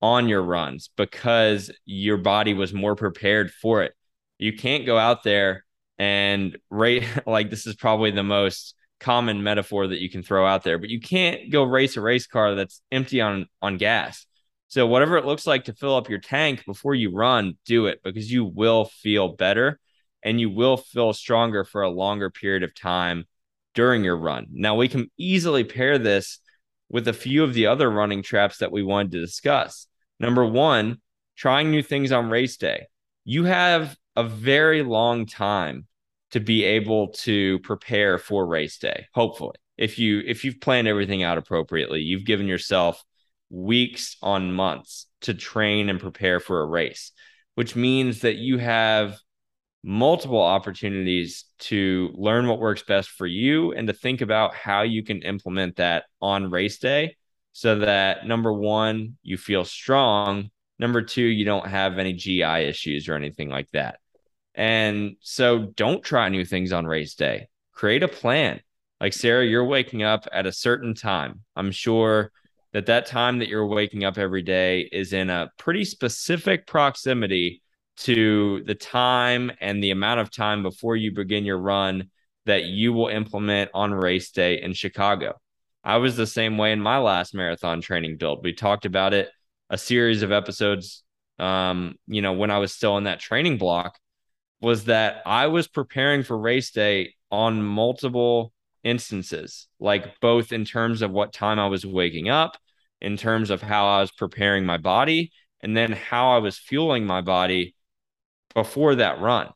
on 0.00 0.28
your 0.28 0.42
runs 0.42 0.90
because 0.96 1.70
your 1.84 2.18
body 2.18 2.54
was 2.54 2.72
more 2.72 2.94
prepared 2.94 3.50
for 3.50 3.82
it. 3.82 3.94
You 4.38 4.52
can't 4.56 4.86
go 4.86 4.98
out 4.98 5.22
there 5.22 5.64
and 5.98 6.58
rate 6.70 7.04
like 7.26 7.50
this 7.50 7.66
is 7.66 7.74
probably 7.74 8.10
the 8.10 8.22
most 8.22 8.74
common 9.00 9.42
metaphor 9.42 9.88
that 9.88 10.00
you 10.00 10.10
can 10.10 10.22
throw 10.22 10.46
out 10.46 10.62
there, 10.62 10.78
but 10.78 10.90
you 10.90 11.00
can't 11.00 11.50
go 11.50 11.64
race 11.64 11.96
a 11.96 12.00
race 12.00 12.26
car 12.26 12.54
that's 12.54 12.80
empty 12.90 13.20
on 13.20 13.46
on 13.60 13.76
gas. 13.76 14.26
So 14.68 14.86
whatever 14.86 15.18
it 15.18 15.26
looks 15.26 15.46
like 15.46 15.64
to 15.64 15.74
fill 15.74 15.96
up 15.96 16.08
your 16.08 16.20
tank 16.20 16.64
before 16.64 16.94
you 16.94 17.10
run, 17.10 17.58
do 17.66 17.86
it 17.86 18.00
because 18.02 18.30
you 18.30 18.44
will 18.44 18.86
feel 18.86 19.34
better 19.34 19.78
and 20.22 20.40
you 20.40 20.50
will 20.50 20.76
feel 20.76 21.12
stronger 21.12 21.64
for 21.64 21.82
a 21.82 21.90
longer 21.90 22.30
period 22.30 22.62
of 22.62 22.74
time 22.74 23.24
during 23.74 24.04
your 24.04 24.16
run. 24.16 24.46
Now 24.50 24.76
we 24.76 24.88
can 24.88 25.10
easily 25.16 25.64
pair 25.64 25.98
this 25.98 26.38
with 26.88 27.08
a 27.08 27.12
few 27.12 27.42
of 27.42 27.54
the 27.54 27.66
other 27.66 27.90
running 27.90 28.22
traps 28.22 28.58
that 28.58 28.72
we 28.72 28.82
wanted 28.82 29.12
to 29.12 29.20
discuss. 29.20 29.86
Number 30.20 30.44
1, 30.44 30.98
trying 31.36 31.70
new 31.70 31.82
things 31.82 32.12
on 32.12 32.30
race 32.30 32.56
day. 32.56 32.86
You 33.24 33.44
have 33.44 33.96
a 34.16 34.24
very 34.24 34.82
long 34.82 35.26
time 35.26 35.86
to 36.32 36.40
be 36.40 36.64
able 36.64 37.08
to 37.08 37.58
prepare 37.60 38.18
for 38.18 38.46
race 38.46 38.78
day 38.78 39.06
hopefully 39.12 39.56
if 39.76 39.98
you 39.98 40.22
if 40.26 40.44
you've 40.44 40.60
planned 40.60 40.88
everything 40.88 41.22
out 41.22 41.38
appropriately 41.38 42.00
you've 42.00 42.24
given 42.24 42.46
yourself 42.46 43.02
weeks 43.50 44.16
on 44.22 44.52
months 44.52 45.06
to 45.20 45.34
train 45.34 45.88
and 45.88 46.00
prepare 46.00 46.40
for 46.40 46.60
a 46.60 46.66
race 46.66 47.12
which 47.54 47.76
means 47.76 48.20
that 48.20 48.36
you 48.36 48.58
have 48.58 49.18
multiple 49.82 50.40
opportunities 50.40 51.46
to 51.58 52.10
learn 52.14 52.46
what 52.46 52.60
works 52.60 52.82
best 52.82 53.10
for 53.10 53.26
you 53.26 53.72
and 53.72 53.88
to 53.88 53.92
think 53.92 54.20
about 54.20 54.54
how 54.54 54.82
you 54.82 55.02
can 55.02 55.22
implement 55.22 55.76
that 55.76 56.04
on 56.20 56.50
race 56.50 56.78
day 56.78 57.16
so 57.52 57.80
that 57.80 58.26
number 58.26 58.52
1 58.52 59.16
you 59.22 59.36
feel 59.36 59.64
strong 59.64 60.50
number 60.78 61.02
2 61.02 61.20
you 61.20 61.44
don't 61.44 61.66
have 61.66 61.98
any 61.98 62.12
GI 62.12 62.42
issues 62.42 63.08
or 63.08 63.14
anything 63.14 63.48
like 63.48 63.68
that 63.72 63.98
and 64.54 65.16
so 65.20 65.72
don't 65.76 66.02
try 66.02 66.28
new 66.28 66.44
things 66.44 66.72
on 66.72 66.86
race 66.86 67.14
day. 67.14 67.48
Create 67.72 68.02
a 68.02 68.08
plan. 68.08 68.60
Like 69.00 69.12
Sara, 69.12 69.44
you're 69.44 69.64
waking 69.64 70.02
up 70.02 70.26
at 70.32 70.46
a 70.46 70.52
certain 70.52 70.94
time. 70.94 71.40
I'm 71.56 71.72
sure 71.72 72.30
that 72.72 72.86
that 72.86 73.06
time 73.06 73.38
that 73.38 73.48
you're 73.48 73.66
waking 73.66 74.04
up 74.04 74.18
every 74.18 74.42
day 74.42 74.88
is 74.92 75.12
in 75.12 75.30
a 75.30 75.50
pretty 75.58 75.84
specific 75.84 76.66
proximity 76.66 77.61
to 77.98 78.62
the 78.64 78.74
time 78.74 79.52
and 79.60 79.82
the 79.82 79.90
amount 79.90 80.20
of 80.20 80.30
time 80.30 80.62
before 80.62 80.96
you 80.96 81.12
begin 81.12 81.44
your 81.44 81.58
run 81.58 82.10
that 82.46 82.64
you 82.64 82.92
will 82.92 83.08
implement 83.08 83.70
on 83.74 83.92
race 83.92 84.30
day 84.30 84.60
in 84.60 84.72
Chicago. 84.72 85.34
I 85.84 85.98
was 85.98 86.16
the 86.16 86.26
same 86.26 86.58
way 86.58 86.72
in 86.72 86.80
my 86.80 86.98
last 86.98 87.34
marathon 87.34 87.80
training 87.80 88.16
build. 88.16 88.42
We 88.42 88.52
talked 88.52 88.84
about 88.84 89.14
it 89.14 89.30
a 89.70 89.78
series 89.78 90.22
of 90.22 90.32
episodes 90.32 91.02
um, 91.38 91.96
you 92.06 92.22
know, 92.22 92.34
when 92.34 92.50
I 92.50 92.58
was 92.58 92.72
still 92.72 92.96
in 92.98 93.04
that 93.04 93.20
training 93.20 93.58
block 93.58 93.98
was 94.60 94.84
that 94.84 95.22
I 95.26 95.48
was 95.48 95.66
preparing 95.66 96.22
for 96.22 96.38
race 96.38 96.70
day 96.70 97.14
on 97.30 97.62
multiple 97.62 98.52
instances, 98.84 99.66
like 99.80 100.20
both 100.20 100.52
in 100.52 100.64
terms 100.64 101.02
of 101.02 101.10
what 101.10 101.32
time 101.32 101.58
I 101.58 101.66
was 101.66 101.84
waking 101.84 102.28
up, 102.28 102.56
in 103.00 103.16
terms 103.16 103.50
of 103.50 103.60
how 103.60 103.88
I 103.88 104.00
was 104.00 104.12
preparing 104.12 104.64
my 104.64 104.76
body, 104.76 105.32
and 105.60 105.76
then 105.76 105.92
how 105.92 106.32
I 106.32 106.38
was 106.38 106.58
fueling 106.58 107.06
my 107.06 107.20
body 107.20 107.74
before 108.54 108.96
that 108.96 109.20
run. 109.20 109.50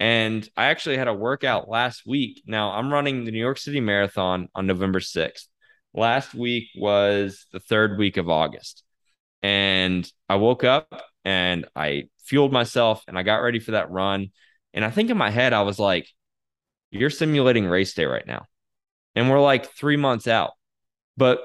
And 0.00 0.48
I 0.56 0.66
actually 0.66 0.96
had 0.96 1.08
a 1.08 1.14
workout 1.14 1.68
last 1.68 2.06
week. 2.06 2.42
Now 2.46 2.70
I'm 2.70 2.92
running 2.92 3.24
the 3.24 3.32
New 3.32 3.40
York 3.40 3.58
City 3.58 3.80
Marathon 3.80 4.48
on 4.54 4.66
November 4.66 5.00
6th. 5.00 5.46
Last 5.94 6.34
week 6.34 6.68
was 6.76 7.46
the 7.52 7.60
third 7.60 7.98
week 7.98 8.16
of 8.16 8.28
August. 8.28 8.84
And 9.42 10.10
I 10.28 10.36
woke 10.36 10.64
up 10.64 11.02
and 11.24 11.66
I 11.74 12.04
fueled 12.24 12.52
myself 12.52 13.02
and 13.08 13.18
I 13.18 13.22
got 13.22 13.38
ready 13.38 13.58
for 13.58 13.72
that 13.72 13.90
run. 13.90 14.28
And 14.72 14.84
I 14.84 14.90
think 14.90 15.10
in 15.10 15.16
my 15.16 15.30
head, 15.30 15.52
I 15.52 15.62
was 15.62 15.78
like, 15.78 16.08
you're 16.90 17.10
simulating 17.10 17.66
race 17.66 17.94
day 17.94 18.04
right 18.04 18.26
now. 18.26 18.46
And 19.14 19.28
we're 19.28 19.40
like 19.40 19.72
three 19.72 19.96
months 19.96 20.28
out. 20.28 20.52
But 21.16 21.40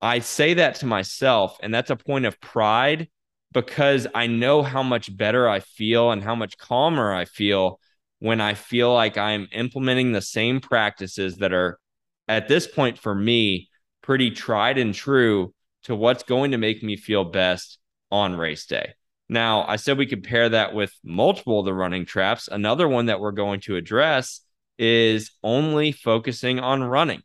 I 0.00 0.20
say 0.20 0.54
that 0.54 0.76
to 0.76 0.86
myself, 0.86 1.56
and 1.62 1.72
that's 1.72 1.90
a 1.90 1.96
point 1.96 2.26
of 2.26 2.40
pride 2.40 3.08
because 3.52 4.06
I 4.14 4.26
know 4.26 4.62
how 4.62 4.82
much 4.82 5.14
better 5.16 5.48
I 5.48 5.60
feel 5.60 6.10
and 6.10 6.22
how 6.22 6.34
much 6.34 6.58
calmer 6.58 7.12
I 7.12 7.24
feel 7.24 7.80
when 8.18 8.40
I 8.40 8.54
feel 8.54 8.92
like 8.92 9.16
I'm 9.16 9.48
implementing 9.52 10.12
the 10.12 10.20
same 10.20 10.60
practices 10.60 11.36
that 11.36 11.52
are 11.52 11.78
at 12.26 12.48
this 12.48 12.66
point 12.66 12.98
for 12.98 13.14
me 13.14 13.68
pretty 14.02 14.30
tried 14.30 14.78
and 14.78 14.94
true 14.94 15.54
to 15.84 15.94
what's 15.94 16.22
going 16.22 16.50
to 16.50 16.58
make 16.58 16.82
me 16.82 16.96
feel 16.96 17.24
best 17.24 17.78
on 18.10 18.36
race 18.36 18.66
day. 18.66 18.94
Now, 19.28 19.64
I 19.66 19.76
said 19.76 19.98
we 19.98 20.06
could 20.06 20.24
pair 20.24 20.48
that 20.48 20.74
with 20.74 20.92
multiple 21.04 21.60
of 21.60 21.66
the 21.66 21.74
running 21.74 22.06
traps. 22.06 22.48
Another 22.48 22.88
one 22.88 23.06
that 23.06 23.20
we're 23.20 23.32
going 23.32 23.60
to 23.60 23.76
address 23.76 24.40
is 24.78 25.30
only 25.42 25.92
focusing 25.92 26.58
on 26.60 26.82
running. 26.82 27.22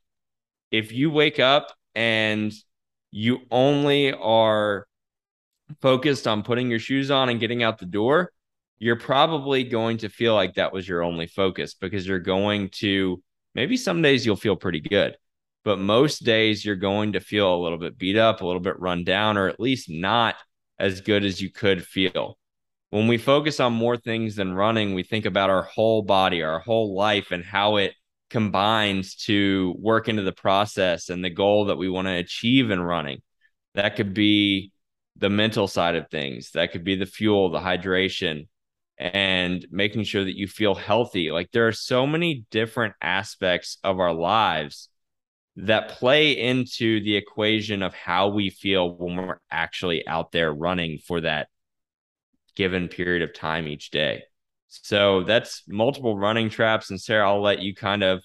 If 0.71 0.91
you 0.91 1.11
wake 1.11 1.39
up 1.39 1.71
and 1.95 2.51
you 3.11 3.39
only 3.51 4.11
are 4.11 4.87
focused 5.81 6.27
on 6.27 6.43
putting 6.43 6.69
your 6.69 6.79
shoes 6.79 7.11
on 7.11 7.29
and 7.29 7.39
getting 7.39 7.63
out 7.63 7.79
the 7.79 7.85
door, 7.85 8.31
you're 8.79 8.99
probably 8.99 9.63
going 9.63 9.97
to 9.97 10.09
feel 10.09 10.35
like 10.35 10.55
that 10.55 10.73
was 10.73 10.87
your 10.87 11.03
only 11.03 11.27
focus 11.27 11.73
because 11.73 12.05
you're 12.05 12.19
going 12.19 12.69
to 12.69 13.21
maybe 13.55 13.77
some 13.77 14.01
days 14.01 14.25
you'll 14.25 14.35
feel 14.35 14.55
pretty 14.55 14.81
good, 14.81 15.15
but 15.63 15.79
most 15.79 16.25
days 16.25 16.65
you're 16.65 16.75
going 16.75 17.13
to 17.13 17.19
feel 17.19 17.55
a 17.55 17.61
little 17.63 17.77
bit 17.77 17.97
beat 17.97 18.17
up, 18.17 18.41
a 18.41 18.45
little 18.45 18.61
bit 18.61 18.79
run 18.79 19.03
down, 19.03 19.37
or 19.37 19.47
at 19.47 19.59
least 19.59 19.89
not 19.89 20.35
as 20.79 21.01
good 21.01 21.23
as 21.23 21.41
you 21.41 21.49
could 21.51 21.85
feel. 21.85 22.37
When 22.89 23.07
we 23.07 23.17
focus 23.17 23.59
on 23.59 23.73
more 23.73 23.97
things 23.97 24.35
than 24.35 24.53
running, 24.53 24.93
we 24.93 25.03
think 25.03 25.25
about 25.25 25.49
our 25.49 25.63
whole 25.63 26.01
body, 26.01 26.43
our 26.43 26.59
whole 26.59 26.93
life, 26.95 27.31
and 27.31 27.43
how 27.43 27.77
it 27.77 27.93
combines 28.29 29.15
to 29.15 29.73
work 29.79 30.09
into 30.09 30.23
the 30.23 30.33
process 30.33 31.09
and 31.09 31.23
the 31.23 31.29
goal 31.29 31.65
that 31.65 31.77
we 31.77 31.89
want 31.89 32.07
to 32.07 32.13
achieve 32.13 32.69
in 32.69 32.81
running. 32.81 33.21
That 33.75 33.95
could 33.95 34.13
be 34.13 34.72
the 35.15 35.29
mental 35.29 35.67
side 35.67 35.95
of 35.95 36.09
things, 36.09 36.51
that 36.51 36.71
could 36.71 36.83
be 36.83 36.95
the 36.95 37.05
fuel, 37.05 37.49
the 37.49 37.59
hydration, 37.59 38.47
and 38.97 39.65
making 39.71 40.03
sure 40.03 40.23
that 40.23 40.37
you 40.37 40.47
feel 40.47 40.75
healthy. 40.75 41.31
Like 41.31 41.51
there 41.51 41.67
are 41.67 41.73
so 41.73 42.05
many 42.07 42.45
different 42.51 42.95
aspects 43.01 43.77
of 43.83 43.99
our 43.99 44.13
lives 44.13 44.89
that 45.55 45.89
play 45.89 46.31
into 46.31 47.01
the 47.03 47.15
equation 47.15 47.83
of 47.83 47.93
how 47.93 48.29
we 48.29 48.49
feel 48.49 48.95
when 48.95 49.15
we're 49.15 49.39
actually 49.51 50.07
out 50.07 50.31
there 50.31 50.51
running 50.51 50.97
for 50.97 51.21
that 51.21 51.47
given 52.55 52.87
period 52.87 53.21
of 53.21 53.33
time 53.33 53.67
each 53.67 53.91
day. 53.91 54.23
So 54.67 55.23
that's 55.23 55.63
multiple 55.67 56.17
running 56.17 56.49
traps. 56.49 56.89
And 56.89 56.99
Sara, 56.99 57.29
I'll 57.29 57.41
let 57.41 57.59
you 57.59 57.75
kind 57.75 58.03
of 58.03 58.23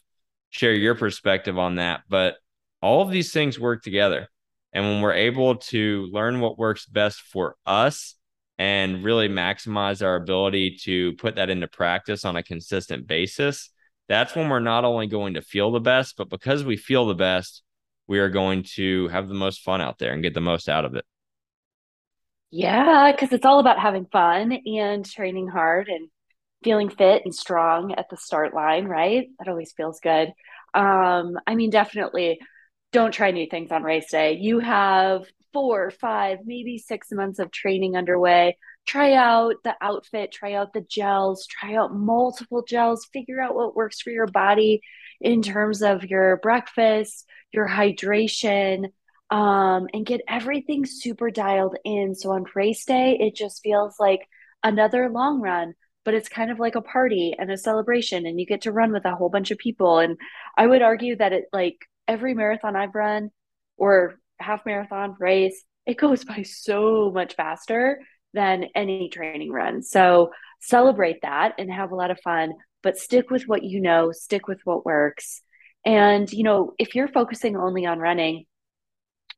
share 0.51 0.73
your 0.73 0.95
perspective 0.95 1.59
on 1.59 1.77
that. 1.77 2.01
But 2.09 2.37
all 2.81 3.03
of 3.03 3.11
these 3.11 3.33
things 3.33 3.59
work 3.59 3.83
together. 3.83 4.29
And 4.73 4.85
when 4.85 5.01
we're 5.01 5.15
able 5.15 5.57
to 5.57 6.09
learn 6.13 6.41
what 6.41 6.59
works 6.59 6.87
best 6.87 7.21
for 7.21 7.57
us 7.67 8.15
and 8.59 9.05
really 9.05 9.29
maximize 9.29 10.05
our 10.05 10.17
ability 10.17 10.79
to 10.83 11.15
put 11.15 11.37
that 11.37 11.51
into 11.51 11.69
practice 11.69 12.25
on 12.25 12.37
a 12.37 12.43
consistent 12.43 13.07
basis, 13.07 13.71
that's 14.09 14.35
when 14.35 14.49
we're 14.49 14.61
not 14.61 14.85
only 14.85 15.07
going 15.07 15.35
to 15.35 15.43
feel 15.43 15.71
the 15.71 15.81
best, 15.81 16.17
but 16.17 16.29
because 16.29 16.65
we 16.65 16.77
feel 16.77 17.07
the 17.07 17.15
best, 17.15 17.63
we 18.07 18.19
are 18.19 18.31
going 18.31 18.65
to 18.75 19.09
have 19.09 19.29
the 19.29 19.35
most 19.35 19.61
fun 19.63 19.81
out 19.81 19.99
there 19.99 20.13
and 20.13 20.23
get 20.23 20.35
the 20.35 20.41
most 20.41 20.69
out 20.69 20.85
of 20.85 20.95
it. 20.95 21.05
Yeah, 22.51 23.13
because 23.13 23.33
it's 23.33 23.45
all 23.45 23.59
about 23.59 23.79
having 23.79 24.07
fun 24.07 24.53
and 24.53 25.05
training 25.05 25.49
hard 25.49 25.89
and 25.89 26.09
feeling 26.65 26.89
fit 26.89 27.23
and 27.25 27.35
strong 27.35 27.93
at 27.95 28.09
the 28.11 28.17
start 28.17 28.55
line, 28.55 28.87
right? 28.87 29.29
That 29.39 29.49
always 29.49 29.73
feels 29.73 30.01
good. 30.01 30.33
Um, 30.75 31.39
I 31.47 31.55
mean, 31.55 31.71
definitely 31.71 32.41
don't 32.93 33.13
try 33.13 33.31
new 33.31 33.47
things 33.47 33.71
on 33.71 33.83
race 33.83 34.11
day. 34.11 34.33
You 34.33 34.61
have 34.61 35.27
four, 35.53 35.91
five, 35.91 36.39
maybe 36.45 36.79
six 36.79 37.09
months 37.13 37.39
of 37.39 37.51
training 37.51 37.97
underway 37.97 38.57
try 38.89 39.13
out 39.13 39.57
the 39.65 39.75
outfit, 39.83 40.33
try 40.33 40.55
out 40.55 40.73
the 40.73 40.81
gels, 40.81 41.47
try 41.47 41.75
out 41.75 41.95
multiple 41.95 42.65
gels, 42.67 43.07
figure 43.13 43.41
out 43.41 43.55
what 43.55 43.77
works 43.77 44.01
for 44.01 44.11
your 44.11 44.27
body 44.27 44.81
in 45.21 45.43
terms 45.43 45.83
of 45.83 46.05
your 46.05 46.39
breakfast, 46.39 47.27
your 47.53 47.69
hydration, 47.69 48.87
um, 49.31 49.89
and 49.93 50.07
get 50.07 50.23
everything 50.27 50.87
super 50.87 51.31
dialed 51.31 51.77
in. 51.85 52.15
So 52.15 52.33
on 52.33 52.47
race 52.55 52.87
day, 52.87 53.19
it 53.21 53.37
just 53.37 53.63
feels 53.63 53.97
like 54.01 54.27
another 54.65 55.11
long 55.11 55.43
run, 55.43 55.75
but 56.07 56.15
it's 56.15 56.31
kind 56.31 56.51
of 56.51 56.59
like 56.59 56.75
a 56.75 56.81
party 56.81 57.35
and 57.39 57.51
a 57.51 57.59
celebration, 57.59 58.25
and 58.25 58.41
you 58.41 58.47
get 58.47 58.63
to 58.63 58.73
run 58.73 58.93
with 58.93 59.05
a 59.05 59.15
whole 59.15 59.29
bunch 59.29 59.51
of 59.51 59.59
people. 59.59 59.99
And 59.99 60.17
I 60.57 60.67
would 60.67 60.81
argue 60.81 61.15
that 61.17 61.35
it 61.35 61.45
like 61.53 61.77
every 62.09 62.35
marathon 62.35 62.75
I've 62.75 62.95
run 62.95 63.31
or 63.77 64.17
half 64.41 64.67
marathon 64.67 65.15
race, 65.21 65.63
it 65.87 65.97
goes 65.97 66.25
by 66.25 66.43
so 66.43 67.13
much 67.15 67.35
faster 67.35 68.01
than 68.35 68.65
any 68.75 69.09
training 69.09 69.53
run. 69.53 69.83
So 69.83 70.31
celebrate 70.61 71.23
that 71.23 71.55
and 71.59 71.73
have 71.73 71.93
a 71.93 71.95
lot 71.95 72.11
of 72.11 72.21
fun, 72.21 72.53
but 72.83 72.99
stick 72.99 73.31
with 73.31 73.45
what 73.45 73.63
you 73.63 73.81
know, 73.81 74.11
stick 74.13 74.49
with 74.49 74.61
what 74.65 74.85
works. 74.85 75.43
And, 75.85 76.31
you 76.33 76.43
know, 76.43 76.73
if 76.79 76.95
you're 76.95 77.09
focusing 77.09 77.57
only 77.57 77.87
on 77.87 77.99
running, 77.99 78.45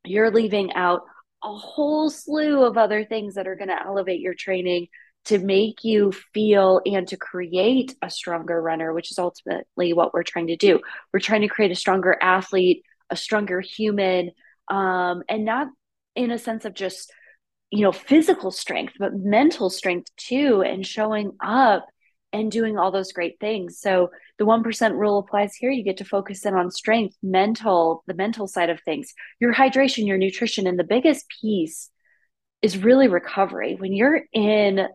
you're 0.05 0.31
leaving 0.31 0.73
out 0.73 1.03
a 1.43 1.53
whole 1.53 2.11
slew 2.11 2.64
of 2.64 2.77
other 2.77 3.05
things 3.05 3.35
that 3.35 3.47
are 3.47 3.57
going 3.57 3.68
to 3.68 3.83
elevate 3.83 4.21
your 4.21 4.35
training 4.35 4.89
to 5.27 5.39
make 5.39 5.85
you 5.85 6.12
feel 6.33 6.81
and 6.87 7.07
to 7.09 7.16
create 7.16 7.95
a 8.03 8.11
stronger 8.11 8.61
runner, 8.61 8.93
which 8.93 9.11
is 9.11 9.18
ultimately 9.18 9.93
what 9.93 10.14
we're 10.14 10.23
trying 10.23 10.49
to 10.49 10.57
do. 10.57 10.81
We're 11.12 11.21
trying 11.21 11.43
to 11.43 11.49
create 11.49 11.71
a 11.71 11.77
stronger 11.77 12.16
athlete, 12.21 12.83
a 13.11 13.16
stronger 13.16 13.61
human, 13.61 14.31
um, 14.68 15.23
and 15.29 15.45
not 15.45 15.68
in 16.16 16.31
a 16.31 16.39
sense 16.39 16.64
of 16.64 16.75
just, 16.75 17.12
you 17.71 17.83
know, 17.83 17.93
physical 17.93 18.51
strength, 18.51 18.95
but 18.99 19.14
mental 19.14 19.71
strength 19.71 20.09
too, 20.16 20.62
and 20.62 20.87
showing 20.87 21.33
up 21.45 21.87
and 22.33 22.51
doing 22.51 22.79
all 22.79 22.91
those 22.91 23.12
great 23.12 23.39
things. 23.41 23.81
So 23.81 24.11
the 24.39 24.45
1% 24.45 24.93
rule 24.97 25.18
applies 25.18 25.55
here. 25.55 25.71
You 25.71 25.85
get 25.85 25.99
to 25.99 26.05
focus 26.05 26.47
in 26.47 26.55
on 26.55 26.71
strength, 26.71 27.16
mental, 27.23 28.05
the 28.07 28.14
mental 28.14 28.47
side 28.47 28.71
of 28.71 28.81
things, 28.83 29.12
your 29.41 29.53
hydration, 29.53 30.07
your 30.07 30.18
nutrition. 30.18 30.66
And 30.66 30.79
the 30.79 30.85
biggest 30.85 31.27
piece 31.41 31.91
is 32.62 32.79
really 32.79 33.09
recovery. 33.09 33.75
When 33.75 33.93
you're 33.93 34.23
in 34.33 34.87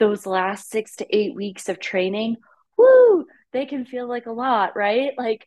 those 0.00 0.26
last 0.26 0.68
six 0.68 0.96
to 0.96 1.16
eight 1.16 1.34
weeks 1.36 1.68
of 1.68 1.78
training, 1.78 2.36
whoo, 2.76 3.26
they 3.52 3.66
can 3.66 3.84
feel 3.84 4.08
like 4.08 4.26
a 4.26 4.32
lot, 4.32 4.74
right? 4.74 5.12
Like, 5.16 5.46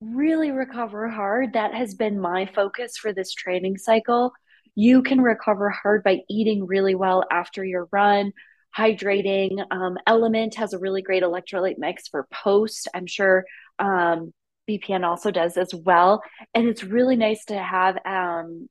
really 0.00 0.50
recover 0.50 1.08
hard. 1.08 1.52
That 1.52 1.74
has 1.74 1.94
been 1.94 2.18
my 2.20 2.46
focus 2.46 2.96
for 2.96 3.12
this 3.12 3.32
training 3.32 3.78
cycle. 3.78 4.32
You 4.74 5.02
can 5.02 5.20
recover 5.20 5.70
hard 5.70 6.02
by 6.02 6.20
eating 6.28 6.66
really 6.66 6.94
well 6.94 7.24
after 7.30 7.64
your 7.64 7.88
run, 7.92 8.32
hydrating. 8.76 9.64
Um, 9.70 9.98
Element 10.06 10.56
has 10.56 10.72
a 10.72 10.78
really 10.78 11.02
great 11.02 11.22
electrolyte 11.22 11.78
mix 11.78 12.08
for 12.08 12.26
post. 12.32 12.88
I'm 12.94 13.06
sure 13.06 13.44
um, 13.78 14.32
BPN 14.68 15.04
also 15.04 15.30
does 15.30 15.56
as 15.56 15.72
well. 15.74 16.22
And 16.54 16.68
it's 16.68 16.82
really 16.82 17.16
nice 17.16 17.44
to 17.46 17.58
have, 17.58 17.98
um, 18.04 18.68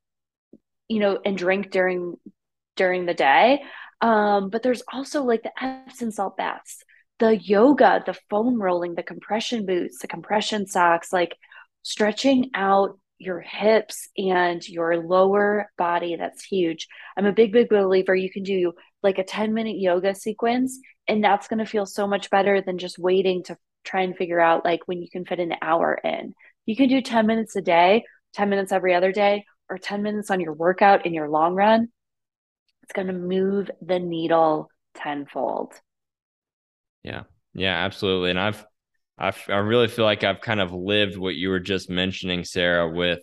you 0.90 1.00
know, 1.00 1.20
and 1.24 1.38
drink 1.38 1.72
during 1.72 2.16
during 2.76 3.06
the 3.06 3.14
day. 3.14 3.62
Um, 4.04 4.50
but 4.50 4.64
there's 4.64 4.84
also 4.92 5.24
like 5.24 5.44
the 5.44 5.64
Epsom 5.64 6.12
salt 6.12 6.36
baths, 6.36 6.84
the 7.20 7.38
yoga, 7.38 8.04
the 8.06 8.18
foam 8.30 8.62
rolling, 8.62 8.96
the 8.96 9.02
compression 9.02 9.66
boots, 9.66 10.00
the 10.00 10.10
compression 10.10 10.68
socks, 10.68 11.14
like 11.14 11.38
stretching 11.84 12.52
out 12.54 13.00
your 13.18 13.40
hips 13.40 14.10
and 14.18 14.68
your 14.68 14.98
lower 14.98 15.72
body. 15.78 16.18
That's 16.18 16.44
huge. 16.44 16.90
I'm 17.16 17.26
a 17.26 17.32
big, 17.32 17.54
big 17.54 17.70
believer 17.70 18.14
you 18.14 18.30
can 18.30 18.44
do 18.44 18.74
like 19.02 19.20
a 19.20 19.24
10 19.24 19.54
minute 19.54 19.78
yoga 19.78 20.14
sequence, 20.14 20.80
and 21.08 21.24
that's 21.24 21.48
going 21.48 21.60
to 21.60 21.66
feel 21.66 21.86
so 21.86 22.06
much 22.06 22.30
better 22.30 22.60
than 22.60 22.80
just 22.80 23.00
waiting 23.00 23.42
to 23.44 23.58
try 23.86 24.02
and 24.02 24.18
figure 24.18 24.42
out 24.42 24.66
like 24.66 24.82
when 24.86 25.02
you 25.02 25.10
can 25.10 25.24
fit 25.24 25.40
an 25.40 25.56
hour 25.62 25.94
in. 26.04 26.34
You 26.66 26.76
can 26.76 26.90
do 26.90 27.02
10 27.02 27.26
minutes 27.26 27.56
a 27.56 27.62
day, 27.62 28.04
10 28.34 28.50
minutes 28.50 28.74
every 28.74 28.94
other 28.94 29.14
day, 29.14 29.46
or 29.70 29.78
10 29.78 30.04
minutes 30.04 30.30
on 30.30 30.42
your 30.42 30.54
workout 30.54 31.06
in 31.06 31.14
your 31.14 31.30
long 31.30 31.56
run 31.56 31.88
it's 32.84 32.94
going 32.94 33.08
to 33.08 33.14
move 33.14 33.72
the 33.82 34.00
needle 34.00 34.70
tenfold. 34.96 35.74
Yeah. 37.04 37.24
Yeah, 37.54 37.76
absolutely. 37.86 38.32
And 38.32 38.40
I've, 38.40 38.66
I've, 39.18 39.42
I 39.48 39.58
really 39.58 39.88
feel 39.88 40.06
like 40.06 40.24
I've 40.24 40.42
kind 40.42 40.60
of 40.60 40.74
lived 40.74 41.18
what 41.18 41.36
you 41.36 41.50
were 41.50 41.60
just 41.60 41.90
mentioning, 41.90 42.44
Sara, 42.44 42.90
with 42.90 43.20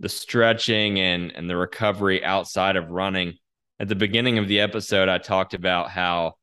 the 0.00 0.08
stretching 0.08 0.98
and, 0.98 1.32
and 1.32 1.48
the 1.48 1.56
recovery 1.56 2.24
outside 2.24 2.76
of 2.76 2.90
running. 2.90 3.34
At 3.78 3.88
the 3.88 3.94
beginning 3.94 4.38
of 4.38 4.48
the 4.48 4.60
episode, 4.60 5.08
I 5.08 5.18
talked 5.18 5.54
about 5.54 5.90
how, 5.90 6.34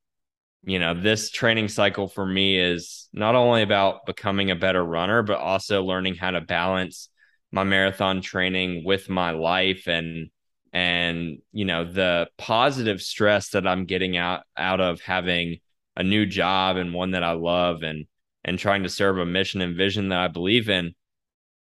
you 0.63 0.79
know, 0.79 0.93
this 0.93 1.31
training 1.31 1.69
cycle 1.69 2.07
for 2.07 2.25
me 2.25 2.57
is 2.57 3.09
not 3.11 3.35
only 3.35 3.61
about 3.61 4.05
becoming 4.05 4.51
a 4.51 4.55
better 4.55 4.83
runner, 4.83 5.23
but 5.23 5.39
also 5.39 5.83
learning 5.83 6.15
how 6.15 6.31
to 6.31 6.41
balance 6.41 7.09
my 7.51 7.63
marathon 7.63 8.21
training 8.21 8.83
with 8.85 9.09
my 9.09 9.31
life 9.31 9.87
and 9.87 10.29
and 10.75 11.37
you 11.53 11.63
know 11.63 11.85
the 11.85 12.27
positive 12.37 13.01
stress 13.01 13.51
that 13.51 13.65
i'm 13.65 13.85
getting 13.85 14.17
out 14.17 14.43
out 14.57 14.81
of 14.81 14.99
having 14.99 15.57
a 15.95 16.03
new 16.03 16.25
job 16.25 16.75
and 16.75 16.93
one 16.93 17.11
that 17.11 17.23
i 17.23 17.31
love 17.31 17.81
and 17.81 18.05
and 18.43 18.59
trying 18.59 18.83
to 18.83 18.89
serve 18.89 19.17
a 19.17 19.25
mission 19.25 19.61
and 19.61 19.77
vision 19.77 20.09
that 20.09 20.19
i 20.19 20.27
believe 20.27 20.69
in. 20.69 20.93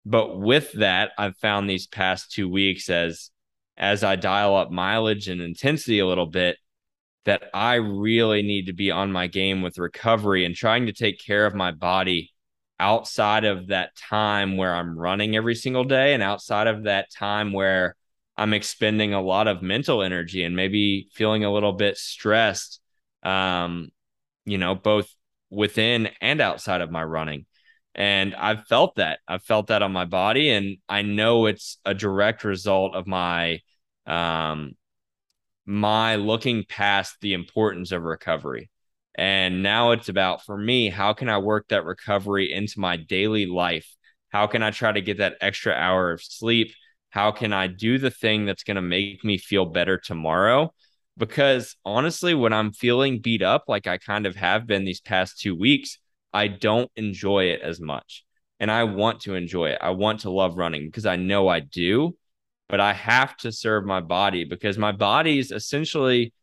But 0.05 0.39
with 0.39 0.71
that 0.73 1.11
i've 1.17 1.35
found 1.37 1.67
these 1.67 1.87
past 1.87 2.31
two 2.31 2.47
weeks 2.47 2.87
as 2.87 3.31
as 3.75 4.03
i 4.03 4.15
dial 4.15 4.55
up 4.55 4.69
mileage 4.69 5.27
and 5.27 5.41
intensity 5.41 5.97
a 5.99 6.07
little 6.07 6.27
bit 6.27 6.57
that 7.25 7.43
i 7.53 7.75
really 7.75 8.43
need 8.43 8.67
to 8.67 8.73
be 8.73 8.91
on 8.91 9.11
my 9.11 9.25
game 9.25 9.63
with 9.63 9.79
recovery 9.79 10.45
and 10.45 10.55
trying 10.55 10.85
to 10.85 10.93
take 10.93 11.19
care 11.19 11.47
of 11.47 11.55
my 11.55 11.71
body 11.71 12.31
outside 12.79 13.43
of 13.43 13.67
that 13.67 13.95
time 13.97 14.55
where 14.55 14.73
i'm 14.73 14.97
running 14.97 15.35
every 15.35 15.55
single 15.55 15.83
day 15.83 16.13
and 16.13 16.23
outside 16.23 16.67
of 16.67 16.83
that 16.83 17.11
time 17.11 17.51
where 17.51 17.95
I'm 18.39 18.53
expending 18.53 19.13
a 19.13 19.21
lot 19.21 19.49
of 19.49 19.61
mental 19.61 20.01
energy 20.01 20.45
and 20.45 20.55
maybe 20.55 21.09
feeling 21.13 21.43
a 21.43 21.51
little 21.51 21.73
bit 21.73 21.97
stressed, 21.97 22.79
um, 23.21 23.89
you 24.45 24.57
know, 24.57 24.75
both 24.75 25.13
within 25.49 26.09
and 26.21 26.39
outside 26.39 26.79
of 26.79 26.89
my 26.89 27.03
running. 27.03 27.45
And 27.95 28.33
I've 28.33 28.65
felt 28.65 28.95
that. 28.95 29.19
I've 29.27 29.43
felt 29.43 29.67
that 29.67 29.81
on 29.81 29.91
my 29.91 30.05
body. 30.05 30.51
And 30.51 30.77
I 30.87 31.01
know 31.01 31.47
it's 31.47 31.79
a 31.83 31.93
direct 31.93 32.45
result 32.45 32.95
of 32.95 33.07
my, 33.07 33.59
um, 34.05 34.77
my 35.65 36.15
looking 36.15 36.63
past 36.63 37.17
the 37.19 37.33
importance 37.33 37.91
of 37.91 38.03
recovery. 38.03 38.69
And 39.15 39.61
now 39.61 39.91
it's 39.91 40.07
about 40.07 40.45
for 40.45 40.57
me, 40.57 40.87
how 40.87 41.11
can 41.11 41.27
I 41.27 41.39
work 41.39 41.67
that 41.69 41.83
recovery 41.83 42.53
into 42.53 42.79
my 42.79 42.95
daily 42.95 43.47
life? 43.47 43.93
How 44.29 44.47
can 44.47 44.63
I 44.63 44.71
try 44.71 44.93
to 44.93 45.01
get 45.01 45.17
that 45.17 45.35
extra 45.41 45.73
hour 45.73 46.13
of 46.13 46.23
sleep? 46.23 46.71
How 47.09 47.31
can 47.31 47.53
I 47.53 47.67
do 47.67 47.97
the 47.97 48.11
thing 48.11 48.45
that's 48.45 48.63
going 48.63 48.75
to 48.75 48.81
make 48.81 49.23
me 49.23 49.37
feel 49.37 49.65
better 49.65 49.97
tomorrow? 49.97 50.73
Because 51.17 51.75
honestly, 51.83 52.33
when 52.33 52.53
I'm 52.53 52.71
feeling 52.71 53.19
beat 53.19 53.41
up, 53.41 53.65
like 53.67 53.87
I 53.87 53.97
kind 53.97 54.25
of 54.25 54.35
have 54.35 54.67
been 54.67 54.85
these 54.85 55.01
past 55.01 55.39
two 55.39 55.55
weeks, 55.55 55.97
I 56.33 56.47
don't 56.47 56.91
enjoy 56.95 57.45
it 57.45 57.61
as 57.61 57.81
much. 57.81 58.23
And 58.59 58.69
I 58.69 58.83
want 58.83 59.21
to 59.21 59.35
enjoy 59.35 59.69
it. 59.69 59.79
I 59.81 59.91
want 59.91 60.21
to 60.21 60.29
love 60.29 60.57
running 60.57 60.85
because 60.85 61.05
I 61.05 61.15
know 61.15 61.47
I 61.47 61.61
do, 61.61 62.15
but 62.67 62.79
I 62.79 62.93
have 62.93 63.35
to 63.37 63.51
serve 63.51 63.85
my 63.85 64.01
body 64.01 64.43
because 64.43 64.77
my 64.77 64.91
body's 64.91 65.51
essentially 65.51 66.33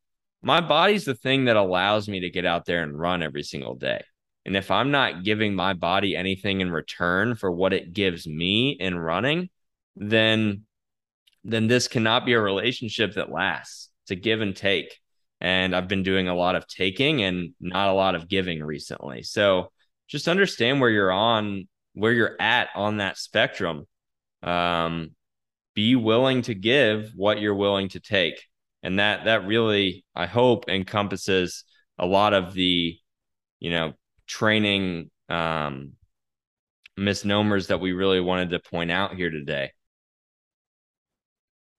my 0.42 0.60
body's 0.60 1.04
the 1.04 1.14
thing 1.14 1.46
that 1.46 1.56
allows 1.56 2.08
me 2.08 2.20
to 2.20 2.30
get 2.30 2.44
out 2.44 2.66
there 2.66 2.82
and 2.82 2.98
run 2.98 3.22
every 3.22 3.42
single 3.42 3.74
day. 3.74 4.02
And 4.44 4.56
if 4.56 4.70
I'm 4.70 4.92
not 4.92 5.24
giving 5.24 5.54
my 5.54 5.72
body 5.72 6.14
anything 6.14 6.60
in 6.60 6.70
return 6.70 7.34
for 7.34 7.50
what 7.50 7.72
it 7.72 7.92
gives 7.92 8.28
me 8.28 8.70
in 8.78 8.96
running, 8.96 9.50
then 9.96 10.62
then 11.44 11.68
this 11.68 11.88
cannot 11.88 12.26
be 12.26 12.32
a 12.32 12.40
relationship 12.40 13.14
that 13.14 13.30
lasts. 13.30 13.90
It's 14.04 14.10
a 14.10 14.16
give 14.16 14.40
and 14.40 14.54
take. 14.54 14.98
And 15.40 15.76
I've 15.76 15.86
been 15.86 16.02
doing 16.02 16.28
a 16.28 16.34
lot 16.34 16.56
of 16.56 16.66
taking 16.66 17.22
and 17.22 17.54
not 17.60 17.88
a 17.88 17.92
lot 17.92 18.14
of 18.14 18.28
giving 18.28 18.64
recently. 18.64 19.22
So 19.22 19.70
just 20.08 20.28
understand 20.28 20.80
where 20.80 20.90
you're 20.90 21.12
on, 21.12 21.68
where 21.94 22.12
you're 22.12 22.36
at 22.40 22.68
on 22.74 22.96
that 22.96 23.16
spectrum. 23.16 23.84
Um, 24.42 25.12
be 25.74 25.94
willing 25.94 26.42
to 26.42 26.54
give 26.54 27.12
what 27.14 27.40
you're 27.40 27.54
willing 27.54 27.90
to 27.90 28.00
take. 28.00 28.42
And 28.82 28.98
that 28.98 29.26
that 29.26 29.46
really, 29.46 30.04
I 30.14 30.26
hope, 30.26 30.68
encompasses 30.68 31.64
a 31.98 32.06
lot 32.06 32.32
of 32.32 32.54
the, 32.54 32.98
you 33.60 33.70
know, 33.70 33.92
training 34.26 35.10
um, 35.28 35.92
misnomers 36.96 37.68
that 37.68 37.80
we 37.80 37.92
really 37.92 38.20
wanted 38.20 38.50
to 38.50 38.60
point 38.60 38.90
out 38.90 39.14
here 39.14 39.30
today. 39.30 39.70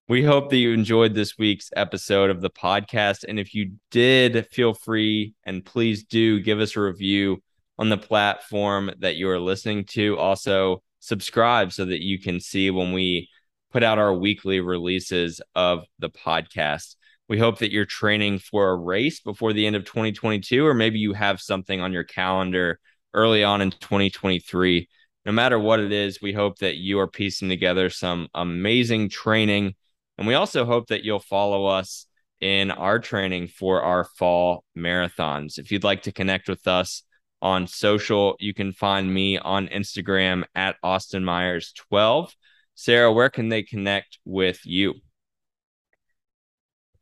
We 0.10 0.24
hope 0.24 0.52
that 0.52 0.58
you 0.58 0.72
enjoyed 0.72 1.14
this 1.14 1.38
week's 1.38 1.70
episode 1.76 2.30
of 2.30 2.40
the 2.40 2.50
podcast. 2.50 3.26
And 3.28 3.38
if 3.38 3.54
you 3.54 3.74
did, 3.92 4.48
feel 4.48 4.74
free 4.74 5.34
and 5.44 5.66
please 5.66 6.06
do 6.06 6.40
give 6.40 6.62
us 6.62 6.78
a 6.78 6.82
review 6.82 7.44
on 7.78 7.90
the 7.90 7.98
platform 7.98 8.90
that 9.00 9.18
you 9.18 9.28
are 9.28 9.38
listening 9.38 9.84
to. 9.90 10.18
Also, 10.18 10.82
subscribe 11.02 11.74
so 11.74 11.84
that 11.84 12.02
you 12.02 12.22
can 12.22 12.40
see 12.40 12.72
when 12.72 12.94
we 12.94 13.28
put 13.74 13.84
out 13.84 14.00
our 14.00 14.14
weekly 14.14 14.62
releases 14.62 15.42
of 15.56 15.84
the 16.00 16.10
podcast. 16.10 16.96
We 17.28 17.38
hope 17.38 17.60
that 17.60 17.74
you're 17.74 17.84
training 17.84 18.40
for 18.40 18.70
a 18.70 18.78
race 18.78 19.20
before 19.20 19.52
the 19.52 19.68
end 19.68 19.76
of 19.76 19.84
2022, 19.84 20.66
or 20.66 20.74
maybe 20.74 21.00
you 21.00 21.12
have 21.12 21.42
something 21.42 21.82
on 21.82 21.92
your 21.92 22.06
calendar 22.06 22.80
early 23.14 23.44
on 23.44 23.60
in 23.60 23.72
2023. 23.72 24.88
No 25.26 25.34
matter 25.34 25.60
what 25.60 25.82
it 25.82 25.92
is, 25.92 26.22
we 26.22 26.32
hope 26.32 26.60
that 26.60 26.78
you 26.78 26.98
are 27.02 27.10
piecing 27.10 27.50
together 27.50 27.90
some 27.90 28.30
amazing 28.34 29.10
training 29.10 29.76
and 30.18 30.28
we 30.28 30.34
also 30.34 30.66
hope 30.66 30.88
that 30.88 31.04
you'll 31.04 31.20
follow 31.20 31.66
us 31.66 32.08
in 32.40 32.72
our 32.72 33.00
training 33.00 33.48
for 33.48 33.82
our 33.82 34.04
fall 34.04 34.64
marathons. 34.78 35.58
If 35.58 35.72
you'd 35.72 35.84
like 35.84 36.04
to 36.04 36.12
connect 36.12 36.48
with 36.50 36.68
us 36.68 37.04
on 37.42 37.68
social, 37.68 38.36
you 38.40 38.54
can 38.54 38.74
find 38.74 39.12
me 39.12 39.38
on 39.38 39.68
Instagram 39.68 40.44
at 40.56 40.76
Austin 40.84 41.24
Myers 41.24 41.74
12. 41.90 42.34
Sara, 42.76 43.12
where 43.12 43.30
can 43.30 43.50
they 43.50 43.64
connect 43.64 44.20
with 44.26 44.60
you? 44.66 44.96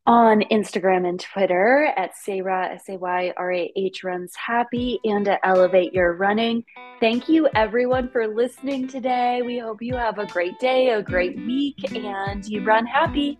On 0.08 0.42
Instagram 0.52 1.08
and 1.08 1.20
Twitter 1.20 1.92
at 1.98 2.12
Sayra, 2.16 2.76
S 2.76 2.84
A 2.90 2.98
Y 2.98 3.34
R 3.38 3.52
A 3.52 3.72
H 3.76 4.04
Runs 4.04 4.34
Happy, 4.36 5.00
and 5.04 5.28
at 5.28 5.40
Elevate 5.44 5.94
Your 5.94 6.14
Running. 6.14 6.64
Thank 7.00 7.28
you, 7.28 7.50
everyone, 7.56 8.10
for 8.10 8.28
listening 8.28 8.88
today. 8.88 9.42
We 9.42 9.58
hope 9.58 9.82
you 9.82 9.96
have 9.96 10.20
a 10.20 10.26
great 10.28 10.60
day, 10.60 10.90
a 10.90 11.02
great 11.02 11.36
week, 11.38 11.94
and 11.94 12.46
you 12.46 12.64
run 12.64 12.86
happy. 12.86 13.40